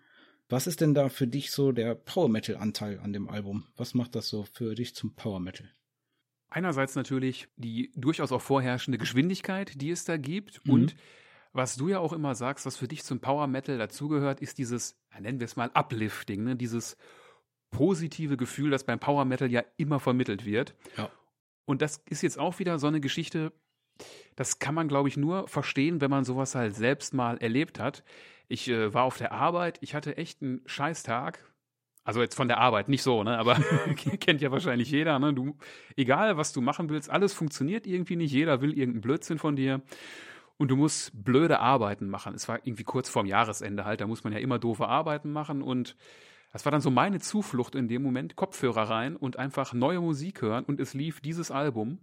Was 0.48 0.66
ist 0.66 0.80
denn 0.80 0.94
da 0.94 1.08
für 1.08 1.26
dich 1.26 1.50
so 1.50 1.72
der 1.72 1.94
Power 1.94 2.28
Metal 2.28 2.56
Anteil 2.56 2.98
an 3.00 3.12
dem 3.12 3.28
Album? 3.28 3.66
Was 3.76 3.94
macht 3.94 4.14
das 4.14 4.28
so 4.28 4.44
für 4.44 4.74
dich 4.74 4.94
zum 4.94 5.14
Power 5.14 5.40
Metal? 5.40 5.68
Einerseits 6.48 6.94
natürlich 6.94 7.48
die 7.56 7.92
durchaus 7.94 8.32
auch 8.32 8.40
vorherrschende 8.40 8.96
Geschwindigkeit, 8.96 9.80
die 9.80 9.90
es 9.90 10.04
da 10.04 10.16
gibt. 10.16 10.64
Mhm. 10.66 10.72
Und 10.72 10.96
was 11.52 11.76
du 11.76 11.88
ja 11.88 11.98
auch 11.98 12.14
immer 12.14 12.34
sagst, 12.34 12.64
was 12.64 12.76
für 12.76 12.88
dich 12.88 13.04
zum 13.04 13.20
Power 13.20 13.46
Metal 13.46 13.76
dazugehört, 13.76 14.40
ist 14.40 14.56
dieses, 14.56 14.98
nennen 15.18 15.40
wir 15.40 15.44
es 15.44 15.56
mal 15.56 15.70
Uplifting, 15.74 16.44
ne? 16.44 16.56
dieses 16.56 16.96
positive 17.70 18.38
Gefühl, 18.38 18.70
das 18.70 18.84
beim 18.84 18.98
Power 18.98 19.26
Metal 19.26 19.50
ja 19.50 19.62
immer 19.76 20.00
vermittelt 20.00 20.46
wird. 20.46 20.74
Ja. 20.96 21.10
Und 21.66 21.82
das 21.82 22.02
ist 22.08 22.22
jetzt 22.22 22.38
auch 22.38 22.58
wieder 22.58 22.78
so 22.78 22.86
eine 22.86 23.00
Geschichte, 23.00 23.52
das 24.36 24.58
kann 24.58 24.74
man, 24.74 24.88
glaube 24.88 25.08
ich, 25.08 25.16
nur 25.16 25.48
verstehen, 25.48 26.00
wenn 26.00 26.10
man 26.10 26.24
sowas 26.24 26.54
halt 26.54 26.74
selbst 26.74 27.12
mal 27.12 27.36
erlebt 27.38 27.78
hat. 27.78 28.04
Ich 28.48 28.68
äh, 28.68 28.92
war 28.94 29.04
auf 29.04 29.18
der 29.18 29.32
Arbeit, 29.32 29.78
ich 29.82 29.94
hatte 29.94 30.16
echt 30.16 30.42
einen 30.42 30.62
Scheißtag. 30.66 31.44
Also 32.02 32.22
jetzt 32.22 32.34
von 32.34 32.48
der 32.48 32.56
Arbeit, 32.58 32.88
nicht 32.88 33.02
so, 33.02 33.22
ne? 33.22 33.38
Aber 33.38 33.54
kennt 34.20 34.40
ja 34.40 34.50
wahrscheinlich 34.50 34.90
jeder, 34.90 35.18
ne? 35.18 35.34
Du, 35.34 35.58
egal 35.94 36.38
was 36.38 36.54
du 36.54 36.62
machen 36.62 36.88
willst, 36.88 37.10
alles 37.10 37.34
funktioniert 37.34 37.86
irgendwie 37.86 38.16
nicht. 38.16 38.32
Jeder 38.32 38.62
will 38.62 38.70
irgendeinen 38.70 39.02
Blödsinn 39.02 39.38
von 39.38 39.56
dir. 39.56 39.82
Und 40.56 40.70
du 40.70 40.76
musst 40.76 41.12
blöde 41.22 41.60
Arbeiten 41.60 42.08
machen. 42.08 42.34
Es 42.34 42.48
war 42.48 42.58
irgendwie 42.64 42.84
kurz 42.84 43.10
vorm 43.10 43.26
Jahresende 43.26 43.84
halt, 43.84 44.00
da 44.00 44.06
muss 44.06 44.24
man 44.24 44.32
ja 44.32 44.38
immer 44.40 44.58
doofe 44.58 44.88
Arbeiten 44.88 45.30
machen. 45.30 45.62
Und 45.62 45.96
das 46.52 46.64
war 46.64 46.72
dann 46.72 46.80
so 46.80 46.90
meine 46.90 47.20
Zuflucht 47.20 47.74
in 47.74 47.88
dem 47.88 48.02
Moment, 48.02 48.36
Kopfhörer 48.36 48.88
rein 48.88 49.14
und 49.14 49.38
einfach 49.38 49.74
neue 49.74 50.00
Musik 50.00 50.40
hören. 50.40 50.64
Und 50.64 50.80
es 50.80 50.94
lief 50.94 51.20
dieses 51.20 51.50
Album. 51.50 51.98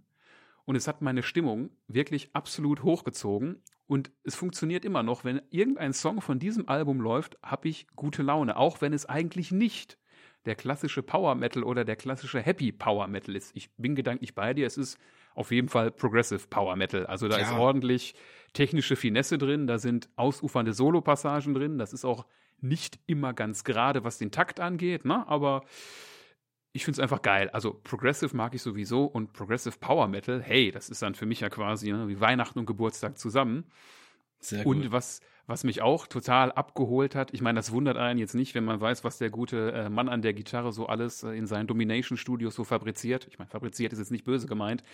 Und 0.64 0.76
es 0.76 0.88
hat 0.88 1.02
meine 1.02 1.22
Stimmung 1.22 1.70
wirklich 1.88 2.30
absolut 2.32 2.82
hochgezogen. 2.82 3.62
Und 3.86 4.10
es 4.24 4.34
funktioniert 4.34 4.84
immer 4.84 5.02
noch, 5.02 5.24
wenn 5.24 5.40
irgendein 5.50 5.92
Song 5.92 6.20
von 6.20 6.38
diesem 6.38 6.68
Album 6.68 7.00
läuft, 7.00 7.38
habe 7.42 7.68
ich 7.68 7.86
gute 7.94 8.22
Laune, 8.22 8.56
auch 8.56 8.80
wenn 8.80 8.92
es 8.92 9.06
eigentlich 9.06 9.52
nicht 9.52 9.98
der 10.44 10.54
klassische 10.54 11.02
Power 11.02 11.34
Metal 11.34 11.62
oder 11.62 11.84
der 11.84 11.96
klassische 11.96 12.40
Happy 12.40 12.72
Power 12.72 13.08
Metal 13.08 13.34
ist. 13.34 13.54
Ich 13.54 13.70
bin 13.76 13.94
gedanklich 13.94 14.34
bei 14.34 14.54
dir, 14.54 14.66
es 14.66 14.76
ist 14.76 14.98
auf 15.34 15.50
jeden 15.50 15.68
Fall 15.68 15.90
Progressive 15.90 16.46
Power 16.48 16.76
Metal. 16.76 17.06
Also 17.06 17.28
da 17.28 17.38
ja. 17.38 17.44
ist 17.44 17.52
ordentlich 17.52 18.14
technische 18.52 18.96
Finesse 18.96 19.38
drin, 19.38 19.66
da 19.66 19.78
sind 19.78 20.08
ausufernde 20.16 20.72
Solopassagen 20.72 21.54
drin, 21.54 21.78
das 21.78 21.92
ist 21.92 22.04
auch 22.04 22.26
nicht 22.60 22.98
immer 23.06 23.34
ganz 23.34 23.64
gerade, 23.64 24.02
was 24.02 24.18
den 24.18 24.30
Takt 24.30 24.60
angeht, 24.60 25.04
ne? 25.04 25.28
aber 25.28 25.62
ich 26.76 26.84
finde 26.84 27.00
es 27.00 27.02
einfach 27.02 27.22
geil. 27.22 27.48
Also 27.50 27.80
Progressive 27.82 28.36
mag 28.36 28.54
ich 28.54 28.62
sowieso 28.62 29.06
und 29.06 29.32
Progressive 29.32 29.78
Power 29.78 30.08
Metal, 30.08 30.42
hey, 30.42 30.70
das 30.70 30.90
ist 30.90 31.02
dann 31.02 31.14
für 31.14 31.26
mich 31.26 31.40
ja 31.40 31.48
quasi 31.48 31.90
ne, 31.90 32.06
wie 32.06 32.20
Weihnachten 32.20 32.58
und 32.58 32.66
Geburtstag 32.66 33.18
zusammen. 33.18 33.64
Sehr 34.38 34.62
gut. 34.62 34.76
Und 34.76 34.92
was, 34.92 35.20
was 35.46 35.64
mich 35.64 35.80
auch 35.80 36.06
total 36.06 36.52
abgeholt 36.52 37.14
hat, 37.14 37.32
ich 37.32 37.40
meine, 37.40 37.56
das 37.56 37.72
wundert 37.72 37.96
einen 37.96 38.18
jetzt 38.18 38.34
nicht, 38.34 38.54
wenn 38.54 38.64
man 38.64 38.80
weiß, 38.80 39.04
was 39.04 39.16
der 39.16 39.30
gute 39.30 39.72
äh, 39.72 39.88
Mann 39.88 40.10
an 40.10 40.20
der 40.20 40.34
Gitarre 40.34 40.70
so 40.70 40.86
alles 40.86 41.22
äh, 41.22 41.30
in 41.30 41.46
seinen 41.46 41.66
Domination-Studios 41.66 42.54
so 42.54 42.62
fabriziert. 42.62 43.26
Ich 43.30 43.38
meine, 43.38 43.50
fabriziert 43.50 43.94
ist 43.94 43.98
jetzt 43.98 44.12
nicht 44.12 44.24
böse 44.24 44.46
gemeint. 44.46 44.84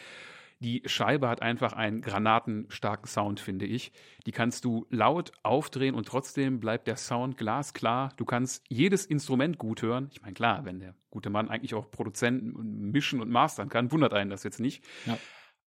Die 0.62 0.81
Scheibe 0.87 1.29
hat 1.29 1.42
einfach 1.42 1.72
einen 1.72 2.03
granatenstarken 2.03 3.09
Sound, 3.09 3.40
finde 3.40 3.66
ich. 3.66 3.90
Die 4.27 4.31
kannst 4.31 4.64
du 4.64 4.87
laut 4.90 5.33
aufdrehen 5.42 5.96
und 5.96 6.07
trotzdem 6.07 6.61
bleibt 6.61 6.87
der 6.87 6.96
Sound 6.96 7.37
glasklar. 7.37 8.12
Du 8.16 8.25
kannst 8.25 8.64
jedes 8.68 9.05
Instrument 9.05 9.59
gut 9.59 9.83
hören. 9.83 10.09
Ich 10.12 10.22
meine, 10.22 10.35
klar, 10.35 10.64
wenn 10.64 10.79
der 10.79 10.94
gute 11.11 11.31
Mann 11.31 11.48
eigentlich 11.48 11.75
auch 11.75 11.90
Produzenten 11.90 12.92
mischen 12.92 13.20
und 13.20 13.29
mastern 13.29 13.70
kann, 13.70 13.90
wundert 13.90 14.14
einen 14.14 14.31
das 14.31 14.44
jetzt 14.44 14.61
nicht. 14.61 14.85
Ja. 15.05 15.18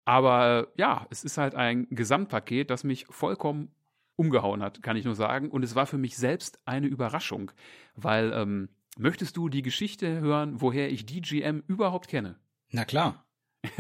Aber 0.06 0.70
ja, 0.78 1.06
es 1.10 1.26
ist 1.26 1.38
halt 1.38 1.56
ein 1.56 1.88
Gesamtpaket, 1.90 2.70
das 2.70 2.86
mich 2.86 3.06
vollkommen 3.10 3.72
umgehauen 4.16 4.64
hat, 4.64 4.82
kann 4.82 4.96
ich 4.96 5.04
nur 5.04 5.16
sagen. 5.16 5.50
Und 5.50 5.64
es 5.64 5.76
war 5.76 5.88
für 5.88 5.98
mich 5.98 6.16
selbst 6.16 6.58
eine 6.64 6.88
Überraschung, 6.88 7.52
weil 7.96 8.32
ähm, 8.34 8.70
möchtest 8.98 9.36
du 9.36 9.50
die 9.50 9.62
Geschichte 9.62 10.22
hören, 10.22 10.62
woher 10.62 10.90
ich 10.90 11.06
DGM 11.06 11.64
überhaupt 11.68 12.08
kenne? 12.08 12.40
Na 12.72 12.86
klar. 12.86 13.26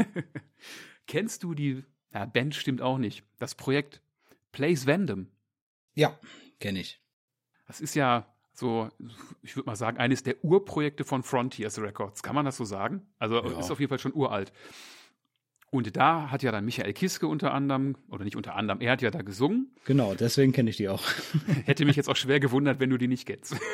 Kennst 1.07 1.43
du 1.43 1.53
die, 1.53 1.83
ja, 2.13 2.25
Band 2.25 2.55
stimmt 2.55 2.81
auch 2.81 2.97
nicht, 2.97 3.23
das 3.39 3.55
Projekt 3.55 4.01
Place 4.51 4.87
Vandom? 4.87 5.27
Ja, 5.93 6.17
kenne 6.59 6.79
ich. 6.79 7.01
Das 7.67 7.81
ist 7.81 7.95
ja 7.95 8.27
so, 8.53 8.89
ich 9.41 9.55
würde 9.55 9.67
mal 9.67 9.75
sagen, 9.75 9.97
eines 9.97 10.23
der 10.23 10.43
Urprojekte 10.43 11.03
von 11.03 11.23
Frontiers 11.23 11.79
Records. 11.79 12.23
Kann 12.23 12.35
man 12.35 12.45
das 12.45 12.57
so 12.57 12.63
sagen? 12.63 13.01
Also 13.19 13.43
ja. 13.43 13.59
ist 13.59 13.71
auf 13.71 13.79
jeden 13.79 13.89
Fall 13.89 13.99
schon 13.99 14.13
uralt. 14.13 14.53
Und 15.71 15.97
da 15.97 16.31
hat 16.31 16.41
ja 16.41 16.53
dann 16.53 16.63
Michael 16.63 16.93
Kiske 16.93 17.27
unter 17.27 17.53
anderem, 17.53 17.97
oder 18.09 18.23
nicht 18.23 18.37
unter 18.37 18.55
anderem, 18.55 18.79
er 18.79 18.93
hat 18.93 19.01
ja 19.01 19.11
da 19.11 19.23
gesungen. 19.23 19.75
Genau, 19.83 20.13
deswegen 20.13 20.53
kenne 20.53 20.69
ich 20.69 20.77
die 20.77 20.87
auch. 20.87 21.03
Hätte 21.65 21.83
mich 21.83 21.97
jetzt 21.97 22.07
auch 22.07 22.15
schwer 22.15 22.39
gewundert, 22.39 22.79
wenn 22.79 22.89
du 22.89 22.97
die 22.97 23.07
nicht 23.07 23.25
kennst. 23.25 23.55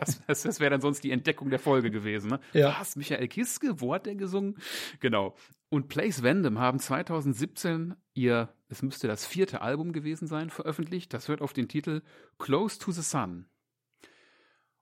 Das, 0.00 0.24
das, 0.26 0.42
das 0.42 0.60
wäre 0.60 0.70
dann 0.70 0.80
sonst 0.80 1.04
die 1.04 1.10
Entdeckung 1.10 1.50
der 1.50 1.58
Folge 1.58 1.90
gewesen. 1.90 2.30
Ne? 2.30 2.40
Ja. 2.54 2.76
Was, 2.80 2.96
Michael 2.96 3.28
Kiske, 3.28 3.80
wo 3.80 3.92
hat 3.92 4.06
der 4.06 4.14
gesungen? 4.14 4.56
Genau. 5.00 5.34
Und 5.70 5.88
Place 5.88 6.22
Vandom 6.22 6.58
haben 6.58 6.78
2017 6.78 7.94
ihr, 8.12 8.52
es 8.68 8.82
müsste 8.82 9.08
das 9.08 9.24
vierte 9.24 9.62
Album 9.62 9.92
gewesen 9.92 10.26
sein, 10.26 10.50
veröffentlicht. 10.50 11.14
Das 11.14 11.28
hört 11.28 11.40
auf 11.40 11.52
den 11.52 11.68
Titel 11.68 12.02
Close 12.38 12.78
to 12.78 12.92
the 12.92 13.02
Sun. 13.02 13.46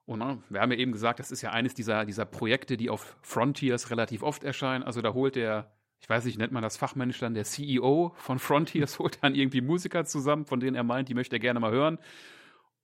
Und 0.06 0.18
ne, 0.18 0.42
wir 0.48 0.60
haben 0.60 0.72
ja 0.72 0.78
eben 0.78 0.92
gesagt, 0.92 1.20
das 1.20 1.30
ist 1.30 1.42
ja 1.42 1.52
eines 1.52 1.74
dieser, 1.74 2.04
dieser 2.06 2.24
Projekte, 2.24 2.76
die 2.76 2.88
auf 2.90 3.16
Frontiers 3.22 3.90
relativ 3.90 4.22
oft 4.22 4.42
erscheinen. 4.42 4.82
Also 4.82 5.02
da 5.02 5.12
holt 5.12 5.36
der 5.36 5.70
ich 6.00 6.08
weiß 6.08 6.24
nicht, 6.24 6.38
nennt 6.38 6.52
man 6.52 6.62
das 6.62 6.76
fachmännisch 6.76 7.18
dann, 7.18 7.34
der 7.34 7.44
CEO 7.44 8.14
von 8.16 8.38
Frontiers 8.38 8.98
holt 9.00 9.18
dann 9.22 9.34
irgendwie 9.34 9.60
Musiker 9.60 10.04
zusammen, 10.04 10.46
von 10.46 10.60
denen 10.60 10.76
er 10.76 10.84
meint, 10.84 11.08
die 11.08 11.14
möchte 11.14 11.36
er 11.36 11.40
gerne 11.40 11.60
mal 11.60 11.72
hören. 11.72 11.98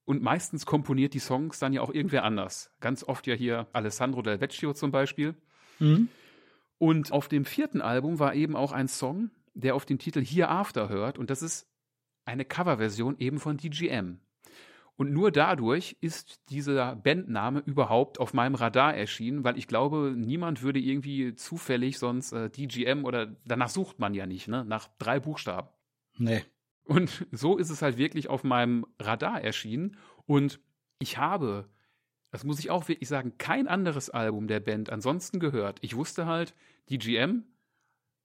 Und 0.04 0.22
meistens 0.22 0.66
komponiert 0.66 1.14
die 1.14 1.18
Songs 1.18 1.58
dann 1.58 1.72
ja 1.72 1.80
auch 1.80 1.92
irgendwer 1.92 2.24
anders. 2.24 2.70
Ganz 2.80 3.04
oft 3.04 3.26
ja 3.26 3.34
hier 3.34 3.68
Alessandro 3.72 4.20
Del 4.20 4.40
Vecchio 4.40 4.74
zum 4.74 4.90
Beispiel. 4.90 5.34
Mhm. 5.78 6.08
Und 6.78 7.12
auf 7.12 7.28
dem 7.28 7.44
vierten 7.44 7.80
Album 7.80 8.18
war 8.18 8.34
eben 8.34 8.56
auch 8.56 8.72
ein 8.72 8.88
Song, 8.88 9.30
der 9.54 9.74
auf 9.74 9.86
den 9.86 9.98
Titel 9.98 10.24
Hereafter 10.24 10.88
hört. 10.88 11.18
Und 11.18 11.30
das 11.30 11.42
ist 11.42 11.68
eine 12.24 12.44
Coverversion 12.44 13.16
eben 13.18 13.38
von 13.38 13.56
DGM. 13.56 14.18
Und 14.96 15.12
nur 15.12 15.32
dadurch 15.32 15.96
ist 16.00 16.40
dieser 16.50 16.94
Bandname 16.94 17.60
überhaupt 17.60 18.20
auf 18.20 18.32
meinem 18.32 18.54
Radar 18.54 18.94
erschienen, 18.94 19.42
weil 19.42 19.58
ich 19.58 19.66
glaube, 19.66 20.14
niemand 20.16 20.62
würde 20.62 20.78
irgendwie 20.78 21.34
zufällig 21.34 21.98
sonst 21.98 22.32
äh, 22.32 22.48
DGM 22.48 23.04
oder 23.04 23.34
danach 23.44 23.70
sucht 23.70 23.98
man 23.98 24.14
ja 24.14 24.26
nicht, 24.26 24.46
ne? 24.46 24.64
Nach 24.64 24.88
drei 24.98 25.18
Buchstaben. 25.18 25.68
Nee. 26.16 26.44
Und 26.84 27.26
so 27.32 27.56
ist 27.56 27.70
es 27.70 27.82
halt 27.82 27.98
wirklich 27.98 28.28
auf 28.28 28.44
meinem 28.44 28.86
Radar 29.00 29.40
erschienen. 29.40 29.96
Und 30.26 30.60
ich 31.00 31.18
habe, 31.18 31.68
das 32.34 32.42
muss 32.42 32.58
ich 32.58 32.68
auch 32.68 32.88
wirklich 32.88 33.08
sagen, 33.08 33.38
kein 33.38 33.68
anderes 33.68 34.10
Album 34.10 34.48
der 34.48 34.58
Band 34.58 34.90
ansonsten 34.90 35.38
gehört. 35.38 35.78
Ich 35.82 35.94
wusste 35.94 36.26
halt, 36.26 36.52
DGM, 36.90 37.44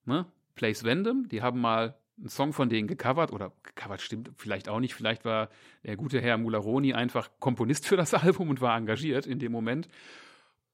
ne? 0.06 0.26
Place 0.56 0.84
Vandom, 0.84 1.28
die 1.30 1.44
haben 1.44 1.62
mal 1.62 1.96
einen 2.18 2.30
Song 2.30 2.52
von 2.52 2.70
denen 2.70 2.88
gecovert 2.88 3.32
oder 3.32 3.52
gecovert 3.62 4.02
stimmt 4.02 4.32
vielleicht 4.36 4.68
auch 4.68 4.80
nicht. 4.80 4.96
Vielleicht 4.96 5.26
war 5.26 5.50
der 5.84 5.96
gute 5.96 6.20
Herr 6.22 6.40
Mularoni 6.40 6.96
einfach 6.96 7.30
Komponist 7.40 7.86
für 7.86 7.98
das 7.98 8.14
Album 8.16 8.50
und 8.50 8.62
war 8.62 8.76
engagiert 8.76 9.28
in 9.28 9.38
dem 9.38 9.52
Moment. 9.52 9.88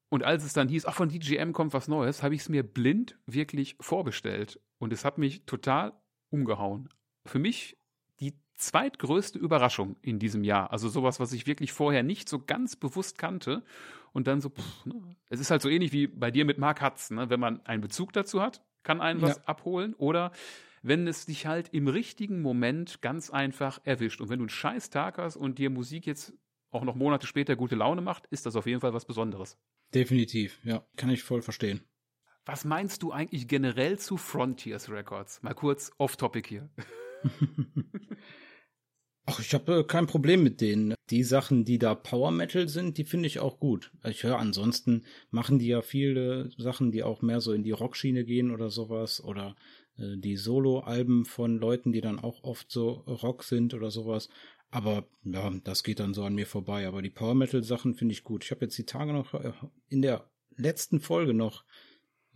Und 0.08 0.22
als 0.22 0.42
es 0.42 0.54
dann 0.54 0.70
hieß, 0.70 0.86
ach, 0.86 0.94
von 0.94 1.10
DGM 1.10 1.52
kommt 1.52 1.74
was 1.74 1.88
Neues, 1.88 2.22
habe 2.22 2.34
ich 2.34 2.40
es 2.40 2.48
mir 2.48 2.62
blind 2.62 3.18
wirklich 3.26 3.76
vorbestellt. 3.80 4.58
Und 4.78 4.94
es 4.94 5.04
hat 5.04 5.18
mich 5.18 5.44
total 5.44 5.92
umgehauen. 6.30 6.88
Für 7.26 7.38
mich 7.38 7.76
die 8.18 8.32
zweitgrößte 8.56 9.38
Überraschung 9.38 9.96
in 10.02 10.18
diesem 10.18 10.44
Jahr. 10.44 10.72
Also 10.72 10.88
sowas, 10.88 11.20
was 11.20 11.32
ich 11.32 11.46
wirklich 11.46 11.72
vorher 11.72 12.02
nicht 12.02 12.28
so 12.28 12.38
ganz 12.38 12.76
bewusst 12.76 13.18
kannte. 13.18 13.62
Und 14.12 14.26
dann 14.26 14.40
so, 14.40 14.48
pff, 14.50 14.86
ne? 14.86 14.94
es 15.28 15.40
ist 15.40 15.50
halt 15.50 15.62
so 15.62 15.68
ähnlich 15.68 15.92
wie 15.92 16.06
bei 16.06 16.30
dir 16.30 16.44
mit 16.44 16.58
Mark 16.58 16.82
Hudson. 16.82 17.18
Ne? 17.18 17.30
Wenn 17.30 17.40
man 17.40 17.64
einen 17.66 17.82
Bezug 17.82 18.12
dazu 18.12 18.40
hat, 18.40 18.62
kann 18.82 19.00
einen 19.00 19.20
was 19.20 19.36
ja. 19.36 19.42
abholen. 19.44 19.94
Oder 19.94 20.32
wenn 20.82 21.06
es 21.06 21.26
dich 21.26 21.46
halt 21.46 21.68
im 21.74 21.88
richtigen 21.88 22.40
Moment 22.40 23.02
ganz 23.02 23.30
einfach 23.30 23.80
erwischt. 23.84 24.20
Und 24.20 24.28
wenn 24.28 24.38
du 24.38 24.44
einen 24.44 24.50
scheiß 24.50 24.90
Tag 24.90 25.18
hast 25.18 25.36
und 25.36 25.58
dir 25.58 25.70
Musik 25.70 26.06
jetzt 26.06 26.32
auch 26.70 26.84
noch 26.84 26.94
Monate 26.94 27.26
später 27.26 27.56
gute 27.56 27.74
Laune 27.74 28.02
macht, 28.02 28.26
ist 28.26 28.46
das 28.46 28.56
auf 28.56 28.66
jeden 28.66 28.80
Fall 28.80 28.94
was 28.94 29.04
Besonderes. 29.04 29.58
Definitiv, 29.94 30.60
ja, 30.64 30.84
kann 30.96 31.10
ich 31.10 31.22
voll 31.22 31.42
verstehen. 31.42 31.80
Was 32.44 32.64
meinst 32.64 33.02
du 33.02 33.12
eigentlich 33.12 33.48
generell 33.48 33.98
zu 33.98 34.16
Frontiers 34.16 34.88
Records? 34.88 35.42
Mal 35.42 35.54
kurz 35.54 35.90
off-topic 35.98 36.48
hier. 36.48 36.70
Ach, 39.28 39.40
ich 39.40 39.52
habe 39.54 39.80
äh, 39.80 39.84
kein 39.84 40.06
Problem 40.06 40.44
mit 40.44 40.60
denen. 40.60 40.94
Die 41.10 41.24
Sachen, 41.24 41.64
die 41.64 41.78
da 41.78 41.96
Power 41.96 42.30
Metal 42.30 42.68
sind, 42.68 42.96
die 42.96 43.04
finde 43.04 43.26
ich 43.26 43.40
auch 43.40 43.58
gut. 43.58 43.90
Ich 44.04 44.22
höre 44.22 44.38
ansonsten 44.38 45.04
machen 45.30 45.58
die 45.58 45.66
ja 45.66 45.82
viele 45.82 46.50
Sachen, 46.56 46.92
die 46.92 47.02
auch 47.02 47.22
mehr 47.22 47.40
so 47.40 47.52
in 47.52 47.64
die 47.64 47.72
Rockschiene 47.72 48.24
gehen 48.24 48.52
oder 48.52 48.70
sowas 48.70 49.22
oder 49.22 49.56
äh, 49.98 50.16
die 50.16 50.36
Solo-Alben 50.36 51.24
von 51.24 51.58
Leuten, 51.58 51.92
die 51.92 52.00
dann 52.00 52.20
auch 52.20 52.44
oft 52.44 52.70
so 52.70 52.90
Rock 53.08 53.42
sind 53.42 53.74
oder 53.74 53.90
sowas. 53.90 54.28
Aber 54.70 55.08
ja, 55.24 55.52
das 55.64 55.82
geht 55.82 55.98
dann 55.98 56.14
so 56.14 56.22
an 56.22 56.36
mir 56.36 56.46
vorbei. 56.46 56.86
Aber 56.86 57.02
die 57.02 57.10
Power 57.10 57.34
Metal 57.34 57.64
Sachen 57.64 57.94
finde 57.94 58.12
ich 58.12 58.22
gut. 58.22 58.44
Ich 58.44 58.52
habe 58.52 58.64
jetzt 58.64 58.78
die 58.78 58.86
Tage 58.86 59.12
noch 59.12 59.34
äh, 59.34 59.52
in 59.88 60.02
der 60.02 60.30
letzten 60.56 61.00
Folge 61.00 61.34
noch 61.34 61.64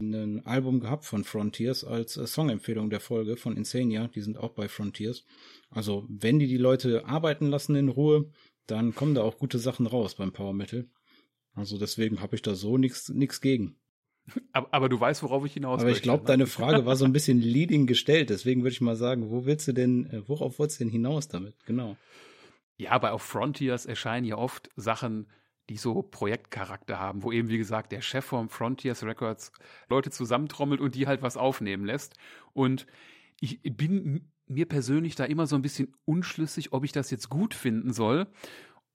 ein 0.00 0.46
Album 0.46 0.80
gehabt 0.80 1.04
von 1.04 1.24
Frontiers 1.24 1.84
als 1.84 2.16
äh, 2.16 2.26
Songempfehlung 2.26 2.90
der 2.90 3.00
Folge 3.00 3.36
von 3.36 3.56
Insania. 3.56 4.08
Die 4.08 4.20
sind 4.20 4.38
auch 4.38 4.50
bei 4.50 4.68
Frontiers. 4.68 5.24
Also, 5.70 6.06
wenn 6.08 6.38
die 6.38 6.46
die 6.46 6.56
Leute 6.56 7.06
arbeiten 7.06 7.46
lassen 7.46 7.76
in 7.76 7.88
Ruhe, 7.88 8.30
dann 8.66 8.94
kommen 8.94 9.14
da 9.14 9.22
auch 9.22 9.38
gute 9.38 9.58
Sachen 9.58 9.86
raus 9.86 10.14
beim 10.14 10.32
Power 10.32 10.52
Metal. 10.52 10.88
Also 11.54 11.78
deswegen 11.78 12.20
habe 12.20 12.36
ich 12.36 12.42
da 12.42 12.54
so 12.54 12.78
nichts 12.78 13.08
nix 13.08 13.40
gegen. 13.40 13.76
Aber, 14.52 14.72
aber, 14.72 14.88
du 14.88 15.00
weißt, 15.00 15.22
worauf 15.22 15.44
ich 15.44 15.54
hinaus 15.54 15.80
Aber 15.80 15.90
ich 15.90 16.02
glaube, 16.02 16.22
ne? 16.22 16.28
deine 16.28 16.46
Frage 16.46 16.86
war 16.86 16.94
so 16.94 17.04
ein 17.04 17.12
bisschen 17.12 17.40
leading 17.40 17.86
gestellt. 17.86 18.30
Deswegen 18.30 18.62
würde 18.62 18.72
ich 18.72 18.80
mal 18.80 18.96
sagen, 18.96 19.30
wo 19.30 19.44
willst 19.44 19.66
du 19.66 19.72
denn, 19.72 20.06
äh, 20.10 20.28
worauf 20.28 20.58
wolltest 20.58 20.80
du 20.80 20.84
denn 20.84 20.92
hinaus 20.92 21.28
damit? 21.28 21.54
Genau. 21.66 21.96
Ja, 22.76 22.92
aber 22.92 23.12
auf 23.12 23.22
Frontiers 23.22 23.86
erscheinen 23.86 24.24
ja 24.24 24.36
oft 24.36 24.70
Sachen, 24.76 25.26
die 25.70 25.76
so 25.76 26.02
Projektcharakter 26.02 26.98
haben, 26.98 27.22
wo 27.22 27.30
eben, 27.30 27.48
wie 27.48 27.56
gesagt, 27.56 27.92
der 27.92 28.00
Chef 28.00 28.24
vom 28.24 28.48
Frontiers 28.48 29.04
Records 29.04 29.52
Leute 29.88 30.10
zusammentrommelt 30.10 30.80
und 30.80 30.96
die 30.96 31.06
halt 31.06 31.22
was 31.22 31.36
aufnehmen 31.36 31.84
lässt. 31.84 32.16
Und 32.52 32.88
ich 33.40 33.62
bin 33.62 34.28
mir 34.48 34.66
persönlich 34.66 35.14
da 35.14 35.24
immer 35.24 35.46
so 35.46 35.54
ein 35.54 35.62
bisschen 35.62 35.94
unschlüssig, 36.04 36.72
ob 36.72 36.84
ich 36.84 36.90
das 36.90 37.12
jetzt 37.12 37.28
gut 37.28 37.54
finden 37.54 37.92
soll 37.92 38.26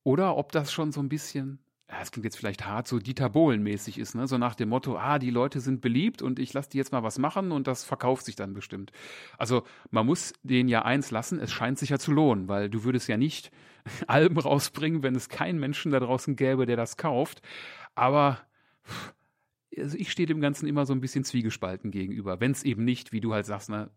oder 0.04 0.36
ob 0.36 0.52
das 0.52 0.74
schon 0.74 0.92
so 0.92 1.00
ein 1.00 1.08
bisschen 1.08 1.60
es 1.88 2.12
klingt 2.12 2.26
jetzt 2.26 2.38
vielleicht 2.38 2.66
hart, 2.66 2.88
so 2.88 3.00
Dieter 3.00 3.30
Bohlen-mäßig 3.30 4.00
ist, 4.00 4.16
ne? 4.16 4.28
So 4.28 4.38
nach 4.38 4.56
dem 4.56 4.70
Motto, 4.70 4.98
ah, 4.98 5.20
die 5.20 5.30
Leute 5.30 5.62
sind 5.62 5.82
beliebt 5.82 6.22
und 6.24 6.40
ich 6.40 6.52
lasse 6.52 6.72
die 6.72 6.78
jetzt 6.78 6.92
mal 6.92 7.04
was 7.04 7.20
machen 7.20 7.52
und 7.52 7.68
das 7.68 7.84
verkauft 7.84 8.26
sich 8.26 8.36
dann 8.36 8.54
bestimmt. 8.54 8.92
Also 9.38 9.64
man 9.92 10.06
muss 10.06 10.34
denen 10.42 10.68
ja 10.68 10.84
eins 10.84 11.12
lassen, 11.12 11.40
es 11.40 11.52
scheint 11.52 11.78
sich 11.78 11.90
ja 11.90 12.00
zu 12.00 12.12
lohnen, 12.12 12.48
weil 12.48 12.70
du 12.70 12.84
würdest 12.84 13.08
ja 13.08 13.18
nicht 13.18 13.52
Alben 14.08 14.38
rausbringen, 14.38 15.04
wenn 15.04 15.16
es 15.16 15.30
keinen 15.30 15.60
Menschen 15.60 15.92
da 15.92 16.00
draußen 16.00 16.36
gäbe, 16.36 16.66
der 16.66 16.78
das 16.78 16.98
kauft. 16.98 17.42
Aber 17.94 18.40
also 19.78 19.98
ich 19.98 20.12
stehe 20.12 20.28
dem 20.28 20.42
Ganzen 20.42 20.68
immer 20.68 20.86
so 20.86 20.94
ein 20.94 21.02
bisschen 21.02 21.24
zwiegespalten 21.24 21.92
gegenüber. 21.92 22.40
Wenn 22.40 22.52
es 22.52 22.64
eben 22.64 22.86
nicht, 22.86 23.12
wie 23.12 23.22
du 23.22 23.34
halt 23.34 23.46
sagst, 23.46 23.70
ne, 23.70 23.90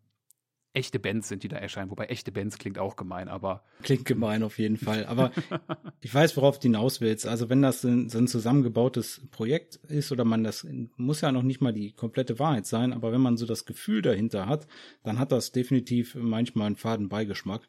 echte 0.75 0.99
Bands 0.99 1.29
sind, 1.29 1.43
die 1.43 1.49
da 1.49 1.57
erscheinen. 1.57 1.91
Wobei 1.91 2.07
echte 2.07 2.31
Bands 2.31 2.59
klingt 2.59 2.79
auch 2.79 2.97
gemein, 2.97 3.29
aber. 3.29 3.65
Klingt 3.83 4.05
gemein 4.05 4.43
auf 4.43 4.59
jeden 4.59 4.77
Fall. 4.77 5.07
Aber 5.07 5.33
ich 6.01 6.15
weiß, 6.15 6.37
worauf 6.37 6.59
du 6.59 6.65
hinaus 6.65 7.01
willst. 7.01 7.27
Also 7.27 7.49
wenn 7.49 7.63
das 7.63 7.85
ein, 7.85 8.09
so 8.09 8.19
ein 8.19 8.29
zusammengebautes 8.29 9.23
Projekt 9.31 9.77
ist 9.89 10.13
oder 10.13 10.25
man 10.25 10.45
das, 10.45 10.67
muss 10.97 11.21
ja 11.21 11.33
noch 11.33 11.43
nicht 11.43 11.61
mal 11.61 11.73
die 11.73 11.93
komplette 11.93 12.39
Wahrheit 12.39 12.67
sein, 12.67 12.93
aber 12.93 13.13
wenn 13.13 13.21
man 13.21 13.37
so 13.37 13.47
das 13.47 13.65
Gefühl 13.65 14.03
dahinter 14.03 14.47
hat, 14.47 14.67
dann 15.03 15.19
hat 15.19 15.33
das 15.33 15.53
definitiv 15.53 16.15
manchmal 16.15 16.67
einen 16.67 16.77
faden 16.77 17.09
Beigeschmack. 17.09 17.69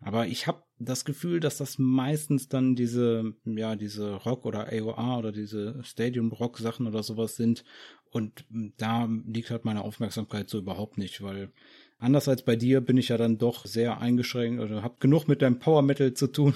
Aber 0.00 0.26
ich 0.26 0.46
habe 0.46 0.62
das 0.78 1.04
Gefühl, 1.04 1.40
dass 1.40 1.56
das 1.56 1.78
meistens 1.78 2.48
dann 2.48 2.76
diese, 2.76 3.34
ja, 3.44 3.76
diese 3.76 4.14
Rock 4.14 4.44
oder 4.44 4.70
AOA 4.72 5.18
oder 5.18 5.32
diese 5.32 5.82
Stadium 5.82 6.32
Rock 6.32 6.58
Sachen 6.58 6.86
oder 6.86 7.02
sowas 7.02 7.36
sind. 7.36 7.64
Und 8.10 8.44
da 8.76 9.08
liegt 9.26 9.50
halt 9.50 9.64
meine 9.64 9.82
Aufmerksamkeit 9.82 10.50
so 10.50 10.58
überhaupt 10.58 10.98
nicht, 10.98 11.22
weil 11.22 11.50
Anders 11.98 12.28
als 12.28 12.42
bei 12.42 12.56
dir 12.56 12.82
bin 12.82 12.98
ich 12.98 13.08
ja 13.08 13.16
dann 13.16 13.38
doch 13.38 13.64
sehr 13.64 14.00
eingeschränkt 14.00 14.60
oder 14.60 14.82
habe 14.82 14.96
genug 15.00 15.28
mit 15.28 15.40
deinem 15.40 15.58
Power 15.58 15.80
Metal 15.80 16.12
zu 16.12 16.26
tun, 16.26 16.54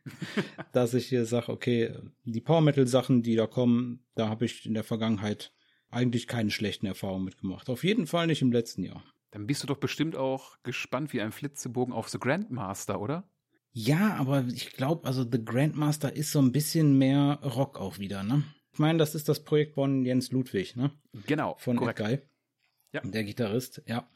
dass 0.72 0.94
ich 0.94 1.06
hier 1.06 1.26
sage, 1.26 1.52
okay, 1.52 1.94
die 2.24 2.40
Power 2.40 2.60
Metal 2.60 2.86
Sachen, 2.88 3.22
die 3.22 3.36
da 3.36 3.46
kommen, 3.46 4.04
da 4.16 4.28
habe 4.28 4.46
ich 4.46 4.66
in 4.66 4.74
der 4.74 4.82
Vergangenheit 4.82 5.52
eigentlich 5.90 6.26
keine 6.26 6.50
schlechten 6.50 6.86
Erfahrungen 6.86 7.24
mitgemacht. 7.24 7.70
Auf 7.70 7.84
jeden 7.84 8.08
Fall 8.08 8.26
nicht 8.26 8.42
im 8.42 8.50
letzten 8.50 8.82
Jahr. 8.82 9.04
Dann 9.30 9.46
bist 9.46 9.62
du 9.62 9.66
doch 9.66 9.76
bestimmt 9.76 10.16
auch 10.16 10.56
gespannt 10.62 11.12
wie 11.12 11.20
ein 11.20 11.32
Flitzebogen 11.32 11.94
auf 11.94 12.08
The 12.08 12.18
Grandmaster, 12.18 13.00
oder? 13.00 13.28
Ja, 13.72 14.16
aber 14.16 14.44
ich 14.48 14.72
glaube, 14.72 15.06
also 15.06 15.22
The 15.22 15.44
Grandmaster 15.44 16.14
ist 16.14 16.32
so 16.32 16.40
ein 16.40 16.52
bisschen 16.52 16.98
mehr 16.98 17.38
Rock 17.42 17.78
auch 17.78 17.98
wieder, 17.98 18.22
ne? 18.24 18.42
Ich 18.72 18.78
meine, 18.78 18.98
das 18.98 19.14
ist 19.14 19.28
das 19.28 19.44
Projekt 19.44 19.74
von 19.74 20.04
Jens 20.04 20.32
Ludwig, 20.32 20.76
ne? 20.76 20.90
Genau. 21.26 21.56
Von 21.58 21.76
korrekt. 21.76 22.00
Edguy. 22.00 22.22
Ja. 22.92 23.00
Der 23.02 23.24
Gitarrist, 23.24 23.82
ja. 23.86 24.08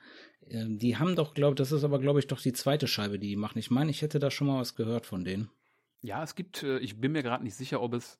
Ähm, 0.49 0.79
die 0.79 0.97
haben 0.97 1.15
doch, 1.15 1.35
glaube 1.35 1.55
das 1.55 1.73
ist 1.73 1.85
aber, 1.85 2.01
glaube 2.01 2.19
ich, 2.19 2.27
doch 2.27 2.41
die 2.41 2.53
zweite 2.53 2.89
Scheibe, 2.89 3.19
die 3.19 3.29
die 3.29 3.37
machen. 3.37 3.59
Ich 3.59 3.71
meine, 3.71 3.91
ich 3.91 4.03
hätte 4.03 4.19
da 4.19 4.31
schon 4.31 4.49
mal 4.49 4.61
was 4.61 4.75
gehört 4.75 5.07
von 5.07 5.25
denen. 5.25 5.51
Ja, 6.03 6.23
es 6.23 6.35
gibt, 6.35 6.63
äh, 6.63 6.79
ich 6.79 7.01
bin 7.01 7.13
mir 7.13 7.23
gerade 7.23 7.45
nicht 7.45 7.55
sicher, 7.55 7.81
ob 7.81 7.95
es, 7.95 8.19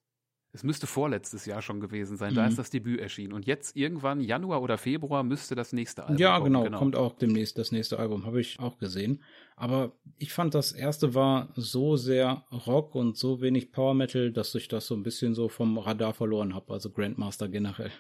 es 0.55 0.63
müsste 0.63 0.87
vorletztes 0.87 1.47
Jahr 1.47 1.63
schon 1.63 1.81
gewesen 1.81 2.17
sein. 2.17 2.31
Mhm. 2.31 2.37
Da 2.37 2.47
ist 2.47 2.59
das 2.59 2.71
Debüt 2.71 3.01
erschienen. 3.01 3.33
Und 3.33 3.45
jetzt 3.45 3.77
irgendwann, 3.77 4.21
Januar 4.21 4.63
oder 4.63 4.79
Februar, 4.79 5.25
müsste 5.25 5.57
das 5.57 5.73
nächste 5.73 6.05
Album 6.05 6.19
ja, 6.19 6.39
kommen. 6.39 6.43
Ja, 6.43 6.61
genau, 6.61 6.65
genau, 6.65 6.79
kommt 6.79 6.95
auch 6.95 7.17
demnächst 7.17 7.59
das 7.59 7.73
nächste 7.73 7.99
Album, 7.99 8.25
habe 8.25 8.41
ich 8.41 8.61
auch 8.61 8.79
gesehen. 8.79 9.21
Aber 9.57 9.93
ich 10.17 10.33
fand, 10.33 10.55
das 10.55 10.71
erste 10.71 11.13
war 11.13 11.49
so 11.57 11.97
sehr 11.97 12.45
Rock 12.67 12.95
und 12.95 13.19
so 13.19 13.41
wenig 13.41 13.73
Power 13.73 13.95
Metal, 13.95 14.31
dass 14.31 14.55
ich 14.55 14.69
das 14.69 14.87
so 14.87 14.95
ein 14.95 15.03
bisschen 15.03 15.35
so 15.35 15.49
vom 15.49 15.77
Radar 15.77 16.15
verloren 16.15 16.55
habe, 16.55 16.73
also 16.73 16.89
Grandmaster 16.89 17.49
generell. 17.49 17.91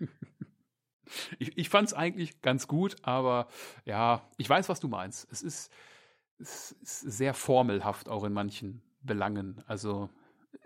Ich, 1.38 1.56
ich 1.56 1.68
fand 1.68 1.86
es 1.86 1.94
eigentlich 1.94 2.40
ganz 2.42 2.66
gut, 2.66 2.96
aber 3.02 3.46
ja, 3.84 4.28
ich 4.36 4.48
weiß, 4.48 4.68
was 4.68 4.80
du 4.80 4.88
meinst. 4.88 5.30
Es 5.30 5.42
ist, 5.42 5.70
es 6.38 6.72
ist 6.72 7.00
sehr 7.02 7.34
formelhaft 7.34 8.08
auch 8.08 8.24
in 8.24 8.32
manchen 8.32 8.82
Belangen. 9.00 9.62
Also 9.66 10.10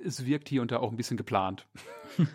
es 0.02 0.26
wirkt 0.26 0.48
hier 0.48 0.62
und 0.62 0.70
da 0.70 0.78
auch 0.78 0.90
ein 0.90 0.96
bisschen 0.96 1.16
geplant. 1.16 1.66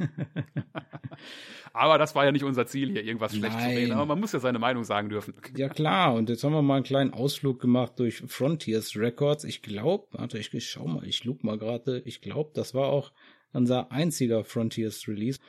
aber 1.73 1.97
das 1.97 2.15
war 2.15 2.25
ja 2.25 2.31
nicht 2.31 2.43
unser 2.43 2.65
Ziel 2.65 2.91
hier, 2.91 3.03
irgendwas 3.03 3.35
schlecht 3.35 3.55
Nein. 3.55 3.69
zu 3.69 3.77
reden. 3.77 3.91
Aber 3.93 4.05
man 4.05 4.19
muss 4.19 4.31
ja 4.31 4.39
seine 4.39 4.59
Meinung 4.59 4.83
sagen 4.83 5.09
dürfen. 5.09 5.33
Ja 5.55 5.69
klar, 5.69 6.13
und 6.13 6.29
jetzt 6.29 6.43
haben 6.43 6.53
wir 6.53 6.61
mal 6.61 6.75
einen 6.75 6.83
kleinen 6.83 7.13
Ausflug 7.13 7.59
gemacht 7.59 7.93
durch 7.97 8.23
Frontiers 8.27 8.95
Records. 8.95 9.43
Ich 9.43 9.61
glaube, 9.61 10.07
warte, 10.11 10.37
ich, 10.37 10.53
ich 10.53 10.69
schau 10.69 10.87
mal, 10.87 11.05
ich 11.07 11.23
lug 11.23 11.43
mal 11.43 11.57
gerade, 11.57 12.01
ich 12.05 12.21
glaube, 12.21 12.51
das 12.53 12.73
war 12.73 12.87
auch 12.87 13.11
unser 13.51 13.91
einziger 13.91 14.43
Frontiers 14.43 15.07
Release. 15.07 15.39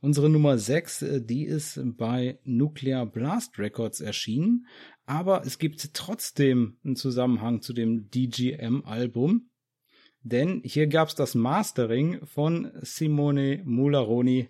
Unsere 0.00 0.30
Nummer 0.30 0.58
6, 0.58 1.02
äh, 1.02 1.22
die 1.22 1.44
ist 1.44 1.80
bei 1.96 2.38
Nuclear 2.44 3.04
Blast 3.04 3.58
Records 3.58 4.00
erschienen, 4.00 4.66
aber 5.06 5.44
es 5.44 5.58
gibt 5.58 5.92
trotzdem 5.94 6.76
einen 6.84 6.94
Zusammenhang 6.94 7.62
zu 7.62 7.72
dem 7.72 8.08
DGM-Album, 8.10 9.47
denn 10.22 10.60
hier 10.64 10.86
gab's 10.86 11.14
das 11.14 11.34
Mastering 11.34 12.24
von 12.26 12.70
Simone 12.82 13.62
Mularoni. 13.64 14.48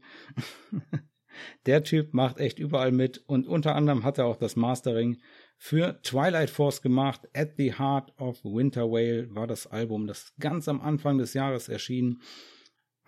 Der 1.67 1.85
Typ 1.85 2.15
macht 2.15 2.39
echt 2.39 2.59
überall 2.59 2.91
mit 2.91 3.19
und 3.27 3.47
unter 3.47 3.75
anderem 3.77 4.03
hat 4.03 4.19
er 4.19 4.27
auch 4.27 4.37
das 4.37 4.57
Mastering 4.57 5.19
für 5.57 6.01
Twilight 6.03 6.51
Force 6.51 6.83
gemacht. 6.83 7.29
At 7.33 7.53
the 7.57 7.75
Heart 7.79 8.13
of 8.19 8.45
Winter 8.45 8.91
Whale 8.91 9.33
war 9.35 9.47
das 9.47 9.67
Album, 9.67 10.07
das 10.07 10.33
ganz 10.41 10.69
am 10.69 10.81
Anfang 10.81 11.19
des 11.19 11.35
Jahres 11.35 11.69
erschien 11.69 12.21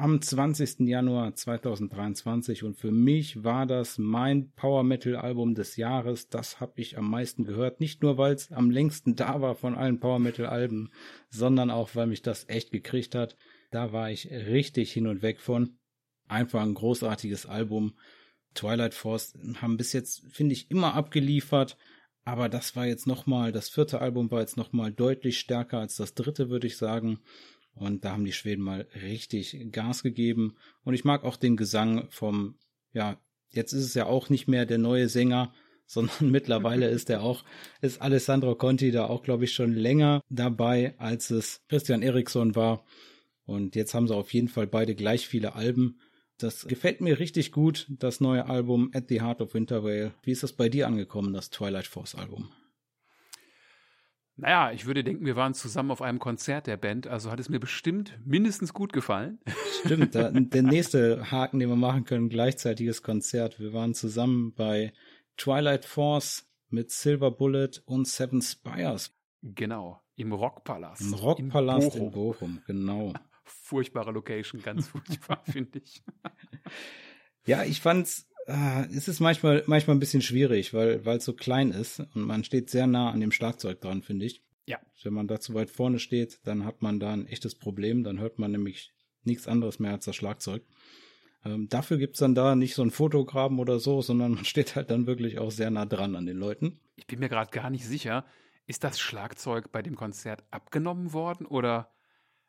am 0.00 0.22
20. 0.22 0.88
Januar 0.88 1.34
2023 1.34 2.64
und 2.64 2.78
für 2.78 2.90
mich 2.90 3.44
war 3.44 3.66
das 3.66 3.98
mein 3.98 4.50
Power 4.52 4.82
Metal 4.82 5.14
Album 5.14 5.54
des 5.54 5.76
Jahres. 5.76 6.28
Das 6.28 6.58
habe 6.58 6.72
ich 6.76 6.96
am 6.96 7.10
meisten 7.10 7.44
gehört, 7.44 7.80
nicht 7.80 8.02
nur 8.02 8.16
weil 8.16 8.32
es 8.32 8.50
am 8.50 8.70
längsten 8.70 9.14
da 9.14 9.42
war 9.42 9.54
von 9.54 9.74
allen 9.74 10.00
Power 10.00 10.18
Metal 10.18 10.46
Alben, 10.46 10.90
sondern 11.28 11.70
auch 11.70 11.94
weil 11.94 12.06
mich 12.06 12.22
das 12.22 12.48
echt 12.48 12.72
gekriegt 12.72 13.14
hat. 13.14 13.36
Da 13.70 13.92
war 13.92 14.10
ich 14.10 14.30
richtig 14.30 14.90
hin 14.90 15.06
und 15.06 15.20
weg 15.20 15.38
von. 15.38 15.76
Einfach 16.28 16.62
ein 16.62 16.74
großartiges 16.74 17.44
Album. 17.44 17.94
Twilight 18.54 18.94
Force 18.94 19.34
haben 19.60 19.76
bis 19.76 19.92
jetzt 19.92 20.24
finde 20.32 20.54
ich 20.54 20.70
immer 20.70 20.94
abgeliefert, 20.94 21.76
aber 22.24 22.48
das 22.48 22.74
war 22.74 22.86
jetzt 22.86 23.06
nochmal, 23.06 23.52
das 23.52 23.68
vierte 23.68 24.00
Album 24.00 24.30
war 24.30 24.40
jetzt 24.40 24.56
nochmal 24.56 24.92
deutlich 24.92 25.38
stärker 25.38 25.78
als 25.78 25.96
das 25.96 26.14
dritte, 26.14 26.48
würde 26.48 26.66
ich 26.66 26.78
sagen. 26.78 27.20
Und 27.75 28.05
da 28.05 28.12
haben 28.12 28.25
die 28.25 28.33
Schweden 28.33 28.62
mal 28.62 28.87
richtig 29.03 29.57
Gas 29.73 30.03
gegeben. 30.03 30.57
Und 30.85 30.95
ich 30.95 31.05
mag 31.05 31.25
auch 31.25 31.37
den 31.37 31.57
Gesang 31.57 32.09
vom, 32.11 32.57
ja, 32.93 33.18
jetzt 33.51 33.73
ist 33.73 33.85
es 33.85 33.95
ja 33.95 34.07
auch 34.07 34.29
nicht 34.29 34.49
mehr 34.49 34.66
der 34.66 34.79
neue 34.79 35.09
Sänger, 35.09 35.53
sondern 35.87 36.31
mittlerweile 36.31 36.89
ist 36.89 37.11
er 37.11 37.23
auch, 37.23 37.45
ist 37.81 38.01
Alessandro 38.01 38.55
Conti 38.55 38.93
da 38.93 39.07
auch, 39.07 39.23
glaube 39.23 39.45
ich, 39.45 39.53
schon 39.53 39.73
länger 39.73 40.23
dabei, 40.29 40.95
als 40.99 41.31
es 41.31 41.62
Christian 41.68 42.03
Eriksson 42.03 42.55
war. 42.55 42.85
Und 43.45 43.75
jetzt 43.75 43.95
haben 43.95 44.07
sie 44.07 44.14
auf 44.14 44.33
jeden 44.33 44.47
Fall 44.47 44.68
beide 44.68 44.95
gleich 44.95 45.27
viele 45.27 45.57
Alben. 45.57 45.99
Das 46.39 46.66
gefällt 46.68 47.01
mir 47.01 47.18
richtig 47.18 47.51
gut, 47.51 47.87
das 47.91 48.21
neue 48.21 48.47
Album 48.47 48.91
At 48.95 49.09
the 49.09 49.21
Heart 49.21 49.41
of 49.41 49.55
Winter 49.55 49.83
Whale. 49.83 50.14
Wie 50.23 50.31
ist 50.31 50.45
das 50.45 50.53
bei 50.53 50.68
dir 50.68 50.87
angekommen, 50.87 51.33
das 51.33 51.51
Twilight 51.51 51.87
Force 51.87 52.14
Album? 52.14 52.51
Naja, 54.41 54.72
ich 54.72 54.86
würde 54.86 55.05
denken, 55.05 55.26
wir 55.26 55.36
waren 55.36 55.53
zusammen 55.53 55.91
auf 55.91 56.01
einem 56.01 56.18
Konzert 56.18 56.66
der 56.66 56.78
Band, 56.78 57.07
also 57.07 57.30
hat 57.30 57.41
es 57.41 57.51
mir 57.51 57.61
bestimmt 57.61 58.18
mindestens 58.24 58.72
gut 58.72 58.93
gefallen. 58.93 59.38
Stimmt, 59.84 60.14
da, 60.14 60.30
der 60.34 60.62
nächste 60.62 61.30
Haken, 61.30 61.59
den 61.59 61.68
wir 61.68 61.76
machen 61.76 62.05
können, 62.05 62.30
gleichzeitiges 62.30 63.03
Konzert. 63.03 63.61
Wir 63.61 63.74
waren 63.74 63.93
zusammen 63.93 64.55
bei 64.55 64.95
Twilight 65.36 65.84
Force 65.84 66.49
mit 66.70 66.91
Silver 66.91 67.30
Bullet 67.30 67.82
und 67.84 68.09
Seven 68.09 68.41
Spires. 68.41 69.14
Genau. 69.43 70.01
Im 70.16 70.32
Rockpalast. 70.32 71.03
Im 71.03 71.14
Rockpalast 71.14 71.97
in 71.97 72.11
Bochum, 72.11 72.11
in 72.11 72.12
Bochum 72.12 72.62
genau. 72.66 73.12
Furchtbare 73.45 74.11
Location, 74.11 74.62
ganz 74.62 74.88
furchtbar, 74.88 75.43
finde 75.51 75.80
ich. 75.80 76.03
Ja, 77.45 77.64
ich 77.64 77.80
fand's, 77.80 78.30
äh, 78.51 78.86
es 78.94 79.09
ist 79.09 79.20
manchmal, 79.20 79.62
manchmal 79.66 79.96
ein 79.96 80.01
bisschen 80.01 80.22
schwierig, 80.22 80.74
weil, 80.74 81.05
weil 81.05 81.18
es 81.18 81.24
so 81.24 81.32
klein 81.32 81.70
ist 81.70 82.01
und 82.01 82.22
man 82.22 82.44
steht 82.44 82.70
sehr 82.70 82.86
nah 82.86 83.11
an 83.11 83.20
dem 83.20 83.32
Schlagzeug 83.32 83.80
dran, 83.80 84.03
finde 84.03 84.26
ich. 84.26 84.42
Ja. 84.66 84.78
Wenn 85.03 85.14
man 85.14 85.28
da 85.28 85.40
zu 85.40 85.55
weit 85.55 85.70
vorne 85.70 85.98
steht, 85.98 86.40
dann 86.44 86.64
hat 86.64 86.82
man 86.82 87.01
da 87.01 87.12
ein 87.12 87.26
echtes 87.26 87.55
Problem, 87.55 88.05
dann 88.05 88.18
hört 88.18 88.38
man 88.38 88.51
nämlich 88.51 88.92
nichts 89.22 89.46
anderes 89.46 89.78
mehr 89.78 89.92
als 89.92 90.05
das 90.05 90.16
Schlagzeug. 90.16 90.62
Ähm, 91.44 91.68
dafür 91.68 91.96
gibt's 91.96 92.18
dann 92.18 92.34
da 92.34 92.55
nicht 92.55 92.74
so 92.74 92.82
ein 92.82 92.90
Fotograben 92.90 93.59
oder 93.59 93.78
so, 93.78 94.03
sondern 94.03 94.32
man 94.32 94.44
steht 94.44 94.76
halt 94.76 94.90
dann 94.90 95.07
wirklich 95.07 95.38
auch 95.38 95.51
sehr 95.51 95.70
nah 95.70 95.86
dran 95.86 96.16
an 96.16 96.26
den 96.26 96.36
Leuten. 96.36 96.80
Ich 96.96 97.07
bin 97.07 97.20
mir 97.20 97.28
gerade 97.28 97.51
gar 97.51 97.70
nicht 97.70 97.86
sicher, 97.86 98.26
ist 98.66 98.84
das 98.84 99.01
Schlagzeug 99.01 99.72
bei 99.72 99.82
dem 99.82 99.96
Konzert 99.96 100.44
abgenommen 100.51 101.12
worden 101.12 101.46
oder 101.46 101.92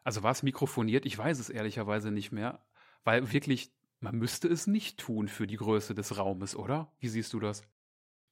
also 0.03 0.23
war 0.23 0.31
es 0.31 0.43
mikrofoniert? 0.43 1.05
Ich 1.05 1.17
weiß 1.17 1.39
es 1.39 1.49
ehrlicherweise 1.49 2.11
nicht 2.11 2.31
mehr, 2.31 2.65
weil 3.03 3.31
wirklich 3.31 3.71
man 4.01 4.17
müsste 4.17 4.47
es 4.47 4.67
nicht 4.67 4.99
tun 4.99 5.27
für 5.27 5.47
die 5.47 5.57
Größe 5.57 5.95
des 5.95 6.17
Raumes, 6.17 6.55
oder? 6.55 6.91
Wie 6.99 7.07
siehst 7.07 7.31
du 7.33 7.39
das? 7.39 7.63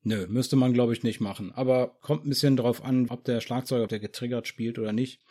Nö, 0.02 0.28
müsste 0.28 0.56
man 0.56 0.74
glaube 0.74 0.94
ich 0.94 1.04
nicht 1.04 1.20
machen, 1.20 1.52
aber 1.54 2.00
kommt 2.02 2.26
ein 2.26 2.30
bisschen 2.30 2.58
drauf 2.58 2.84
an, 2.84 3.10
ob 3.10 3.24
der 3.24 3.42
Schlagzeuger, 3.42 3.88
der 3.88 4.00
getriggert 4.00 4.48
spielt 4.48 4.80
oder 4.80 4.94
nicht. 4.94 5.22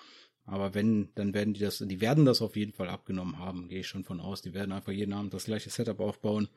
Aber 0.45 0.75
wenn, 0.75 1.13
dann 1.15 1.35
werden 1.35 1.53
die 1.53 1.61
das, 1.61 1.79
die 1.79 2.01
werden 2.01 2.25
das 2.25 2.41
auf 2.41 2.57
jeden 2.57 2.73
Fall 2.73 2.89
abgenommen 2.89 3.39
haben, 3.39 3.69
gehe 3.69 3.81
ich 3.81 3.89
schon 3.89 4.05
von 4.05 4.21
aus. 4.21 4.41
Die 4.41 4.55
werden 4.55 4.73
einfach 4.73 4.93
jeden 4.93 5.13
Abend 5.13 5.35
das 5.35 5.45
gleiche 5.45 5.69
Setup 5.69 6.01
aufbauen. 6.01 6.49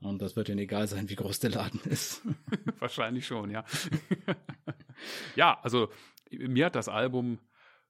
Und 0.00 0.20
das 0.20 0.36
wird 0.36 0.48
ihnen 0.48 0.58
egal 0.58 0.88
sein, 0.88 1.08
wie 1.08 1.14
groß 1.14 1.40
der 1.40 1.50
Laden 1.50 1.80
ist. 1.84 2.22
Wahrscheinlich 2.78 3.26
schon, 3.26 3.50
ja. 3.50 3.64
ja, 5.36 5.58
also 5.62 5.88
mir 6.30 6.66
hat 6.66 6.74
das 6.74 6.88
Album 6.88 7.38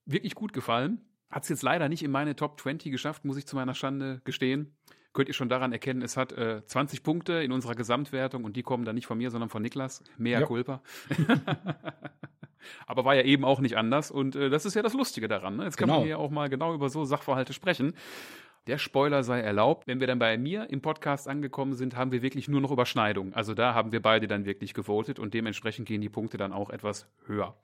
wirklich 0.05 0.34
gut 0.34 0.53
gefallen. 0.53 1.01
Hat 1.30 1.45
es 1.45 1.49
jetzt 1.49 1.62
leider 1.62 1.88
nicht 1.88 2.03
in 2.03 2.11
meine 2.11 2.36
Top 2.36 2.61
20 2.61 2.93
geschafft, 2.93 3.24
muss 3.24 3.36
ich 3.36 3.47
zu 3.47 3.57
meiner 3.57 3.74
Schande 3.74 4.20
gestehen. 4.24 4.76
Könnt 5.13 5.29
ihr 5.29 5.35
schon 5.35 5.49
daran 5.49 5.73
erkennen, 5.73 6.03
es 6.03 6.17
hat 6.17 6.33
äh, 6.33 6.65
20 6.65 7.03
Punkte 7.03 7.35
in 7.43 7.51
unserer 7.53 7.75
Gesamtwertung 7.75 8.45
und 8.45 8.57
die 8.57 8.63
kommen 8.63 8.85
dann 8.85 8.95
nicht 8.95 9.07
von 9.07 9.19
mir, 9.19 9.31
sondern 9.31 9.51
von 9.51 9.63
Niklas. 9.63 10.05
Mehr 10.19 10.41
ja. 10.41 10.47
Culpa. 10.47 10.83
Aber 12.87 13.05
war 13.05 13.15
ja 13.15 13.23
eben 13.23 13.45
auch 13.45 13.61
nicht 13.61 13.77
anders 13.77 14.11
und 14.11 14.37
äh, 14.37 14.51
das 14.51 14.67
ist 14.67 14.75
ja 14.75 14.83
das 14.83 14.95
Lustige 14.95 15.29
daran. 15.29 15.57
Ne? 15.57 15.65
Jetzt 15.65 15.77
kann 15.77 15.89
genau. 15.89 16.01
man 16.01 16.07
hier 16.07 16.19
auch 16.19 16.31
mal 16.31 16.49
genau 16.49 16.75
über 16.75 16.89
so 16.91 17.05
Sachverhalte 17.05 17.53
sprechen. 17.53 17.95
Der 18.67 18.79
Spoiler 18.79 19.23
sei 19.23 19.41
erlaubt. 19.41 19.87
Wenn 19.87 20.01
wir 20.01 20.07
dann 20.07 20.19
bei 20.19 20.37
mir 20.37 20.69
im 20.71 20.83
Podcast 20.83 21.27
angekommen 21.27 21.73
sind, 21.73 21.97
haben 21.97 22.13
wir 22.13 22.23
wirklich 22.23 22.47
nur 22.47 22.61
noch 22.61 22.71
Überschneidungen. 22.71 23.33
Also 23.35 23.55
da 23.55 23.75
haben 23.75 23.91
wir 23.91 24.03
beide 24.03 24.29
dann 24.29 24.45
wirklich 24.45 24.75
gewotet 24.75 25.19
und 25.19 25.35
dementsprechend 25.35 25.89
gehen 25.89 26.03
die 26.03 26.11
Punkte 26.11 26.37
dann 26.37 26.53
auch 26.53 26.71
etwas 26.71 27.09
höher. 27.27 27.57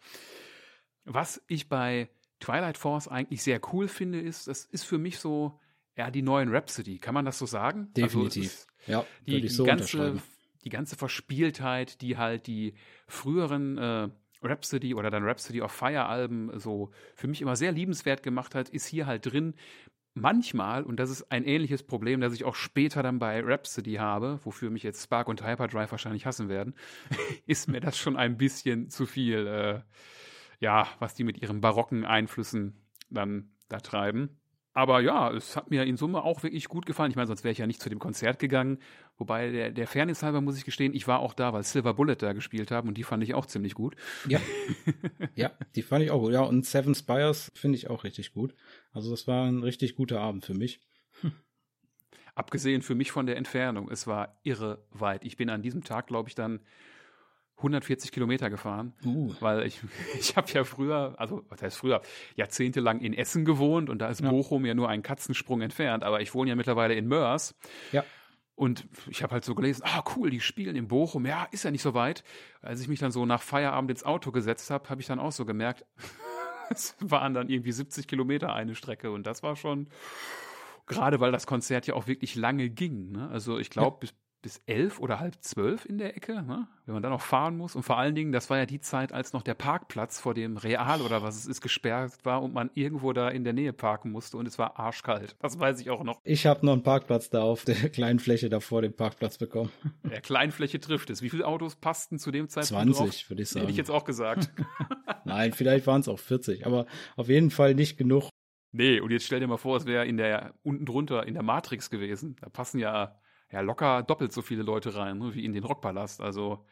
Was 1.04 1.42
ich 1.46 1.68
bei 1.68 2.08
Twilight 2.40 2.78
Force 2.78 3.08
eigentlich 3.08 3.42
sehr 3.42 3.60
cool 3.72 3.88
finde, 3.88 4.20
ist, 4.20 4.48
das 4.48 4.64
ist 4.64 4.84
für 4.84 4.98
mich 4.98 5.18
so, 5.18 5.58
ja, 5.96 6.10
die 6.10 6.22
neuen 6.22 6.54
Rhapsody. 6.54 6.98
Kann 6.98 7.14
man 7.14 7.24
das 7.24 7.38
so 7.38 7.46
sagen? 7.46 7.88
Also 7.96 8.20
Definitiv. 8.20 8.66
Also 8.86 8.92
ja, 8.92 9.06
die, 9.26 9.40
die, 9.40 9.48
so 9.48 9.64
ganze, 9.64 10.20
die 10.64 10.68
ganze 10.68 10.96
Verspieltheit, 10.96 12.00
die 12.02 12.16
halt 12.16 12.46
die 12.46 12.74
früheren 13.08 13.78
äh, 13.78 14.08
Rhapsody 14.42 14.94
oder 14.94 15.10
dann 15.10 15.24
Rhapsody 15.24 15.62
of 15.62 15.72
Fire 15.72 16.06
Alben 16.06 16.58
so 16.58 16.90
für 17.14 17.26
mich 17.26 17.40
immer 17.40 17.56
sehr 17.56 17.72
liebenswert 17.72 18.22
gemacht 18.22 18.54
hat, 18.54 18.68
ist 18.68 18.86
hier 18.86 19.06
halt 19.06 19.26
drin. 19.26 19.54
Manchmal, 20.18 20.82
und 20.84 20.98
das 20.98 21.10
ist 21.10 21.30
ein 21.30 21.44
ähnliches 21.44 21.82
Problem, 21.82 22.22
das 22.22 22.32
ich 22.32 22.44
auch 22.44 22.54
später 22.54 23.02
dann 23.02 23.18
bei 23.18 23.40
Rhapsody 23.42 23.94
habe, 23.94 24.40
wofür 24.44 24.70
mich 24.70 24.82
jetzt 24.82 25.02
Spark 25.02 25.28
und 25.28 25.44
Hyperdrive 25.44 25.90
wahrscheinlich 25.90 26.24
hassen 26.24 26.48
werden, 26.48 26.74
ist 27.46 27.68
mir 27.68 27.80
das 27.80 27.98
schon 27.98 28.16
ein 28.16 28.38
bisschen 28.38 28.88
zu 28.88 29.04
viel, 29.04 29.46
äh, 29.46 29.80
ja, 30.58 30.88
was 31.00 31.14
die 31.14 31.24
mit 31.24 31.42
ihren 31.42 31.60
barocken 31.60 32.06
Einflüssen 32.06 32.76
dann 33.10 33.50
da 33.68 33.80
treiben. 33.80 34.38
Aber 34.76 35.00
ja, 35.00 35.32
es 35.32 35.56
hat 35.56 35.70
mir 35.70 35.84
in 35.84 35.96
Summe 35.96 36.22
auch 36.22 36.42
wirklich 36.42 36.68
gut 36.68 36.84
gefallen. 36.84 37.10
Ich 37.10 37.16
meine, 37.16 37.28
sonst 37.28 37.44
wäre 37.44 37.52
ich 37.52 37.56
ja 37.56 37.66
nicht 37.66 37.80
zu 37.80 37.88
dem 37.88 37.98
Konzert 37.98 38.38
gegangen. 38.38 38.78
Wobei 39.16 39.50
der, 39.50 39.70
der 39.70 39.86
Fairness 39.86 40.22
halber 40.22 40.42
muss 40.42 40.58
ich 40.58 40.66
gestehen, 40.66 40.92
ich 40.92 41.08
war 41.08 41.20
auch 41.20 41.32
da, 41.32 41.54
weil 41.54 41.62
Silver 41.62 41.94
Bullet 41.94 42.16
da 42.16 42.34
gespielt 42.34 42.70
haben 42.70 42.86
und 42.86 42.98
die 42.98 43.02
fand 43.02 43.22
ich 43.22 43.32
auch 43.32 43.46
ziemlich 43.46 43.72
gut. 43.72 43.96
Ja. 44.28 44.38
ja, 45.34 45.50
die 45.74 45.80
fand 45.80 46.04
ich 46.04 46.10
auch 46.10 46.20
gut. 46.20 46.34
Ja, 46.34 46.42
und 46.42 46.66
Seven 46.66 46.94
Spires 46.94 47.50
finde 47.54 47.78
ich 47.78 47.88
auch 47.88 48.04
richtig 48.04 48.34
gut. 48.34 48.54
Also 48.92 49.10
das 49.10 49.26
war 49.26 49.46
ein 49.46 49.62
richtig 49.62 49.96
guter 49.96 50.20
Abend 50.20 50.44
für 50.44 50.52
mich. 50.52 50.82
Hm. 51.22 51.32
Abgesehen 52.34 52.82
für 52.82 52.94
mich 52.94 53.12
von 53.12 53.24
der 53.24 53.38
Entfernung. 53.38 53.90
Es 53.90 54.06
war 54.06 54.38
irre 54.42 54.84
weit. 54.90 55.24
Ich 55.24 55.38
bin 55.38 55.48
an 55.48 55.62
diesem 55.62 55.84
Tag, 55.84 56.06
glaube 56.06 56.28
ich, 56.28 56.34
dann 56.34 56.60
140 57.56 58.12
Kilometer 58.12 58.50
gefahren, 58.50 58.92
uh. 59.04 59.32
weil 59.40 59.66
ich, 59.66 59.80
ich 60.18 60.36
habe 60.36 60.50
ja 60.52 60.64
früher, 60.64 61.14
also 61.18 61.44
was 61.48 61.62
heißt 61.62 61.76
früher, 61.76 62.02
jahrzehntelang 62.34 63.00
in 63.00 63.14
Essen 63.14 63.44
gewohnt 63.44 63.88
und 63.88 63.98
da 63.98 64.08
ist 64.08 64.20
ja. 64.20 64.30
Bochum 64.30 64.66
ja 64.66 64.74
nur 64.74 64.88
einen 64.88 65.02
Katzensprung 65.02 65.62
entfernt, 65.62 66.04
aber 66.04 66.20
ich 66.20 66.34
wohne 66.34 66.50
ja 66.50 66.56
mittlerweile 66.56 66.94
in 66.94 67.06
Mörs. 67.06 67.54
Ja. 67.92 68.04
Und 68.54 68.88
ich 69.10 69.22
habe 69.22 69.34
halt 69.34 69.44
so 69.44 69.54
gelesen, 69.54 69.82
ah 69.84 70.02
cool, 70.16 70.30
die 70.30 70.40
spielen 70.40 70.76
in 70.76 70.88
Bochum, 70.88 71.26
ja, 71.26 71.46
ist 71.50 71.64
ja 71.64 71.70
nicht 71.70 71.82
so 71.82 71.92
weit. 71.92 72.24
Als 72.62 72.80
ich 72.80 72.88
mich 72.88 72.98
dann 72.98 73.12
so 73.12 73.26
nach 73.26 73.42
Feierabend 73.42 73.90
ins 73.90 74.04
Auto 74.04 74.32
gesetzt 74.32 74.70
habe, 74.70 74.88
habe 74.88 75.00
ich 75.00 75.06
dann 75.06 75.18
auch 75.18 75.32
so 75.32 75.44
gemerkt, 75.44 75.84
es 76.70 76.96
waren 77.00 77.34
dann 77.34 77.50
irgendwie 77.50 77.72
70 77.72 78.08
Kilometer 78.08 78.54
eine 78.54 78.74
Strecke 78.74 79.10
und 79.10 79.26
das 79.26 79.42
war 79.42 79.56
schon, 79.56 79.88
gerade 80.86 81.20
weil 81.20 81.32
das 81.32 81.46
Konzert 81.46 81.86
ja 81.86 81.94
auch 81.94 82.06
wirklich 82.06 82.34
lange 82.34 82.70
ging. 82.70 83.12
Ne? 83.12 83.28
Also 83.30 83.58
ich 83.58 83.68
glaube, 83.68 83.96
ja. 83.96 84.00
bis, 84.00 84.14
bis 84.46 84.62
elf 84.66 85.00
oder 85.00 85.18
halb 85.18 85.34
zwölf 85.40 85.84
in 85.86 85.98
der 85.98 86.16
Ecke, 86.16 86.40
ne? 86.40 86.68
wenn 86.84 86.94
man 86.94 87.02
dann 87.02 87.10
noch 87.10 87.20
fahren 87.20 87.56
muss. 87.56 87.74
Und 87.74 87.82
vor 87.82 87.98
allen 87.98 88.14
Dingen, 88.14 88.30
das 88.30 88.48
war 88.48 88.58
ja 88.58 88.64
die 88.64 88.78
Zeit, 88.78 89.10
als 89.10 89.32
noch 89.32 89.42
der 89.42 89.54
Parkplatz 89.54 90.20
vor 90.20 90.34
dem 90.34 90.56
Real 90.56 91.02
oder 91.02 91.20
was 91.20 91.34
es 91.34 91.46
ist 91.46 91.62
gesperrt 91.62 92.12
war 92.22 92.44
und 92.44 92.54
man 92.54 92.70
irgendwo 92.74 93.12
da 93.12 93.28
in 93.28 93.42
der 93.42 93.52
Nähe 93.52 93.72
parken 93.72 94.12
musste 94.12 94.36
und 94.36 94.46
es 94.46 94.56
war 94.56 94.78
arschkalt. 94.78 95.34
Das 95.40 95.58
weiß 95.58 95.80
ich 95.80 95.90
auch 95.90 96.04
noch. 96.04 96.20
Ich 96.22 96.46
habe 96.46 96.64
noch 96.64 96.74
einen 96.74 96.84
Parkplatz 96.84 97.28
da 97.28 97.42
auf 97.42 97.64
der 97.64 97.74
kleinen 97.90 98.20
Fläche 98.20 98.48
da 98.48 98.60
vor 98.60 98.82
dem 98.82 98.92
Parkplatz 98.92 99.36
bekommen. 99.36 99.72
Der 100.04 100.20
Kleinfläche 100.20 100.78
trifft 100.78 101.10
es. 101.10 101.22
Wie 101.22 101.30
viele 101.30 101.44
Autos 101.44 101.74
passten 101.74 102.20
zu 102.20 102.30
dem 102.30 102.48
Zeitpunkt 102.48 102.94
20, 102.94 103.28
würde 103.28 103.42
ich 103.42 103.48
sagen. 103.48 103.62
Hätte 103.62 103.72
ich 103.72 103.78
jetzt 103.78 103.90
auch 103.90 104.04
gesagt. 104.04 104.52
Nein, 105.24 105.54
vielleicht 105.54 105.88
waren 105.88 106.02
es 106.02 106.08
auch 106.08 106.20
40, 106.20 106.66
aber 106.66 106.86
auf 107.16 107.28
jeden 107.28 107.50
Fall 107.50 107.74
nicht 107.74 107.98
genug. 107.98 108.28
Nee, 108.70 109.00
und 109.00 109.10
jetzt 109.10 109.26
stell 109.26 109.40
dir 109.40 109.48
mal 109.48 109.56
vor, 109.56 109.76
es 109.76 109.86
wäre 109.86 110.06
in 110.06 110.18
der 110.18 110.54
unten 110.62 110.86
drunter 110.86 111.26
in 111.26 111.34
der 111.34 111.42
Matrix 111.42 111.90
gewesen. 111.90 112.36
Da 112.40 112.48
passen 112.48 112.78
ja 112.78 113.18
ja 113.50 113.60
locker 113.60 114.02
doppelt 114.02 114.32
so 114.32 114.42
viele 114.42 114.62
Leute 114.62 114.94
rein, 114.94 115.18
ne, 115.18 115.34
wie 115.34 115.44
in 115.44 115.52
den 115.52 115.64
Rockpalast. 115.64 116.20
Also, 116.20 116.64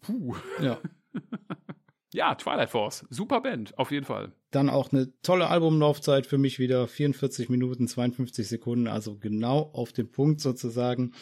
puh. 0.00 0.36
Ja. 0.60 0.78
ja, 2.12 2.34
Twilight 2.34 2.70
Force, 2.70 3.06
super 3.10 3.40
Band, 3.40 3.76
auf 3.78 3.90
jeden 3.90 4.06
Fall. 4.06 4.32
Dann 4.50 4.68
auch 4.68 4.92
eine 4.92 5.12
tolle 5.22 5.48
Albumlaufzeit 5.48 6.26
für 6.26 6.38
mich 6.38 6.58
wieder, 6.58 6.86
44 6.86 7.48
Minuten, 7.48 7.88
52 7.88 8.46
Sekunden, 8.46 8.86
also 8.86 9.18
genau 9.18 9.70
auf 9.72 9.92
den 9.92 10.10
Punkt 10.10 10.40
sozusagen. 10.40 11.12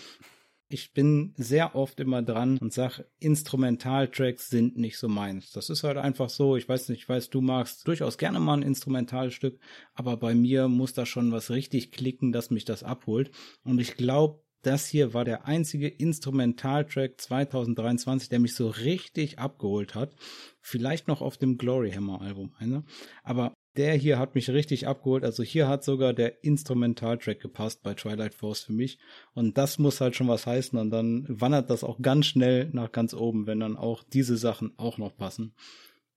Ich 0.72 0.92
bin 0.92 1.34
sehr 1.36 1.74
oft 1.74 1.98
immer 1.98 2.22
dran 2.22 2.56
und 2.58 2.72
sag, 2.72 3.04
Instrumentaltracks 3.18 4.50
sind 4.50 4.78
nicht 4.78 4.98
so 4.98 5.08
meins. 5.08 5.50
Das 5.50 5.68
ist 5.68 5.82
halt 5.82 5.96
einfach 5.96 6.28
so. 6.28 6.56
Ich 6.56 6.68
weiß 6.68 6.88
nicht, 6.90 7.00
ich 7.00 7.08
weiß, 7.08 7.30
du 7.30 7.40
magst 7.40 7.88
durchaus 7.88 8.18
gerne 8.18 8.38
mal 8.38 8.54
ein 8.54 8.62
Instrumentalstück, 8.62 9.58
aber 9.94 10.16
bei 10.16 10.32
mir 10.32 10.68
muss 10.68 10.92
da 10.92 11.06
schon 11.06 11.32
was 11.32 11.50
richtig 11.50 11.90
klicken, 11.90 12.30
dass 12.30 12.50
mich 12.50 12.64
das 12.64 12.84
abholt. 12.84 13.32
Und 13.64 13.80
ich 13.80 13.96
glaube, 13.96 14.44
das 14.62 14.86
hier 14.86 15.14
war 15.14 15.24
der 15.24 15.46
einzige 15.46 15.88
Instrumentaltrack 15.88 17.20
2023, 17.20 18.28
der 18.28 18.40
mich 18.40 18.54
so 18.54 18.68
richtig 18.68 19.38
abgeholt 19.38 19.94
hat. 19.94 20.14
Vielleicht 20.60 21.08
noch 21.08 21.22
auf 21.22 21.38
dem 21.38 21.56
Glory 21.56 21.92
Hammer 21.92 22.20
Album 22.20 22.52
einer. 22.58 22.84
Aber 23.22 23.54
der 23.76 23.94
hier 23.94 24.18
hat 24.18 24.34
mich 24.34 24.50
richtig 24.50 24.86
abgeholt. 24.86 25.24
Also 25.24 25.42
hier 25.42 25.68
hat 25.68 25.84
sogar 25.84 26.12
der 26.12 26.44
Instrumentaltrack 26.44 27.40
gepasst 27.40 27.82
bei 27.82 27.94
Twilight 27.94 28.34
Force 28.34 28.60
für 28.62 28.72
mich. 28.72 28.98
Und 29.32 29.56
das 29.56 29.78
muss 29.78 30.00
halt 30.00 30.16
schon 30.16 30.28
was 30.28 30.46
heißen. 30.46 30.78
Und 30.78 30.90
dann 30.90 31.24
wandert 31.28 31.70
das 31.70 31.84
auch 31.84 32.00
ganz 32.02 32.26
schnell 32.26 32.68
nach 32.72 32.92
ganz 32.92 33.14
oben, 33.14 33.46
wenn 33.46 33.60
dann 33.60 33.76
auch 33.76 34.02
diese 34.02 34.36
Sachen 34.36 34.72
auch 34.76 34.98
noch 34.98 35.16
passen. 35.16 35.54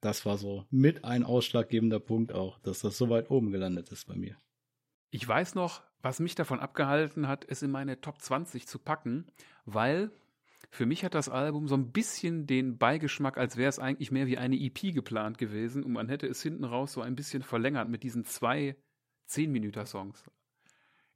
Das 0.01 0.25
war 0.25 0.37
so 0.37 0.65
mit 0.69 1.05
ein 1.05 1.23
ausschlaggebender 1.23 1.99
Punkt 2.01 2.33
auch, 2.33 2.59
dass 2.59 2.79
das 2.79 2.97
so 2.97 3.09
weit 3.09 3.31
oben 3.31 3.51
gelandet 3.51 3.89
ist 3.89 4.07
bei 4.07 4.15
mir. 4.15 4.35
Ich 5.13 5.27
weiß 5.27 5.53
noch, 5.53 5.83
was 6.01 6.19
mich 6.19 6.33
davon 6.33 6.59
abgehalten 6.59 7.27
hat, 7.27 7.45
es 7.47 7.61
in 7.61 7.69
meine 7.69 8.01
Top 8.01 8.19
20 8.19 8.67
zu 8.67 8.79
packen, 8.79 9.27
weil 9.63 10.09
für 10.71 10.87
mich 10.87 11.05
hat 11.05 11.13
das 11.13 11.29
Album 11.29 11.67
so 11.67 11.75
ein 11.75 11.91
bisschen 11.91 12.47
den 12.47 12.79
Beigeschmack, 12.79 13.37
als 13.37 13.55
wäre 13.55 13.69
es 13.69 13.77
eigentlich 13.77 14.09
mehr 14.09 14.25
wie 14.25 14.39
eine 14.39 14.55
EP 14.55 14.91
geplant 14.91 15.37
gewesen 15.37 15.83
und 15.83 15.91
man 15.91 16.09
hätte 16.09 16.25
es 16.25 16.41
hinten 16.41 16.63
raus 16.63 16.93
so 16.93 17.01
ein 17.01 17.15
bisschen 17.15 17.43
verlängert 17.43 17.89
mit 17.89 18.01
diesen 18.01 18.25
zwei 18.25 18.75
10-Minüter-Songs. 19.29 20.23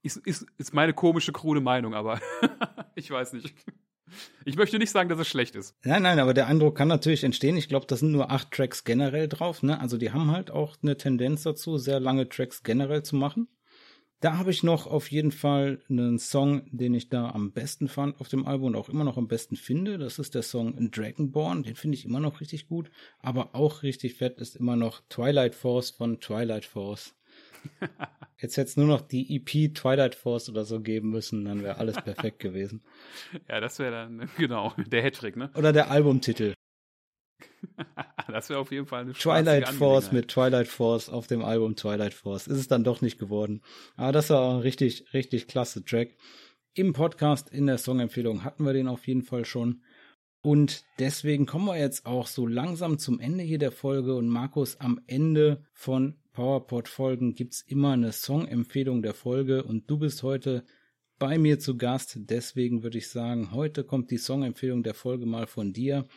Ist, 0.04 0.18
ist, 0.18 0.46
ist 0.60 0.76
meine 0.76 0.94
komische, 0.94 1.32
krude 1.32 1.60
Meinung, 1.60 1.96
aber 1.96 2.22
ich 2.94 3.10
weiß 3.10 3.34
nicht. 3.34 3.56
Ich 4.46 4.58
möchte 4.58 4.78
nicht 4.78 4.92
sagen, 4.92 5.10
dass 5.10 5.18
es 5.18 5.28
schlecht 5.28 5.56
ist. 5.56 5.76
Nein, 5.84 6.04
nein, 6.04 6.20
aber 6.20 6.36
der 6.36 6.46
Eindruck 6.46 6.78
kann 6.78 6.88
natürlich 6.88 7.24
entstehen. 7.24 7.58
Ich 7.58 7.68
glaube, 7.68 7.88
das 7.88 8.02
sind 8.02 8.12
nur 8.12 8.30
acht 8.30 8.52
Tracks 8.52 8.84
generell 8.84 9.28
drauf. 9.28 9.64
Ne? 9.64 9.82
Also 9.82 9.98
die 9.98 10.12
haben 10.12 10.30
halt 10.30 10.52
auch 10.52 10.78
eine 10.84 10.98
Tendenz 10.98 11.42
dazu, 11.42 11.80
sehr 11.80 12.00
lange 12.00 12.30
Tracks 12.30 12.62
generell 12.62 13.02
zu 13.02 13.16
machen. 13.16 13.48
Da 14.20 14.38
habe 14.38 14.50
ich 14.50 14.64
noch 14.64 14.88
auf 14.88 15.12
jeden 15.12 15.32
Fall 15.32 15.80
einen 15.90 16.18
Song, 16.18 16.64
den 16.72 16.96
ich 16.96 17.10
da 17.10 17.30
am 17.30 17.52
besten 17.52 17.88
fand 17.88 18.20
auf 18.20 18.30
dem 18.30 18.48
Album 18.48 18.70
und 18.70 18.76
auch 18.76 18.90
immer 18.90 19.04
noch 19.04 19.18
am 19.18 19.28
besten 19.28 19.56
finde. 19.56 20.00
Das 20.00 20.18
ist 20.18 20.34
der 20.34 20.42
Song 20.42 20.90
Dragonborn. 20.90 21.62
Den 21.62 21.76
finde 21.76 21.98
ich 21.98 22.06
immer 22.06 22.20
noch 22.20 22.42
richtig 22.42 22.68
gut. 22.68 22.90
Aber 23.20 23.54
auch 23.54 23.84
richtig 23.84 24.16
fett 24.16 24.40
ist 24.40 24.56
immer 24.56 24.76
noch 24.76 25.02
Twilight 25.10 25.54
Force 25.54 25.92
von 25.92 26.20
Twilight 26.20 26.66
Force. 26.66 27.14
Jetzt 28.40 28.58
hätte 28.58 28.70
es 28.70 28.78
nur 28.78 28.88
noch 28.88 29.02
die 29.02 29.36
EP 29.36 29.74
Twilight 29.76 30.16
Force 30.16 30.50
oder 30.50 30.66
so 30.66 30.80
geben 30.80 31.10
müssen, 31.10 31.46
dann 31.46 31.64
wäre 31.64 31.78
alles 31.78 31.96
perfekt 31.96 32.40
gewesen. 32.40 32.82
Ja, 33.50 33.60
das 33.60 33.80
wäre 33.80 33.92
dann, 33.92 34.30
genau, 34.38 34.74
der 34.78 35.04
Hattrick, 35.04 35.36
ne? 35.36 35.50
Oder 35.56 35.74
der 35.74 35.90
Albumtitel. 35.92 36.54
das 38.28 38.50
wäre 38.50 38.60
auf 38.60 38.72
jeden 38.72 38.86
Fall 38.86 39.02
eine 39.02 39.14
Twilight 39.14 39.70
Force 39.70 40.12
mit 40.12 40.28
Twilight 40.30 40.68
Force 40.68 41.10
auf 41.10 41.28
dem 41.28 41.44
Album 41.44 41.76
Twilight 41.76 42.14
Force. 42.14 42.48
Ist 42.48 42.58
es 42.58 42.68
dann 42.68 42.84
doch 42.84 43.02
nicht 43.02 43.20
geworden. 43.20 43.62
Aber 43.96 44.12
das 44.12 44.30
war 44.30 44.56
ein 44.56 44.62
richtig, 44.62 45.14
richtig 45.14 45.48
klasse 45.48 45.84
Track. 45.84 46.16
Im 46.74 46.94
Podcast 46.94 47.50
in 47.50 47.66
der 47.66 47.78
Songempfehlung 47.78 48.44
hatten 48.44 48.64
wir 48.64 48.74
den 48.74 48.88
auf 48.88 49.08
jeden 49.08 49.24
Fall 49.24 49.46
schon. 49.46 49.82
Und 50.42 50.86
deswegen 51.00 51.46
kommen 51.46 51.66
wir 51.66 51.78
jetzt 51.78 52.06
auch 52.06 52.28
so 52.28 52.46
langsam 52.46 53.00
zum 53.00 53.20
Ende 53.20 53.44
hier 53.44 53.58
der 53.58 53.72
Folge. 53.72 54.16
Und 54.16 54.30
Markus, 54.30 54.80
am 54.80 55.02
Ende 55.08 55.66
von 55.74 56.16
PowerPod-Folgen 56.34 57.34
gibt's 57.34 57.62
immer 57.62 57.94
eine 57.94 58.12
Songempfehlung 58.12 59.02
der 59.02 59.14
Folge. 59.14 59.64
Und 59.64 59.90
du 59.90 59.98
bist 59.98 60.24
heute 60.24 60.64
bei 61.20 61.38
mir 61.38 61.60
zu 61.60 61.78
Gast. 61.78 62.18
Deswegen 62.30 62.84
würde 62.84 63.00
ich 63.00 63.10
sagen, 63.10 63.52
heute 63.52 63.84
kommt 63.84 64.12
die 64.12 64.18
Songempfehlung 64.18 64.84
der 64.84 64.94
Folge 64.94 65.26
mal 65.26 65.48
von 65.48 65.74
dir. 65.74 66.08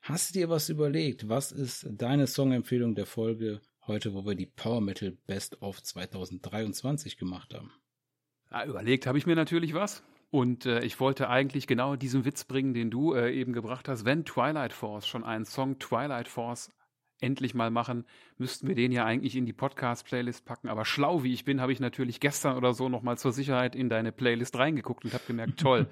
Hast 0.00 0.30
du 0.30 0.38
dir 0.38 0.48
was 0.48 0.68
überlegt? 0.68 1.28
Was 1.28 1.52
ist 1.52 1.86
deine 1.90 2.26
Songempfehlung 2.26 2.94
der 2.94 3.06
Folge 3.06 3.60
heute, 3.86 4.14
wo 4.14 4.24
wir 4.24 4.34
die 4.34 4.46
Power 4.46 4.80
Metal 4.80 5.10
Best 5.26 5.60
of 5.60 5.82
2023 5.82 7.18
gemacht 7.18 7.52
haben? 7.54 7.72
Ja, 8.50 8.64
überlegt 8.64 9.06
habe 9.06 9.18
ich 9.18 9.26
mir 9.26 9.36
natürlich 9.36 9.74
was. 9.74 10.02
Und 10.30 10.66
äh, 10.66 10.84
ich 10.84 11.00
wollte 11.00 11.28
eigentlich 11.28 11.66
genau 11.66 11.96
diesen 11.96 12.24
Witz 12.24 12.44
bringen, 12.44 12.74
den 12.74 12.90
du 12.90 13.14
äh, 13.14 13.32
eben 13.32 13.52
gebracht 13.52 13.88
hast. 13.88 14.04
Wenn 14.04 14.24
Twilight 14.24 14.72
Force 14.72 15.06
schon 15.06 15.24
einen 15.24 15.46
Song 15.46 15.78
Twilight 15.78 16.28
Force 16.28 16.70
endlich 17.20 17.54
mal 17.54 17.70
machen, 17.70 18.04
müssten 18.36 18.68
wir 18.68 18.74
den 18.74 18.92
ja 18.92 19.04
eigentlich 19.04 19.36
in 19.36 19.46
die 19.46 19.52
Podcast-Playlist 19.52 20.44
packen. 20.44 20.68
Aber 20.68 20.84
schlau 20.84 21.22
wie 21.22 21.32
ich 21.32 21.44
bin, 21.44 21.60
habe 21.60 21.72
ich 21.72 21.80
natürlich 21.80 22.20
gestern 22.20 22.56
oder 22.56 22.74
so 22.74 22.88
nochmal 22.88 23.18
zur 23.18 23.32
Sicherheit 23.32 23.74
in 23.74 23.88
deine 23.88 24.12
Playlist 24.12 24.56
reingeguckt 24.56 25.04
und 25.04 25.14
habe 25.14 25.24
gemerkt, 25.26 25.58
toll, 25.60 25.88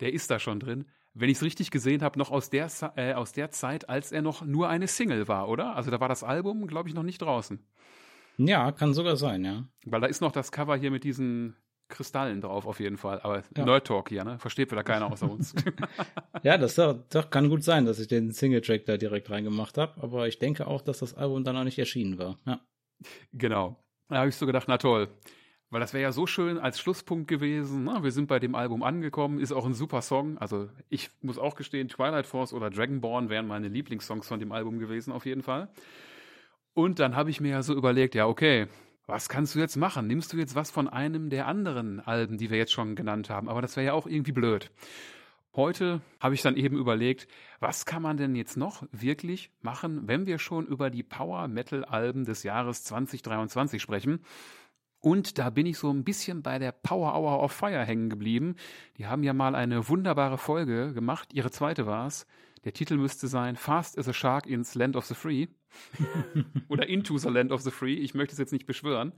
der 0.00 0.12
ist 0.12 0.30
da 0.30 0.38
schon 0.38 0.60
drin 0.60 0.86
wenn 1.14 1.28
ich 1.28 1.36
es 1.38 1.42
richtig 1.42 1.70
gesehen 1.70 2.02
habe, 2.02 2.18
noch 2.18 2.30
aus 2.30 2.50
der, 2.50 2.68
äh, 2.96 3.14
aus 3.14 3.32
der 3.32 3.50
Zeit, 3.50 3.88
als 3.88 4.12
er 4.12 4.22
noch 4.22 4.44
nur 4.44 4.68
eine 4.68 4.86
Single 4.86 5.28
war, 5.28 5.48
oder? 5.48 5.76
Also 5.76 5.90
da 5.90 6.00
war 6.00 6.08
das 6.08 6.24
Album, 6.24 6.66
glaube 6.66 6.88
ich, 6.88 6.94
noch 6.94 7.02
nicht 7.02 7.20
draußen. 7.20 7.60
Ja, 8.38 8.72
kann 8.72 8.94
sogar 8.94 9.16
sein, 9.16 9.44
ja. 9.44 9.64
Weil 9.84 10.00
da 10.00 10.06
ist 10.06 10.20
noch 10.20 10.32
das 10.32 10.52
Cover 10.52 10.76
hier 10.76 10.90
mit 10.90 11.04
diesen 11.04 11.56
Kristallen 11.88 12.40
drauf, 12.40 12.66
auf 12.66 12.80
jeden 12.80 12.96
Fall. 12.96 13.20
Aber 13.20 13.42
ja. 13.56 13.64
Nerd 13.64 13.86
Talk 13.86 14.08
hier, 14.08 14.24
ne? 14.24 14.38
Versteht 14.38 14.70
wieder 14.70 14.82
keiner 14.82 15.12
außer 15.12 15.30
uns. 15.30 15.54
ja, 16.42 16.56
das 16.56 16.74
doch, 16.74 16.98
doch, 17.10 17.28
kann 17.28 17.50
gut 17.50 17.62
sein, 17.62 17.84
dass 17.84 17.98
ich 17.98 18.08
den 18.08 18.32
Single-Track 18.32 18.86
da 18.86 18.96
direkt 18.96 19.30
reingemacht 19.30 19.76
habe. 19.76 20.02
Aber 20.02 20.26
ich 20.26 20.38
denke 20.38 20.66
auch, 20.66 20.80
dass 20.80 21.00
das 21.00 21.14
Album 21.14 21.44
dann 21.44 21.54
noch 21.54 21.64
nicht 21.64 21.78
erschienen 21.78 22.18
war. 22.18 22.38
Ja. 22.46 22.60
Genau. 23.32 23.84
Da 24.08 24.18
habe 24.18 24.28
ich 24.30 24.36
so 24.36 24.46
gedacht, 24.46 24.66
na 24.68 24.78
toll. 24.78 25.08
Weil 25.72 25.80
das 25.80 25.94
wäre 25.94 26.02
ja 26.02 26.12
so 26.12 26.26
schön 26.26 26.58
als 26.58 26.78
Schlusspunkt 26.78 27.28
gewesen. 27.28 27.84
Na, 27.84 28.02
wir 28.04 28.12
sind 28.12 28.26
bei 28.26 28.38
dem 28.38 28.54
Album 28.54 28.82
angekommen, 28.82 29.40
ist 29.40 29.52
auch 29.52 29.64
ein 29.64 29.72
super 29.72 30.02
Song. 30.02 30.36
Also 30.36 30.68
ich 30.90 31.08
muss 31.22 31.38
auch 31.38 31.54
gestehen, 31.54 31.88
Twilight 31.88 32.26
Force 32.26 32.52
oder 32.52 32.68
Dragonborn 32.68 33.30
wären 33.30 33.46
meine 33.46 33.68
Lieblingssongs 33.68 34.28
von 34.28 34.38
dem 34.38 34.52
Album 34.52 34.78
gewesen, 34.78 35.14
auf 35.14 35.24
jeden 35.24 35.42
Fall. 35.42 35.70
Und 36.74 36.98
dann 36.98 37.16
habe 37.16 37.30
ich 37.30 37.40
mir 37.40 37.52
ja 37.52 37.62
so 37.62 37.72
überlegt, 37.72 38.14
ja, 38.14 38.26
okay, 38.26 38.66
was 39.06 39.30
kannst 39.30 39.54
du 39.54 39.60
jetzt 39.60 39.76
machen? 39.76 40.06
Nimmst 40.06 40.34
du 40.34 40.36
jetzt 40.36 40.54
was 40.54 40.70
von 40.70 40.88
einem 40.88 41.30
der 41.30 41.46
anderen 41.46 42.00
Alben, 42.00 42.36
die 42.36 42.50
wir 42.50 42.58
jetzt 42.58 42.72
schon 42.72 42.94
genannt 42.94 43.30
haben? 43.30 43.48
Aber 43.48 43.62
das 43.62 43.74
wäre 43.74 43.86
ja 43.86 43.92
auch 43.94 44.06
irgendwie 44.06 44.32
blöd. 44.32 44.70
Heute 45.54 46.02
habe 46.20 46.34
ich 46.34 46.42
dann 46.42 46.56
eben 46.56 46.76
überlegt, 46.76 47.28
was 47.60 47.86
kann 47.86 48.02
man 48.02 48.18
denn 48.18 48.34
jetzt 48.34 48.58
noch 48.58 48.84
wirklich 48.92 49.50
machen, 49.62 50.06
wenn 50.06 50.26
wir 50.26 50.38
schon 50.38 50.66
über 50.66 50.90
die 50.90 51.02
Power 51.02 51.48
Metal 51.48 51.82
Alben 51.86 52.26
des 52.26 52.42
Jahres 52.42 52.84
2023 52.84 53.80
sprechen? 53.80 54.20
Und 55.02 55.38
da 55.38 55.50
bin 55.50 55.66
ich 55.66 55.78
so 55.78 55.90
ein 55.90 56.04
bisschen 56.04 56.42
bei 56.42 56.60
der 56.60 56.70
Power 56.70 57.14
Hour 57.14 57.42
of 57.42 57.52
Fire 57.52 57.84
hängen 57.84 58.08
geblieben. 58.08 58.54
Die 58.98 59.06
haben 59.06 59.24
ja 59.24 59.32
mal 59.32 59.56
eine 59.56 59.88
wunderbare 59.88 60.38
Folge 60.38 60.94
gemacht. 60.94 61.34
Ihre 61.34 61.50
zweite 61.50 61.86
war 61.86 62.06
es. 62.06 62.24
Der 62.64 62.72
Titel 62.72 62.96
müsste 62.96 63.26
sein 63.26 63.56
Fast 63.56 63.98
as 63.98 64.08
a 64.08 64.12
Shark 64.12 64.46
ins 64.46 64.76
Land 64.76 64.94
of 64.94 65.04
the 65.06 65.14
Free. 65.14 65.48
Oder 66.68 66.88
Into 66.88 67.18
the 67.18 67.28
Land 67.28 67.50
of 67.50 67.62
the 67.62 67.72
Free. 67.72 67.94
Ich 67.94 68.14
möchte 68.14 68.32
es 68.32 68.38
jetzt 68.38 68.52
nicht 68.52 68.66
beschwören. 68.66 69.12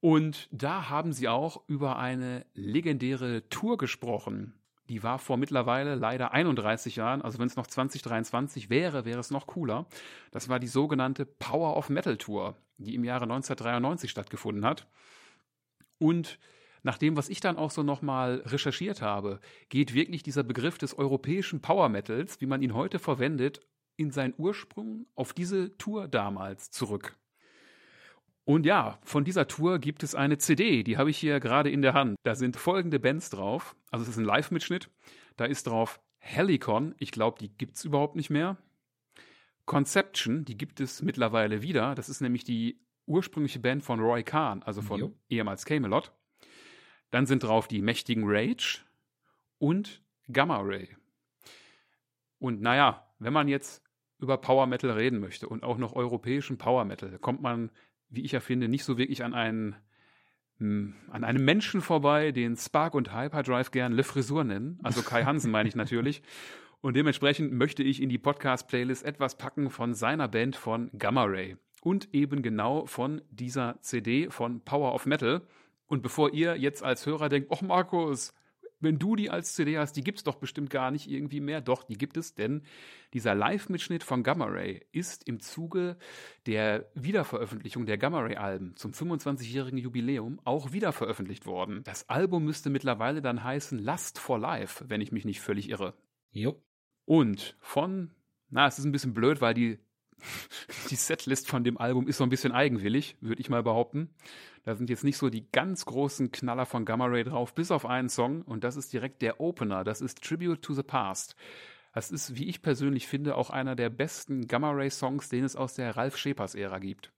Und 0.00 0.48
da 0.52 0.88
haben 0.88 1.12
sie 1.12 1.28
auch 1.28 1.62
über 1.66 1.98
eine 1.98 2.46
legendäre 2.54 3.48
Tour 3.48 3.78
gesprochen. 3.78 4.54
Die 4.88 5.02
war 5.02 5.18
vor 5.18 5.36
mittlerweile 5.36 5.94
leider 5.94 6.32
31 6.32 6.96
Jahren. 6.96 7.22
Also 7.22 7.38
wenn 7.38 7.46
es 7.46 7.56
noch 7.56 7.66
2023 7.66 8.68
wäre, 8.68 9.04
wäre 9.04 9.20
es 9.20 9.30
noch 9.30 9.46
cooler. 9.46 9.86
Das 10.32 10.48
war 10.48 10.58
die 10.58 10.66
sogenannte 10.66 11.24
Power 11.24 11.76
of 11.76 11.88
Metal 11.88 12.16
Tour 12.16 12.56
die 12.84 12.94
im 12.94 13.04
Jahre 13.04 13.24
1993 13.24 14.10
stattgefunden 14.10 14.64
hat. 14.64 14.86
Und 15.98 16.38
nach 16.82 16.98
dem, 16.98 17.16
was 17.16 17.28
ich 17.28 17.40
dann 17.40 17.56
auch 17.56 17.70
so 17.70 17.82
nochmal 17.82 18.42
recherchiert 18.44 19.02
habe, 19.02 19.40
geht 19.68 19.94
wirklich 19.94 20.22
dieser 20.22 20.42
Begriff 20.42 20.78
des 20.78 20.98
europäischen 20.98 21.60
Power 21.60 21.88
Metals, 21.88 22.40
wie 22.40 22.46
man 22.46 22.62
ihn 22.62 22.74
heute 22.74 22.98
verwendet, 22.98 23.60
in 23.96 24.10
seinen 24.10 24.34
Ursprung 24.36 25.06
auf 25.14 25.32
diese 25.32 25.76
Tour 25.78 26.08
damals 26.08 26.70
zurück. 26.70 27.16
Und 28.44 28.66
ja, 28.66 28.98
von 29.04 29.24
dieser 29.24 29.46
Tour 29.46 29.78
gibt 29.78 30.02
es 30.02 30.14
eine 30.14 30.38
CD, 30.38 30.82
die 30.82 30.96
habe 30.98 31.10
ich 31.10 31.18
hier 31.18 31.38
gerade 31.38 31.70
in 31.70 31.82
der 31.82 31.94
Hand. 31.94 32.16
Da 32.24 32.34
sind 32.34 32.56
folgende 32.56 32.98
Bands 32.98 33.30
drauf. 33.30 33.76
Also 33.90 34.02
es 34.02 34.08
ist 34.08 34.16
ein 34.16 34.24
Live-Mitschnitt. 34.24 34.90
Da 35.36 35.44
ist 35.44 35.66
drauf 35.66 36.00
Helicon, 36.18 36.94
ich 36.98 37.10
glaube, 37.10 37.38
die 37.38 37.48
gibt 37.48 37.76
es 37.76 37.84
überhaupt 37.84 38.16
nicht 38.16 38.30
mehr. 38.30 38.56
Conception, 39.64 40.44
die 40.44 40.56
gibt 40.56 40.80
es 40.80 41.02
mittlerweile 41.02 41.62
wieder. 41.62 41.94
Das 41.94 42.08
ist 42.08 42.20
nämlich 42.20 42.44
die 42.44 42.80
ursprüngliche 43.06 43.58
Band 43.58 43.82
von 43.82 44.00
Roy 44.00 44.22
Kahn, 44.22 44.62
also 44.62 44.82
von 44.82 45.00
jo. 45.00 45.14
ehemals 45.28 45.64
Camelot. 45.64 46.12
Dann 47.10 47.26
sind 47.26 47.42
drauf 47.42 47.68
die 47.68 47.82
mächtigen 47.82 48.24
Rage 48.26 48.80
und 49.58 50.02
Gamma 50.32 50.60
Ray. 50.60 50.96
Und 52.38 52.60
naja, 52.60 53.06
wenn 53.18 53.32
man 53.32 53.48
jetzt 53.48 53.84
über 54.18 54.38
Power 54.38 54.66
Metal 54.66 54.90
reden 54.90 55.20
möchte 55.20 55.48
und 55.48 55.64
auch 55.64 55.78
noch 55.78 55.94
europäischen 55.94 56.58
Power 56.58 56.84
Metal, 56.84 57.18
kommt 57.18 57.42
man, 57.42 57.70
wie 58.12 58.22
ich 58.22 58.32
ja 58.32 58.40
finde, 58.40 58.68
nicht 58.68 58.84
so 58.84 58.98
wirklich 58.98 59.24
an 59.24 59.34
einen 59.34 59.76
hm, 60.58 60.94
an 61.10 61.24
einem 61.24 61.44
Menschen 61.44 61.80
vorbei, 61.80 62.30
den 62.30 62.56
Spark 62.56 62.94
und 62.94 63.12
Hyperdrive 63.12 63.70
gern 63.72 63.92
Le 63.92 64.04
Frisur 64.04 64.44
nennen. 64.44 64.78
Also 64.82 65.02
Kai 65.02 65.24
Hansen 65.26 65.50
meine 65.50 65.68
ich 65.68 65.74
natürlich. 65.74 66.22
Und 66.80 66.94
dementsprechend 66.94 67.52
möchte 67.52 67.82
ich 67.82 68.02
in 68.02 68.08
die 68.08 68.18
Podcast-Playlist 68.18 69.04
etwas 69.04 69.38
packen 69.38 69.70
von 69.70 69.94
seiner 69.94 70.28
Band 70.28 70.56
von 70.56 70.90
Gamma 70.96 71.24
Ray. 71.24 71.56
Und 71.80 72.14
eben 72.14 72.42
genau 72.42 72.86
von 72.86 73.22
dieser 73.30 73.80
CD 73.80 74.30
von 74.30 74.60
Power 74.60 74.94
of 74.94 75.06
Metal. 75.06 75.42
Und 75.86 76.02
bevor 76.02 76.32
ihr 76.32 76.56
jetzt 76.56 76.82
als 76.82 77.06
Hörer 77.06 77.28
denkt, 77.28 77.48
ach 77.52 77.62
Markus, 77.62 78.34
wenn 78.82 78.98
du 78.98 79.16
die 79.16 79.30
als 79.30 79.54
CD 79.54 79.78
hast, 79.78 79.94
die 79.94 80.04
gibt's 80.04 80.24
doch 80.24 80.36
bestimmt 80.36 80.70
gar 80.70 80.90
nicht 80.90 81.08
irgendwie 81.08 81.40
mehr. 81.40 81.60
Doch, 81.60 81.84
die 81.84 81.96
gibt 81.96 82.16
es, 82.16 82.34
denn 82.34 82.62
dieser 83.14 83.34
Live-Mitschnitt 83.34 84.02
von 84.02 84.22
Gamma 84.22 84.46
Ray 84.46 84.84
ist 84.92 85.26
im 85.28 85.40
Zuge 85.40 85.96
der 86.46 86.90
Wiederveröffentlichung 86.94 87.86
der 87.86 87.98
Gamma 87.98 88.20
Ray-Alben 88.20 88.76
zum 88.76 88.92
25-jährigen 88.92 89.78
Jubiläum 89.78 90.40
auch 90.44 90.72
wiederveröffentlicht 90.72 91.46
worden. 91.46 91.82
Das 91.84 92.08
Album 92.08 92.44
müsste 92.44 92.70
mittlerweile 92.70 93.22
dann 93.22 93.44
heißen 93.44 93.78
Lust 93.78 94.18
for 94.18 94.38
Life, 94.38 94.84
wenn 94.88 95.00
ich 95.00 95.12
mich 95.12 95.24
nicht 95.24 95.40
völlig 95.40 95.70
irre. 95.70 95.94
Jo. 96.30 96.60
Und 97.04 97.56
von, 97.60 98.10
na, 98.50 98.66
es 98.66 98.78
ist 98.78 98.84
ein 98.84 98.92
bisschen 98.92 99.14
blöd, 99.14 99.40
weil 99.40 99.54
die, 99.54 99.78
die 100.90 100.96
Setlist 100.96 101.48
von 101.48 101.64
dem 101.64 101.78
Album 101.78 102.08
ist 102.08 102.16
so 102.16 102.24
ein 102.24 102.30
bisschen 102.30 102.52
eigenwillig, 102.52 103.16
würde 103.20 103.40
ich 103.40 103.50
mal 103.50 103.62
behaupten. 103.62 104.10
Da 104.64 104.76
sind 104.76 104.90
jetzt 104.90 105.04
nicht 105.04 105.16
so 105.16 105.28
die 105.28 105.50
ganz 105.50 105.84
großen 105.84 106.30
Knaller 106.30 106.66
von 106.66 106.84
Gamma 106.84 107.06
Ray 107.06 107.24
drauf, 107.24 107.54
bis 107.54 107.70
auf 107.70 107.84
einen 107.84 108.08
Song 108.08 108.42
und 108.42 108.62
das 108.62 108.76
ist 108.76 108.92
direkt 108.92 109.22
der 109.22 109.40
Opener. 109.40 109.82
Das 109.82 110.00
ist 110.00 110.22
Tribute 110.22 110.62
to 110.62 110.72
the 110.74 110.82
Past. 110.82 111.34
Das 111.92 112.10
ist, 112.10 112.36
wie 112.36 112.48
ich 112.48 112.62
persönlich 112.62 113.06
finde, 113.06 113.36
auch 113.36 113.50
einer 113.50 113.76
der 113.76 113.90
besten 113.90 114.46
Gamma 114.46 114.70
Ray 114.70 114.90
Songs, 114.90 115.28
den 115.28 115.44
es 115.44 115.56
aus 115.56 115.74
der 115.74 115.96
Ralf 115.96 116.16
Schepers 116.16 116.54
Ära 116.54 116.78
gibt. 116.78 117.12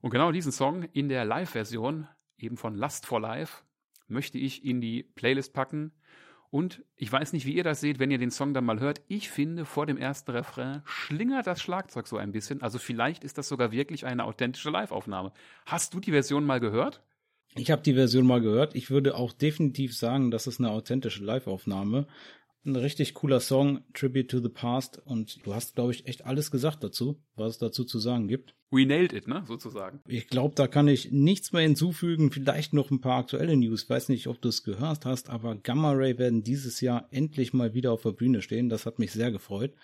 Und 0.00 0.10
genau 0.10 0.32
diesen 0.32 0.52
Song 0.52 0.84
in 0.92 1.08
der 1.08 1.24
Live-Version, 1.24 2.08
eben 2.38 2.56
von 2.56 2.74
Lust 2.74 3.06
for 3.06 3.20
Life, 3.20 3.64
möchte 4.06 4.38
ich 4.38 4.64
in 4.64 4.80
die 4.80 5.02
Playlist 5.02 5.52
packen 5.52 5.92
und 6.50 6.82
ich 6.96 7.10
weiß 7.10 7.32
nicht, 7.32 7.46
wie 7.46 7.54
ihr 7.54 7.64
das 7.64 7.80
seht, 7.80 8.00
wenn 8.00 8.10
ihr 8.10 8.18
den 8.18 8.32
Song 8.32 8.54
dann 8.54 8.64
mal 8.64 8.80
hört. 8.80 9.00
Ich 9.06 9.30
finde, 9.30 9.64
vor 9.64 9.86
dem 9.86 9.96
ersten 9.96 10.32
Refrain 10.32 10.82
schlingert 10.84 11.46
das 11.46 11.62
Schlagzeug 11.62 12.08
so 12.08 12.16
ein 12.16 12.32
bisschen. 12.32 12.60
Also 12.60 12.78
vielleicht 12.78 13.22
ist 13.22 13.38
das 13.38 13.48
sogar 13.48 13.70
wirklich 13.70 14.04
eine 14.04 14.24
authentische 14.24 14.70
Live-Aufnahme. 14.70 15.32
Hast 15.66 15.94
du 15.94 16.00
die 16.00 16.10
Version 16.10 16.44
mal 16.44 16.58
gehört? 16.58 17.02
Ich 17.54 17.70
habe 17.70 17.82
die 17.82 17.94
Version 17.94 18.26
mal 18.26 18.40
gehört. 18.40 18.74
Ich 18.74 18.90
würde 18.90 19.16
auch 19.16 19.32
definitiv 19.32 19.96
sagen, 19.96 20.30
das 20.30 20.46
ist 20.46 20.60
eine 20.60 20.70
authentische 20.70 21.24
Live-Aufnahme. 21.24 22.06
Ein 22.64 22.76
richtig 22.76 23.14
cooler 23.14 23.40
Song, 23.40 23.80
Tribute 23.94 24.30
to 24.30 24.40
the 24.40 24.50
Past. 24.50 25.00
Und 25.04 25.44
du 25.46 25.54
hast, 25.54 25.74
glaube 25.74 25.92
ich, 25.92 26.06
echt 26.06 26.26
alles 26.26 26.50
gesagt 26.50 26.84
dazu, 26.84 27.22
was 27.34 27.52
es 27.52 27.58
dazu 27.58 27.84
zu 27.84 27.98
sagen 27.98 28.28
gibt. 28.28 28.54
We 28.70 28.86
nailed 28.86 29.12
it, 29.12 29.26
ne, 29.26 29.42
sozusagen. 29.48 30.00
Ich 30.06 30.28
glaube, 30.28 30.54
da 30.54 30.68
kann 30.68 30.86
ich 30.86 31.10
nichts 31.10 31.52
mehr 31.52 31.62
hinzufügen. 31.62 32.30
Vielleicht 32.30 32.72
noch 32.72 32.90
ein 32.90 33.00
paar 33.00 33.18
aktuelle 33.18 33.56
News. 33.56 33.88
Weiß 33.88 34.10
nicht, 34.10 34.26
ob 34.26 34.40
du 34.42 34.50
es 34.50 34.62
gehört 34.62 35.06
hast, 35.06 35.30
aber 35.30 35.56
Gamma 35.56 35.92
Ray 35.92 36.18
werden 36.18 36.42
dieses 36.42 36.80
Jahr 36.80 37.08
endlich 37.10 37.52
mal 37.52 37.74
wieder 37.74 37.92
auf 37.92 38.02
der 38.02 38.12
Bühne 38.12 38.42
stehen. 38.42 38.68
Das 38.68 38.86
hat 38.86 38.98
mich 38.98 39.10
sehr 39.12 39.32
gefreut. 39.32 39.74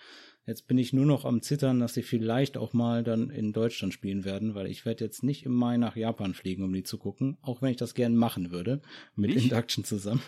Jetzt 0.45 0.67
bin 0.67 0.77
ich 0.77 0.93
nur 0.93 1.05
noch 1.05 1.25
am 1.25 1.41
Zittern, 1.41 1.81
dass 1.81 1.95
sie 1.95 2.03
vielleicht 2.03 2.55
auch 2.55 2.71
mal 2.71 3.03
dann 3.03 3.29
in 3.29 3.51
Deutschland 3.51 3.93
spielen 3.93 4.23
werden, 4.23 4.55
weil 4.55 4.67
ich 4.67 4.85
werde 4.85 5.03
jetzt 5.03 5.21
nicht 5.21 5.43
im 5.43 5.53
Mai 5.53 5.75
nach 5.75 5.97
Japan 5.97 6.33
fliegen, 6.33 6.63
um 6.63 6.71
die 6.71 6.83
zu 6.83 6.97
gucken, 6.97 7.37
auch 7.41 7.61
wenn 7.61 7.71
ich 7.71 7.77
das 7.77 7.95
gern 7.95 8.15
machen 8.15 8.51
würde, 8.51 8.81
mit 9.15 9.35
nicht? 9.35 9.43
Induction 9.43 9.83
zusammen. 9.83 10.21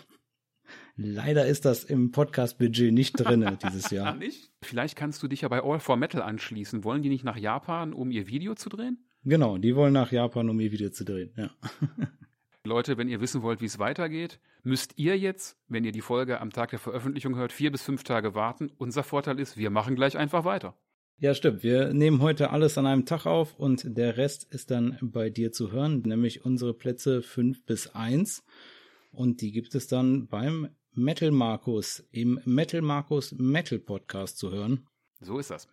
Leider 1.02 1.46
ist 1.46 1.64
das 1.64 1.82
im 1.84 2.10
Podcast-Budget 2.10 2.92
nicht 2.92 3.14
drin 3.14 3.56
dieses 3.62 3.90
Jahr. 3.90 4.14
nicht? 4.16 4.50
Vielleicht 4.60 4.96
kannst 4.96 5.22
du 5.22 5.28
dich 5.28 5.40
ja 5.40 5.48
bei 5.48 5.62
All 5.62 5.80
for 5.80 5.96
Metal 5.96 6.20
anschließen. 6.20 6.84
Wollen 6.84 7.00
die 7.00 7.08
nicht 7.08 7.24
nach 7.24 7.38
Japan, 7.38 7.94
um 7.94 8.10
ihr 8.10 8.26
Video 8.26 8.54
zu 8.54 8.68
drehen? 8.68 8.98
Genau, 9.24 9.56
die 9.56 9.74
wollen 9.74 9.94
nach 9.94 10.12
Japan, 10.12 10.50
um 10.50 10.60
ihr 10.60 10.72
Video 10.72 10.90
zu 10.90 11.04
drehen, 11.04 11.32
ja. 11.36 11.50
Leute, 12.64 12.98
wenn 12.98 13.08
ihr 13.08 13.22
wissen 13.22 13.40
wollt, 13.40 13.62
wie 13.62 13.66
es 13.66 13.78
weitergeht, 13.78 14.40
müsst 14.62 14.98
ihr 14.98 15.16
jetzt, 15.16 15.56
wenn 15.68 15.84
ihr 15.84 15.92
die 15.92 16.02
Folge 16.02 16.38
am 16.38 16.50
Tag 16.50 16.68
der 16.68 16.78
Veröffentlichung 16.78 17.34
hört, 17.34 17.52
vier 17.52 17.72
bis 17.72 17.80
fünf 17.80 18.04
Tage 18.04 18.34
warten. 18.34 18.70
Unser 18.76 19.02
Vorteil 19.02 19.40
ist, 19.40 19.56
wir 19.56 19.70
machen 19.70 19.94
gleich 19.96 20.18
einfach 20.18 20.44
weiter. 20.44 20.76
Ja, 21.16 21.32
stimmt. 21.32 21.62
Wir 21.62 21.94
nehmen 21.94 22.20
heute 22.20 22.50
alles 22.50 22.76
an 22.76 22.84
einem 22.84 23.06
Tag 23.06 23.24
auf 23.24 23.58
und 23.58 23.96
der 23.96 24.18
Rest 24.18 24.44
ist 24.52 24.70
dann 24.70 24.98
bei 25.00 25.30
dir 25.30 25.52
zu 25.52 25.72
hören, 25.72 26.02
nämlich 26.02 26.44
unsere 26.44 26.74
Plätze 26.74 27.22
fünf 27.22 27.64
bis 27.64 27.94
eins. 27.94 28.44
Und 29.12 29.40
die 29.40 29.52
gibt 29.52 29.74
es 29.74 29.86
dann 29.86 30.28
beim 30.28 30.68
Metal 30.92 31.30
Markus 31.30 32.04
im 32.10 32.40
Metal 32.44 32.82
Markus 32.82 33.32
Metal 33.32 33.78
Podcast 33.78 34.38
zu 34.38 34.50
hören. 34.50 34.86
So 35.20 35.38
ist 35.38 35.50
das. 35.50 35.68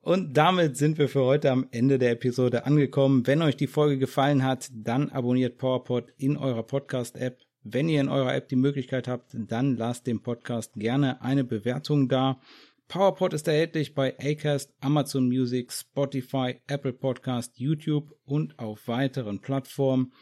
Und 0.00 0.36
damit 0.36 0.76
sind 0.76 0.96
wir 0.96 1.08
für 1.08 1.24
heute 1.24 1.50
am 1.50 1.66
Ende 1.70 1.98
der 1.98 2.12
Episode 2.12 2.64
angekommen. 2.64 3.26
Wenn 3.26 3.42
euch 3.42 3.56
die 3.56 3.66
Folge 3.66 3.98
gefallen 3.98 4.44
hat, 4.44 4.68
dann 4.72 5.10
abonniert 5.10 5.58
PowerPod 5.58 6.12
in 6.16 6.36
eurer 6.36 6.62
Podcast-App. 6.62 7.40
Wenn 7.62 7.88
ihr 7.88 8.00
in 8.00 8.08
eurer 8.08 8.34
App 8.34 8.48
die 8.48 8.56
Möglichkeit 8.56 9.08
habt, 9.08 9.32
dann 9.34 9.76
lasst 9.76 10.06
dem 10.06 10.22
Podcast 10.22 10.74
gerne 10.74 11.20
eine 11.20 11.44
Bewertung 11.44 12.08
da. 12.08 12.40
PowerPod 12.86 13.34
ist 13.34 13.48
erhältlich 13.48 13.94
bei 13.94 14.16
Acast, 14.18 14.72
Amazon 14.80 15.28
Music, 15.28 15.72
Spotify, 15.72 16.62
Apple 16.68 16.94
Podcast, 16.94 17.58
YouTube 17.58 18.16
und 18.24 18.58
auf 18.58 18.88
weiteren 18.88 19.40
Plattformen. 19.40 20.12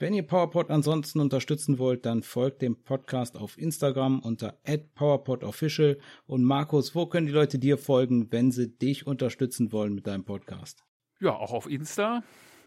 Wenn 0.00 0.14
ihr 0.14 0.22
PowerPod 0.22 0.70
ansonsten 0.70 1.18
unterstützen 1.18 1.80
wollt, 1.80 2.06
dann 2.06 2.22
folgt 2.22 2.62
dem 2.62 2.84
Podcast 2.84 3.36
auf 3.36 3.58
Instagram 3.58 4.20
unter 4.20 4.60
@powerpodofficial 4.94 5.98
und 6.24 6.44
Markus, 6.44 6.94
wo 6.94 7.06
können 7.06 7.26
die 7.26 7.32
Leute 7.32 7.58
dir 7.58 7.78
folgen, 7.78 8.30
wenn 8.30 8.52
sie 8.52 8.68
dich 8.68 9.08
unterstützen 9.08 9.72
wollen 9.72 9.96
mit 9.96 10.06
deinem 10.06 10.24
Podcast? 10.24 10.84
Ja, 11.18 11.34
auch 11.34 11.52
auf 11.52 11.68
Insta 11.68 12.22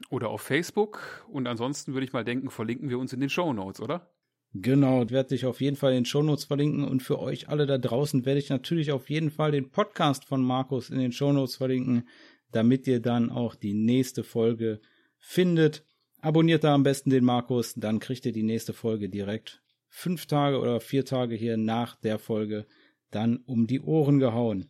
oder 0.10 0.28
auf 0.28 0.42
Facebook 0.42 1.26
und 1.32 1.48
ansonsten 1.48 1.94
würde 1.94 2.06
ich 2.06 2.12
mal 2.12 2.26
denken, 2.26 2.50
verlinken 2.50 2.90
wir 2.90 3.00
uns 3.00 3.14
in 3.14 3.22
den 3.22 3.30
Show 3.30 3.54
Notes, 3.54 3.80
oder? 3.80 4.12
Genau, 4.54 5.10
werde 5.10 5.34
ich 5.34 5.46
auf 5.46 5.62
jeden 5.62 5.78
Fall 5.78 5.92
in 5.92 6.00
den 6.00 6.06
Show 6.06 6.24
Notes 6.24 6.44
verlinken 6.44 6.84
und 6.84 7.02
für 7.02 7.18
euch 7.18 7.48
alle 7.48 7.66
da 7.66 7.78
draußen 7.78 8.26
werde 8.26 8.42
ich 8.42 8.50
natürlich 8.50 8.92
auf 8.92 9.10
jeden 9.10 9.32
Fall 9.32 9.54
den 9.54 9.72
Podcast 9.72 10.26
von 10.26 10.44
Markus 10.44 10.90
in 10.90 11.00
den 11.00 11.14
Show 11.14 11.32
Notes 11.32 11.56
verlinken, 11.56 12.10
damit 12.52 12.88
ihr 12.88 13.00
dann 13.00 13.30
auch 13.30 13.56
die 13.56 13.74
nächste 13.74 14.26
Folge 14.26 14.82
findet. 15.18 15.86
Abonniert 16.22 16.64
da 16.64 16.74
am 16.76 16.84
besten 16.84 17.10
den 17.10 17.26
Markus, 17.26 17.74
dann 17.74 18.00
kriegt 18.00 18.26
ihr 18.28 18.32
die 18.32 18.44
nächste 18.44 18.74
Folge 18.74 19.10
direkt 19.10 19.62
fünf 19.88 20.28
Tage 20.28 20.60
oder 20.60 20.80
vier 20.80 21.04
Tage 21.04 21.36
hier 21.36 21.58
nach 21.58 21.96
der 21.96 22.20
Folge 22.20 22.66
dann 23.10 23.38
um 23.46 23.68
die 23.68 23.82
Ohren 23.82 24.20
gehauen. 24.20 24.70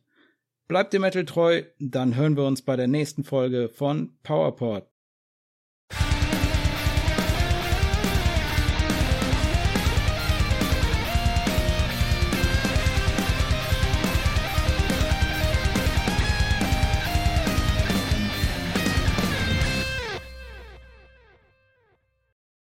Bleibt 0.67 0.93
dem 0.93 1.01
Metal 1.01 1.25
treu, 1.25 1.63
dann 1.79 2.15
hören 2.15 2.37
wir 2.37 2.45
uns 2.45 2.61
bei 2.61 2.77
der 2.77 2.87
nächsten 2.87 3.25
Folge 3.25 3.67
von 3.67 4.17
PowerPod. 4.23 4.90